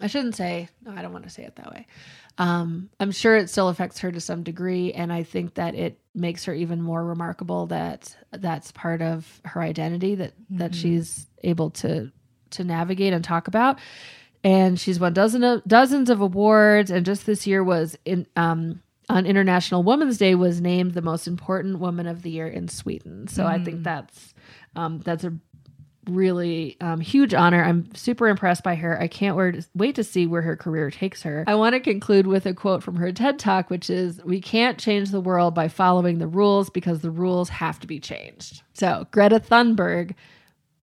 I 0.00 0.06
shouldn't 0.06 0.34
say, 0.36 0.68
no, 0.84 0.92
I 0.92 1.02
don't 1.02 1.12
want 1.12 1.24
to 1.24 1.30
say 1.30 1.44
it 1.44 1.56
that 1.56 1.70
way. 1.70 1.86
Um, 2.38 2.88
I'm 2.98 3.12
sure 3.12 3.36
it 3.36 3.50
still 3.50 3.68
affects 3.68 3.98
her 4.00 4.10
to 4.10 4.20
some 4.20 4.42
degree. 4.42 4.92
And 4.92 5.12
I 5.12 5.24
think 5.24 5.54
that 5.54 5.74
it 5.74 6.00
makes 6.14 6.46
her 6.46 6.54
even 6.54 6.80
more 6.80 7.04
remarkable 7.04 7.66
that 7.66 8.16
that's 8.32 8.72
part 8.72 9.02
of 9.02 9.40
her 9.44 9.60
identity 9.60 10.14
that, 10.16 10.32
that 10.50 10.74
she's 10.74 11.26
able 11.44 11.70
to, 11.70 12.10
to 12.50 12.64
navigate 12.64 13.12
and 13.12 13.22
talk 13.22 13.46
about. 13.48 13.78
And 14.42 14.80
she's 14.80 14.98
won 14.98 15.12
dozens 15.12 15.44
of, 15.44 15.64
dozens 15.66 16.08
of 16.08 16.22
awards. 16.22 16.90
And 16.90 17.04
just 17.04 17.26
this 17.26 17.46
year 17.46 17.62
was 17.62 17.98
in, 18.06 18.26
um, 18.36 18.80
on 19.10 19.26
International 19.26 19.82
Women's 19.82 20.18
Day 20.18 20.34
was 20.34 20.60
named 20.60 20.94
the 20.94 21.02
most 21.02 21.26
important 21.26 21.78
woman 21.78 22.06
of 22.06 22.22
the 22.22 22.30
year 22.30 22.46
in 22.46 22.68
Sweden. 22.68 23.28
So 23.28 23.44
I 23.46 23.62
think 23.62 23.82
that's, 23.82 24.34
um, 24.76 25.00
that's 25.00 25.24
a 25.24 25.34
really 26.08 26.76
um, 26.80 27.00
huge 27.00 27.34
honor. 27.34 27.62
I'm 27.62 27.94
super 27.94 28.28
impressed 28.28 28.62
by 28.62 28.74
her. 28.76 29.00
I 29.00 29.08
can't 29.08 29.36
wait 29.36 29.66
wait 29.74 29.94
to 29.96 30.04
see 30.04 30.26
where 30.26 30.42
her 30.42 30.56
career 30.56 30.90
takes 30.90 31.22
her. 31.22 31.44
I 31.46 31.54
want 31.54 31.74
to 31.74 31.80
conclude 31.80 32.26
with 32.26 32.46
a 32.46 32.54
quote 32.54 32.82
from 32.82 32.96
her 32.96 33.12
TED 33.12 33.38
Talk, 33.38 33.70
which 33.70 33.90
is 33.90 34.22
We 34.24 34.40
can't 34.40 34.78
change 34.78 35.10
the 35.10 35.20
world 35.20 35.54
by 35.54 35.68
following 35.68 36.18
the 36.18 36.26
rules 36.26 36.70
because 36.70 37.00
the 37.00 37.10
rules 37.10 37.48
have 37.50 37.78
to 37.80 37.86
be 37.86 38.00
changed. 38.00 38.62
So, 38.72 39.06
Greta 39.10 39.40
Thunberg, 39.40 40.14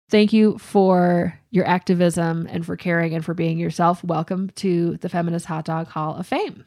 thank 0.10 0.34
you 0.34 0.58
for 0.58 1.40
your 1.50 1.66
activism 1.68 2.48
and 2.50 2.66
for 2.66 2.76
caring 2.76 3.14
and 3.14 3.26
for 3.26 3.34
being 3.34 3.58
yourself. 3.58 4.04
Welcome 4.04 4.52
to 4.58 4.98
the 4.98 5.10
Feminist 5.10 5.48
Hot 5.48 5.66
Dog 5.66 5.88
Hall 5.88 6.16
of 6.16 6.28
Fame. 6.28 6.66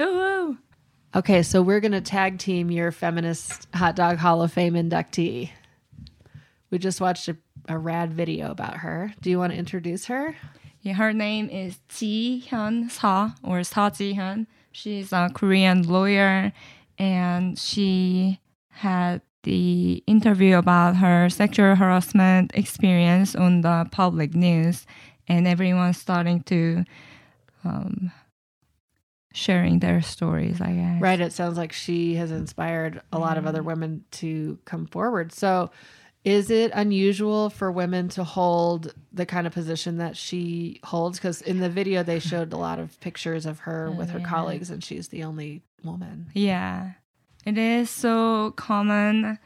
Ooh. 0.00 0.58
Okay, 1.14 1.42
so 1.42 1.62
we're 1.62 1.80
going 1.80 1.92
to 1.92 2.00
tag 2.00 2.38
team 2.38 2.70
your 2.70 2.92
Feminist 2.92 3.68
Hot 3.74 3.96
Dog 3.96 4.18
Hall 4.18 4.42
of 4.42 4.52
Fame 4.52 4.74
inductee. 4.74 5.50
We 6.70 6.78
just 6.78 7.00
watched 7.00 7.28
a, 7.28 7.36
a 7.68 7.78
rad 7.78 8.12
video 8.12 8.50
about 8.50 8.78
her. 8.78 9.14
Do 9.22 9.30
you 9.30 9.38
want 9.38 9.52
to 9.52 9.58
introduce 9.58 10.06
her? 10.06 10.36
Yeah, 10.82 10.94
her 10.94 11.12
name 11.12 11.48
is 11.48 11.78
Ji 11.88 12.44
Hyun 12.48 12.90
Sa 12.90 13.32
or 13.42 13.64
Sa 13.64 13.88
Ji 13.90 14.14
Hyun. 14.14 14.46
She's 14.72 15.12
a 15.12 15.30
Korean 15.32 15.88
lawyer 15.88 16.52
and 16.98 17.58
she 17.58 18.38
had 18.68 19.22
the 19.44 20.02
interview 20.06 20.56
about 20.56 20.96
her 20.96 21.30
sexual 21.30 21.76
harassment 21.76 22.50
experience 22.52 23.34
on 23.34 23.62
the 23.62 23.88
public 23.90 24.34
news 24.34 24.86
and 25.28 25.46
everyone's 25.46 25.96
starting 25.96 26.42
to 26.42 26.84
um, 27.64 28.12
sharing 29.36 29.80
their 29.80 30.00
stories, 30.00 30.60
I 30.60 30.72
guess. 30.72 31.00
Right. 31.00 31.20
It 31.20 31.32
sounds 31.32 31.58
like 31.58 31.72
she 31.72 32.14
has 32.14 32.30
inspired 32.30 33.02
a 33.12 33.18
lot 33.18 33.36
of 33.36 33.46
other 33.46 33.62
women 33.62 34.04
to 34.12 34.58
come 34.64 34.86
forward. 34.86 35.32
So, 35.32 35.70
is 36.24 36.50
it 36.50 36.72
unusual 36.74 37.50
for 37.50 37.70
women 37.70 38.08
to 38.10 38.24
hold 38.24 38.92
the 39.12 39.24
kind 39.24 39.46
of 39.46 39.52
position 39.52 39.98
that 39.98 40.16
she 40.16 40.80
holds? 40.82 41.18
Because 41.18 41.40
in 41.40 41.60
the 41.60 41.68
video, 41.68 42.02
they 42.02 42.18
showed 42.18 42.52
a 42.52 42.56
lot 42.56 42.80
of 42.80 42.98
pictures 43.00 43.46
of 43.46 43.60
her 43.60 43.90
oh, 43.92 43.96
with 43.96 44.10
her 44.10 44.18
yeah. 44.18 44.24
colleagues, 44.24 44.70
and 44.70 44.82
she's 44.82 45.08
the 45.08 45.22
only 45.22 45.62
woman. 45.84 46.26
Yeah, 46.34 46.92
it 47.44 47.56
is 47.56 47.90
so 47.90 48.52
common. 48.56 49.38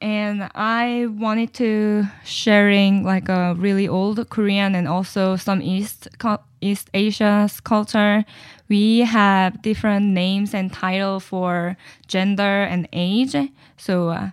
And 0.00 0.50
I 0.54 1.06
wanted 1.06 1.52
to 1.54 2.04
sharing 2.24 3.02
like 3.02 3.28
a 3.28 3.54
really 3.58 3.88
old 3.88 4.28
Korean 4.30 4.74
and 4.74 4.86
also 4.86 5.36
some 5.36 5.60
East 5.60 6.08
cul- 6.18 6.44
East 6.66 6.90
Asia's 6.94 7.60
culture. 7.60 8.24
We 8.68 9.00
have 9.00 9.62
different 9.62 10.06
names 10.06 10.54
and 10.54 10.72
title 10.72 11.20
for 11.20 11.76
gender 12.08 12.62
and 12.72 12.88
age. 12.92 13.36
So 13.76 14.08
uh, 14.10 14.30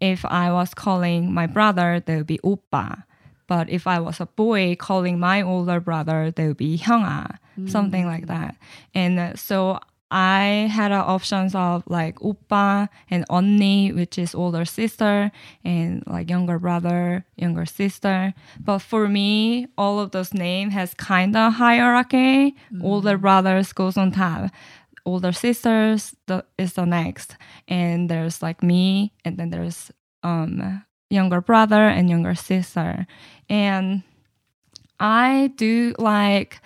if 0.00 0.24
I 0.24 0.52
was 0.52 0.74
calling 0.74 1.32
my 1.32 1.46
brother, 1.46 2.00
there 2.04 2.18
would 2.18 2.26
be 2.26 2.40
oppa. 2.42 3.04
But 3.46 3.70
if 3.70 3.86
I 3.86 4.00
was 4.00 4.18
a 4.20 4.26
boy 4.26 4.74
calling 4.76 5.20
my 5.20 5.42
older 5.42 5.78
brother, 5.80 6.32
there 6.34 6.48
would 6.48 6.56
be 6.56 6.78
hyunga, 6.78 7.38
something 7.70 8.04
like 8.06 8.26
that. 8.26 8.56
And 8.94 9.18
uh, 9.18 9.36
so 9.36 9.78
I 10.10 10.68
had 10.70 10.92
options 10.92 11.54
of 11.54 11.82
like 11.88 12.16
oppa 12.20 12.88
and 13.10 13.26
onni, 13.28 13.94
which 13.94 14.18
is 14.18 14.34
older 14.34 14.64
sister, 14.64 15.32
and 15.64 16.04
like 16.06 16.30
younger 16.30 16.58
brother, 16.58 17.24
younger 17.36 17.66
sister. 17.66 18.32
But 18.60 18.78
for 18.78 19.08
me, 19.08 19.66
all 19.76 19.98
of 19.98 20.12
those 20.12 20.32
names 20.32 20.74
has 20.74 20.94
kind 20.94 21.36
of 21.36 21.54
hierarchy. 21.54 22.54
Older 22.82 23.18
brothers 23.18 23.72
goes 23.72 23.96
on 23.96 24.12
top 24.12 24.50
older 25.06 25.32
sisters 25.32 26.14
the, 26.26 26.44
is 26.58 26.74
the 26.74 26.84
next 26.84 27.36
and 27.68 28.10
there's 28.10 28.42
like 28.42 28.62
me 28.62 29.12
and 29.24 29.38
then 29.38 29.50
there's 29.50 29.92
um 30.24 30.82
younger 31.08 31.40
brother 31.40 31.86
and 31.86 32.10
younger 32.10 32.34
sister 32.34 33.06
and 33.48 34.02
i 34.98 35.50
do 35.56 35.94
like 35.98 36.60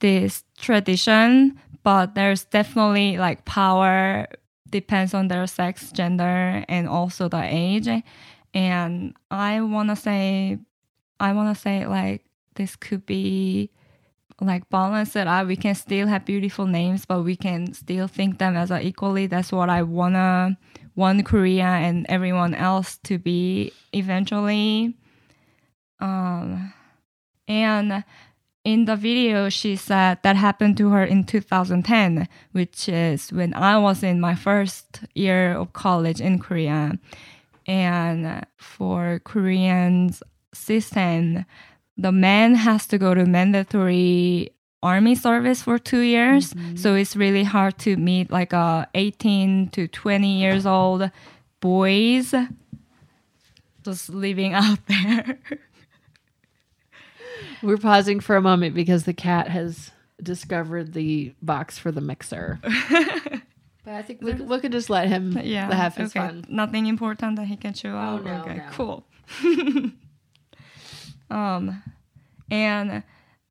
this 0.00 0.42
tradition 0.58 1.58
but 1.84 2.16
there's 2.16 2.44
definitely 2.46 3.16
like 3.16 3.44
power 3.44 4.26
depends 4.68 5.14
on 5.14 5.28
their 5.28 5.46
sex 5.46 5.92
gender 5.92 6.64
and 6.68 6.88
also 6.88 7.28
the 7.28 7.42
age 7.42 7.88
and 8.52 9.14
i 9.30 9.60
want 9.60 9.88
to 9.88 9.94
say 9.94 10.58
i 11.20 11.32
want 11.32 11.54
to 11.54 11.60
say 11.60 11.86
like 11.86 12.24
this 12.56 12.74
could 12.74 13.06
be 13.06 13.70
like 14.40 14.68
balance 14.68 15.16
it 15.16 15.26
out. 15.26 15.46
We 15.46 15.56
can 15.56 15.74
still 15.74 16.06
have 16.06 16.24
beautiful 16.24 16.66
names, 16.66 17.06
but 17.06 17.22
we 17.22 17.36
can 17.36 17.72
still 17.72 18.08
think 18.08 18.38
them 18.38 18.56
as 18.56 18.70
equally. 18.70 19.26
That's 19.26 19.52
what 19.52 19.70
I 19.70 19.82
wanna 19.82 20.58
want 20.96 21.24
Korea 21.24 21.64
and 21.64 22.06
everyone 22.08 22.54
else 22.54 22.98
to 23.04 23.18
be 23.18 23.72
eventually. 23.92 24.94
Um, 26.00 26.72
and 27.48 28.04
in 28.64 28.86
the 28.86 28.96
video, 28.96 29.48
she 29.50 29.76
said 29.76 30.18
that 30.22 30.36
happened 30.36 30.76
to 30.78 30.88
her 30.88 31.04
in 31.04 31.24
2010, 31.24 32.26
which 32.52 32.88
is 32.88 33.30
when 33.30 33.52
I 33.54 33.78
was 33.78 34.02
in 34.02 34.20
my 34.20 34.34
first 34.34 35.00
year 35.14 35.52
of 35.52 35.72
college 35.74 36.20
in 36.20 36.38
Korea. 36.38 36.98
And 37.66 38.46
for 38.56 39.20
Koreans 39.24 40.22
system, 40.54 41.44
the 41.96 42.12
man 42.12 42.54
has 42.54 42.86
to 42.88 42.98
go 42.98 43.14
to 43.14 43.26
mandatory 43.26 44.50
army 44.82 45.14
service 45.14 45.62
for 45.62 45.78
two 45.78 46.00
years. 46.00 46.52
Mm-hmm. 46.52 46.76
So 46.76 46.94
it's 46.94 47.16
really 47.16 47.44
hard 47.44 47.78
to 47.80 47.96
meet 47.96 48.30
like 48.30 48.52
a 48.52 48.88
18 48.94 49.68
to 49.70 49.88
20 49.88 50.40
years 50.40 50.66
old 50.66 51.10
boys 51.60 52.34
just 53.84 54.08
living 54.08 54.54
out 54.62 54.78
there. 54.86 55.38
We're 57.62 57.78
pausing 57.78 58.20
for 58.20 58.36
a 58.36 58.42
moment 58.42 58.74
because 58.74 59.04
the 59.04 59.14
cat 59.14 59.48
has 59.48 59.90
discovered 60.22 60.92
the 60.92 61.34
box 61.42 61.78
for 61.78 61.90
the 61.90 62.00
mixer. 62.00 62.60
but 62.62 63.94
I 63.94 64.02
think 64.02 64.22
we, 64.22 64.32
we 64.32 64.60
could 64.60 64.72
just 64.72 64.90
let 64.90 65.08
him 65.08 65.38
yeah. 65.42 65.72
have 65.72 65.96
his 65.96 66.10
okay. 66.10 66.26
fun. 66.26 66.44
Nothing 66.48 66.86
important 66.86 67.36
that 67.36 67.46
he 67.46 67.56
can 67.56 67.74
chew 67.74 67.90
out. 67.90 68.24
no, 68.24 68.40
okay, 68.40 68.56
no. 68.56 68.64
cool. 68.72 69.06
um, 71.30 71.82
and 72.50 73.02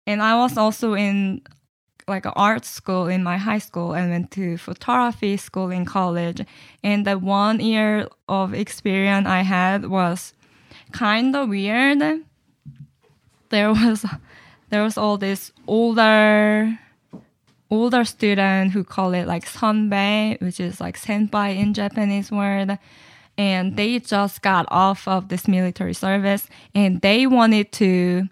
and 0.06 0.22
I 0.22 0.38
was 0.38 0.58
also 0.58 0.94
in 0.94 1.42
like 2.08 2.26
an 2.26 2.34
art 2.36 2.66
school 2.66 3.08
in 3.08 3.24
my 3.24 3.38
high 3.38 3.60
school 3.60 3.94
and 3.94 4.10
went 4.10 4.32
to 4.32 4.58
photography 4.58 5.38
school 5.38 5.70
in 5.70 5.86
college. 5.86 6.46
And 6.84 7.08
the 7.08 7.18
one 7.18 7.60
year 7.60 8.08
of 8.28 8.54
experience 8.54 9.28
I 9.28 9.42
had 9.42 9.86
was 9.86 10.34
kind 10.92 11.36
of 11.36 11.50
weird. 11.50 12.02
There 13.54 13.70
was 13.70 14.04
there 14.72 14.82
was 14.82 14.98
all 14.98 15.20
this 15.20 15.52
older 15.68 16.80
older 17.70 18.04
student 18.04 18.72
who 18.72 18.84
call 18.84 19.14
it 19.14 19.28
like 19.28 19.46
sunbae, 19.46 20.42
which 20.42 20.60
is 20.60 20.82
like 20.82 21.00
senpai 21.00 21.56
in 21.56 21.76
Japanese 21.76 22.32
word. 22.32 22.80
And 23.38 23.78
they 23.78 24.00
just 24.00 24.42
got 24.42 24.66
off 24.70 25.08
of 25.08 25.30
this 25.30 25.48
military 25.48 25.94
service 25.94 26.48
and 26.74 27.00
they 27.02 27.28
wanted 27.28 27.72
to 27.74 28.28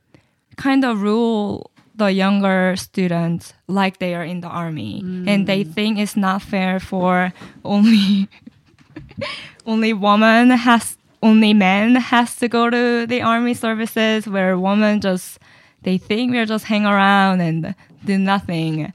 kind 0.57 0.83
of 0.83 1.03
rule 1.03 1.69
the 1.93 2.11
younger 2.11 2.75
students 2.75 3.53
like 3.67 3.99
they 3.99 4.15
are 4.15 4.23
in 4.23 4.41
the 4.41 4.47
army. 4.47 5.03
Mm. 5.03 5.27
And 5.27 5.45
they 5.45 5.63
think 5.63 5.99
it's 5.99 6.17
not 6.17 6.41
fair 6.41 6.79
for 6.79 7.31
only 7.63 8.27
only 9.67 9.93
woman 9.93 10.49
has 10.49 10.97
only 11.21 11.53
men 11.53 11.95
has 11.95 12.35
to 12.37 12.47
go 12.47 12.69
to 12.69 13.05
the 13.05 13.21
army 13.21 13.53
services 13.53 14.27
where 14.27 14.57
women 14.57 15.01
just 15.01 15.39
they 15.83 15.97
think 15.97 16.31
we're 16.31 16.45
just 16.45 16.65
hang 16.65 16.85
around 16.85 17.41
and 17.41 17.75
do 18.05 18.17
nothing 18.17 18.93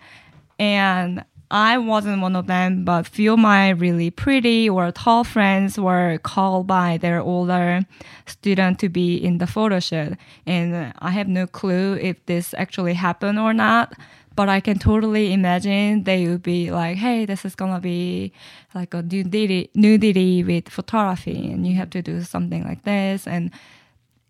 and 0.59 1.25
I 1.51 1.79
wasn't 1.79 2.23
one 2.23 2.35
of 2.35 2.49
them, 2.49 2.85
but 2.85 3.07
few 3.07 3.35
of 3.35 3.39
my 3.39 3.71
really 3.71 4.11
pretty 4.11 4.69
or 4.69 4.91
tall 4.91 5.23
friends 5.23 5.79
were 5.79 6.19
called 6.19 6.67
by 6.67 6.97
their 6.97 7.21
older 7.21 7.83
student 8.27 8.81
to 8.81 8.89
be 8.89 9.17
in 9.17 9.39
the 9.39 9.47
photo 9.47 9.79
shoot. 9.79 10.17
And 10.45 10.93
I 10.99 11.11
have 11.11 11.29
no 11.29 11.47
clue 11.47 11.95
if 11.95 12.25
this 12.27 12.53
actually 12.55 12.95
happened 12.95 13.39
or 13.39 13.55
not, 13.55 13.95
but 14.37 14.49
I 14.49 14.61
can 14.61 14.79
totally 14.79 15.33
imagine 15.33 16.05
they 16.05 16.29
would 16.29 16.43
be 16.43 16.71
like, 16.71 16.99
hey, 16.99 17.25
this 17.25 17.45
is 17.45 17.55
gonna 17.55 17.81
be 17.81 18.33
like 18.75 18.95
a 18.95 19.03
nudity, 19.03 19.71
nudity 19.75 20.45
with 20.45 20.69
photography, 20.69 21.51
and 21.51 21.67
you 21.67 21.75
have 21.77 21.91
to 21.91 22.03
do 22.03 22.23
something 22.23 22.63
like 22.63 22.85
this. 22.85 23.27
And 23.27 23.51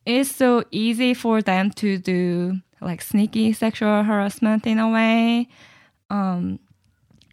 it's 0.06 0.34
so 0.34 0.64
easy 0.70 1.12
for 1.12 1.42
them 1.42 1.70
to 1.72 1.98
do 1.98 2.60
like 2.80 3.02
sneaky 3.02 3.52
sexual 3.52 4.04
harassment 4.04 4.66
in 4.66 4.78
a 4.78 4.88
way. 4.88 5.48
Um, 6.08 6.60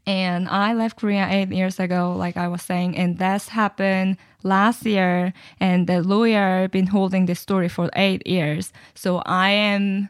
and 0.05 0.49
I 0.49 0.73
left 0.73 0.99
Korea 0.99 1.27
eight 1.29 1.49
years 1.49 1.79
ago, 1.79 2.13
like 2.17 2.35
I 2.35 2.47
was 2.47 2.61
saying, 2.61 2.97
and 2.97 3.17
that's 3.17 3.49
happened 3.49 4.17
last 4.43 4.85
year. 4.85 5.33
And 5.59 5.87
the 5.87 6.01
lawyer 6.01 6.67
been 6.67 6.87
holding 6.87 7.25
this 7.25 7.39
story 7.39 7.69
for 7.69 7.89
eight 7.95 8.25
years. 8.27 8.73
So 8.95 9.19
I 9.25 9.51
am, 9.51 10.09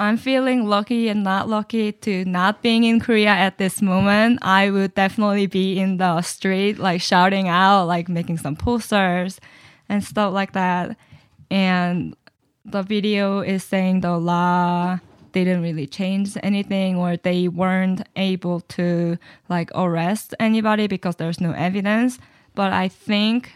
I'm 0.00 0.16
feeling 0.16 0.66
lucky 0.66 1.08
and 1.08 1.22
not 1.22 1.46
lucky 1.46 1.92
to 1.92 2.24
not 2.24 2.62
being 2.62 2.84
in 2.84 3.00
Korea 3.00 3.28
at 3.28 3.58
this 3.58 3.82
moment. 3.82 4.38
I 4.40 4.70
would 4.70 4.94
definitely 4.94 5.46
be 5.46 5.78
in 5.78 5.98
the 5.98 6.22
street, 6.22 6.78
like 6.78 7.02
shouting 7.02 7.48
out, 7.48 7.84
like 7.84 8.08
making 8.08 8.38
some 8.38 8.56
posters 8.56 9.38
and 9.90 10.02
stuff 10.02 10.32
like 10.32 10.52
that. 10.52 10.96
And 11.50 12.16
the 12.64 12.82
video 12.82 13.40
is 13.40 13.62
saying 13.62 14.00
the 14.00 14.16
law 14.16 15.00
didn't 15.32 15.60
really 15.60 15.86
change 15.86 16.34
anything 16.42 16.96
or 16.96 17.18
they 17.18 17.48
weren't 17.48 18.08
able 18.16 18.60
to 18.60 19.18
like 19.50 19.70
arrest 19.74 20.34
anybody 20.40 20.86
because 20.86 21.16
there's 21.16 21.40
no 21.40 21.52
evidence 21.52 22.18
but 22.56 22.72
i 22.72 22.88
think 22.88 23.52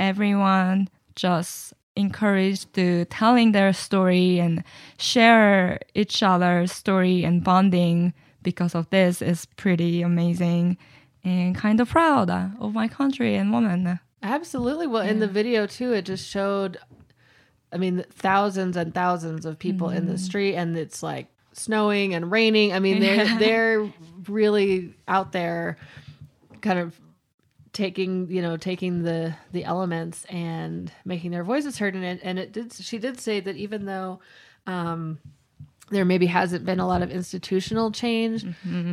everyone 0.00 0.88
just 1.14 1.72
encouraged 1.96 2.74
to 2.74 3.04
telling 3.06 3.52
their 3.52 3.72
story 3.72 4.38
and 4.38 4.64
share 4.98 5.78
each 5.94 6.22
other's 6.22 6.72
story 6.72 7.24
and 7.24 7.44
bonding 7.44 8.12
because 8.42 8.74
of 8.74 8.90
this 8.90 9.22
is 9.22 9.46
pretty 9.56 10.02
amazing 10.02 10.76
and 11.24 11.56
kind 11.56 11.80
of 11.80 11.88
proud 11.88 12.28
uh, 12.28 12.48
of 12.60 12.74
my 12.74 12.88
country 12.88 13.34
and 13.34 13.52
woman 13.52 13.98
Absolutely. 14.24 14.86
Well, 14.86 15.06
in 15.06 15.20
the 15.20 15.28
video 15.28 15.66
too, 15.66 15.92
it 15.92 16.06
just 16.06 16.26
showed, 16.26 16.78
I 17.70 17.76
mean, 17.76 18.04
thousands 18.10 18.74
and 18.74 18.94
thousands 18.94 19.44
of 19.44 19.58
people 19.58 19.90
in 19.90 20.06
the 20.06 20.14
mm-hmm. 20.14 20.24
street, 20.24 20.54
and 20.54 20.78
it's 20.78 21.02
like 21.02 21.26
snowing 21.52 22.14
and 22.14 22.30
raining. 22.30 22.72
I 22.72 22.78
mean, 22.78 23.00
they're 23.00 23.38
they're 23.38 23.92
really 24.26 24.94
out 25.06 25.32
there, 25.32 25.76
kind 26.62 26.78
of 26.78 26.98
taking 27.74 28.30
you 28.30 28.40
know 28.40 28.56
taking 28.56 29.02
the 29.02 29.34
the 29.52 29.64
elements 29.64 30.24
and 30.26 30.90
making 31.04 31.30
their 31.30 31.44
voices 31.44 31.76
heard. 31.76 31.94
And 31.94 32.04
it, 32.04 32.20
and 32.22 32.38
it 32.38 32.52
did. 32.52 32.72
She 32.72 32.96
did 32.98 33.20
say 33.20 33.40
that 33.40 33.56
even 33.56 33.84
though. 33.84 34.20
Um, 34.66 35.18
there 35.90 36.06
maybe 36.06 36.24
hasn't 36.24 36.64
been 36.64 36.80
a 36.80 36.86
lot 36.86 37.02
of 37.02 37.10
institutional 37.10 37.90
change, 37.92 38.42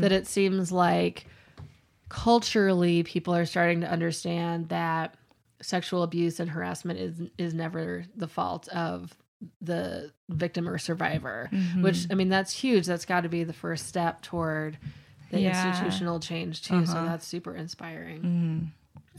that 0.02 0.12
it 0.12 0.28
seems 0.28 0.74
like 0.74 1.26
culturally 2.10 3.04
people 3.04 3.34
are 3.34 3.46
starting 3.46 3.80
to 3.80 3.90
understand 3.90 4.68
that 4.68 5.16
sexual 5.62 6.04
abuse 6.04 6.42
and 6.42 6.50
harassment 6.50 7.00
is 7.00 7.22
is 7.38 7.54
never 7.54 8.04
the 8.18 8.28
fault 8.28 8.68
of 8.68 9.16
the 9.62 10.12
victim 10.28 10.68
or 10.68 10.78
survivor 10.78 11.50
which 11.80 12.08
i 12.12 12.14
mean 12.14 12.28
that's 12.28 12.52
huge 12.52 12.86
that's 12.86 13.06
got 13.06 13.22
to 13.22 13.30
be 13.30 13.46
the 13.46 13.54
first 13.54 13.88
step 13.88 14.22
toward 14.22 14.78
the 15.32 15.40
Yeah. 15.40 15.68
institutional 15.70 16.20
change 16.20 16.62
too 16.62 16.86
so 16.86 16.94
uh-huh. 16.94 17.06
that's 17.06 17.26
super 17.26 17.56
inspiring 17.56 18.20
mm-hmm. 18.20 18.66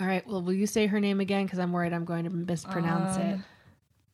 All 0.01 0.07
right 0.07 0.27
well 0.27 0.43
will 0.43 0.55
you 0.55 0.67
say 0.67 0.87
her 0.87 1.01
name 1.01 1.21
again 1.21 1.45
because 1.45 1.59
i'm 1.59 1.73
worried 1.73 1.93
i'm 1.93 2.05
going 2.05 2.25
to 2.25 2.31
mispronounce 2.31 3.17
it 3.17 3.35
um, 3.35 3.45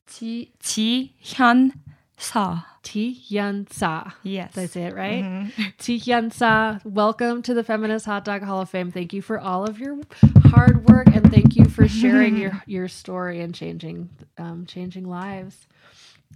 Ji 0.09 0.51
Ji 0.59 1.13
Hyun 1.23 1.71
Sa. 2.17 2.63
Ti 2.81 3.15
Hyun 3.29 3.71
Sa. 3.71 4.11
Yes. 4.23 4.53
Did 4.53 4.61
I 4.61 4.65
say 4.65 4.83
it 4.85 4.95
right? 4.95 5.23
Mm-hmm. 5.23 5.63
Ti 5.77 5.99
Hyun 5.99 6.33
Sa, 6.33 6.79
welcome 6.83 7.43
to 7.43 7.53
the 7.53 7.63
Feminist 7.63 8.05
Hot 8.07 8.25
Dog 8.25 8.41
Hall 8.41 8.61
of 8.61 8.69
Fame. 8.69 8.91
Thank 8.91 9.13
you 9.13 9.21
for 9.21 9.39
all 9.39 9.65
of 9.65 9.79
your 9.79 9.99
hard 10.45 10.89
work 10.89 11.07
and 11.07 11.31
thank 11.31 11.55
you 11.55 11.65
for 11.65 11.87
sharing 11.87 12.37
your, 12.37 12.61
your 12.65 12.87
story 12.87 13.41
and 13.41 13.53
changing 13.53 14.09
um, 14.37 14.65
changing 14.65 15.07
lives 15.07 15.67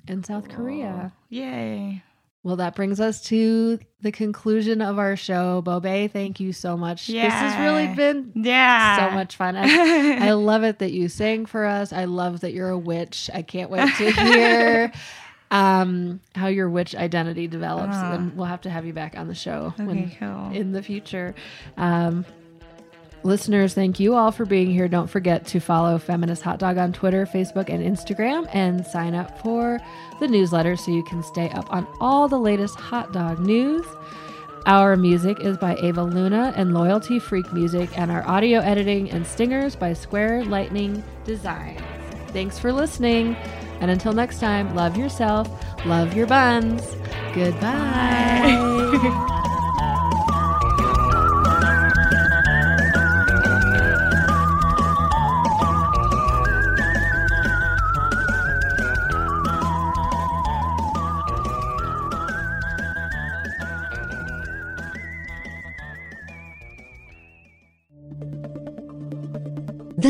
in 0.08 0.24
South 0.24 0.50
Korea. 0.50 1.12
Yay. 1.30 2.04
Well, 2.44 2.58
that 2.58 2.76
brings 2.76 3.00
us 3.00 3.22
to 3.26 3.80
the 4.02 4.12
conclusion 4.12 4.82
of 4.82 5.00
our 5.00 5.16
show. 5.16 5.62
Bobe, 5.62 6.12
thank 6.12 6.42
you 6.42 6.52
so 6.52 6.76
much. 6.76 7.08
This 7.08 7.32
has 7.32 7.58
really 7.60 7.96
been 7.96 8.34
Yeah. 8.36 9.10
so 9.10 9.16
much 9.16 9.38
fun. 9.38 9.56
I, 9.56 10.28
I 10.28 10.32
love 10.34 10.64
it 10.64 10.80
that 10.80 10.92
you 10.92 11.08
sang 11.08 11.46
for 11.46 11.64
us. 11.66 11.94
I 11.94 12.04
love 12.04 12.42
that 12.42 12.52
you're 12.54 12.70
a 12.70 12.78
witch. 12.78 13.30
I 13.34 13.44
can't 13.44 13.70
wait 13.70 13.96
to 13.96 14.12
hear 14.12 14.92
um, 15.52 16.20
how 16.36 16.48
your 16.48 16.70
witch 16.70 16.94
identity 16.96 17.48
develops. 17.48 17.96
Ah. 17.96 18.14
And 18.14 18.36
we'll 18.36 18.48
have 18.48 18.62
to 18.62 18.70
have 18.70 18.86
you 18.86 18.92
back 18.94 19.18
on 19.18 19.30
the 19.30 19.36
show 19.36 19.74
when, 19.78 20.12
cool. 20.20 20.52
in 20.52 20.74
the 20.74 20.84
future. 20.84 21.36
Um, 21.78 22.26
listeners, 23.24 23.74
thank 23.74 24.00
you 24.00 24.16
all 24.16 24.32
for 24.32 24.46
being 24.46 24.72
here. 24.72 24.88
Don't 24.88 25.10
forget 25.10 25.46
to 25.48 25.60
follow 25.60 25.98
Feminist 25.98 26.42
Hot 26.44 26.60
Dog 26.60 26.78
on 26.78 26.94
Twitter, 26.94 27.26
Facebook, 27.26 27.70
and 27.70 27.84
Instagram, 27.84 28.48
and 28.54 28.86
sign 28.86 29.16
up 29.16 29.40
for 29.42 29.80
the 30.20 30.28
newsletter 30.28 30.76
so 30.76 30.92
you 30.92 31.04
can 31.04 31.24
stay 31.24 31.50
up 31.50 31.72
on 31.72 31.88
all 32.00 32.28
the 32.28 32.40
latest 32.40 32.76
hot 32.76 33.12
dog 33.14 33.40
news. 33.40 33.86
Our 34.66 34.96
music 34.96 35.40
is 35.42 35.58
by 35.58 35.76
Ava 35.82 36.04
Luna 36.04 36.54
and 36.56 36.74
Loyalty 36.74 37.20
Freak 37.20 37.52
Music, 37.52 37.98
and 37.98 38.10
our 38.10 38.26
audio 38.28 38.60
editing 38.60 39.12
and 39.12 39.28
stingers 39.28 39.76
by 39.76 39.94
Square 39.94 40.46
Lightning 40.46 41.04
Designs. 41.26 41.82
Thanks 42.30 42.58
for 42.58 42.72
listening, 42.72 43.36
and 43.82 43.92
until 43.92 44.14
next 44.14 44.40
time, 44.40 44.74
love 44.74 44.96
yourself, 44.96 45.50
love 45.86 46.16
your 46.16 46.28
buns. 46.28 46.96
Goodbye. 47.34 48.80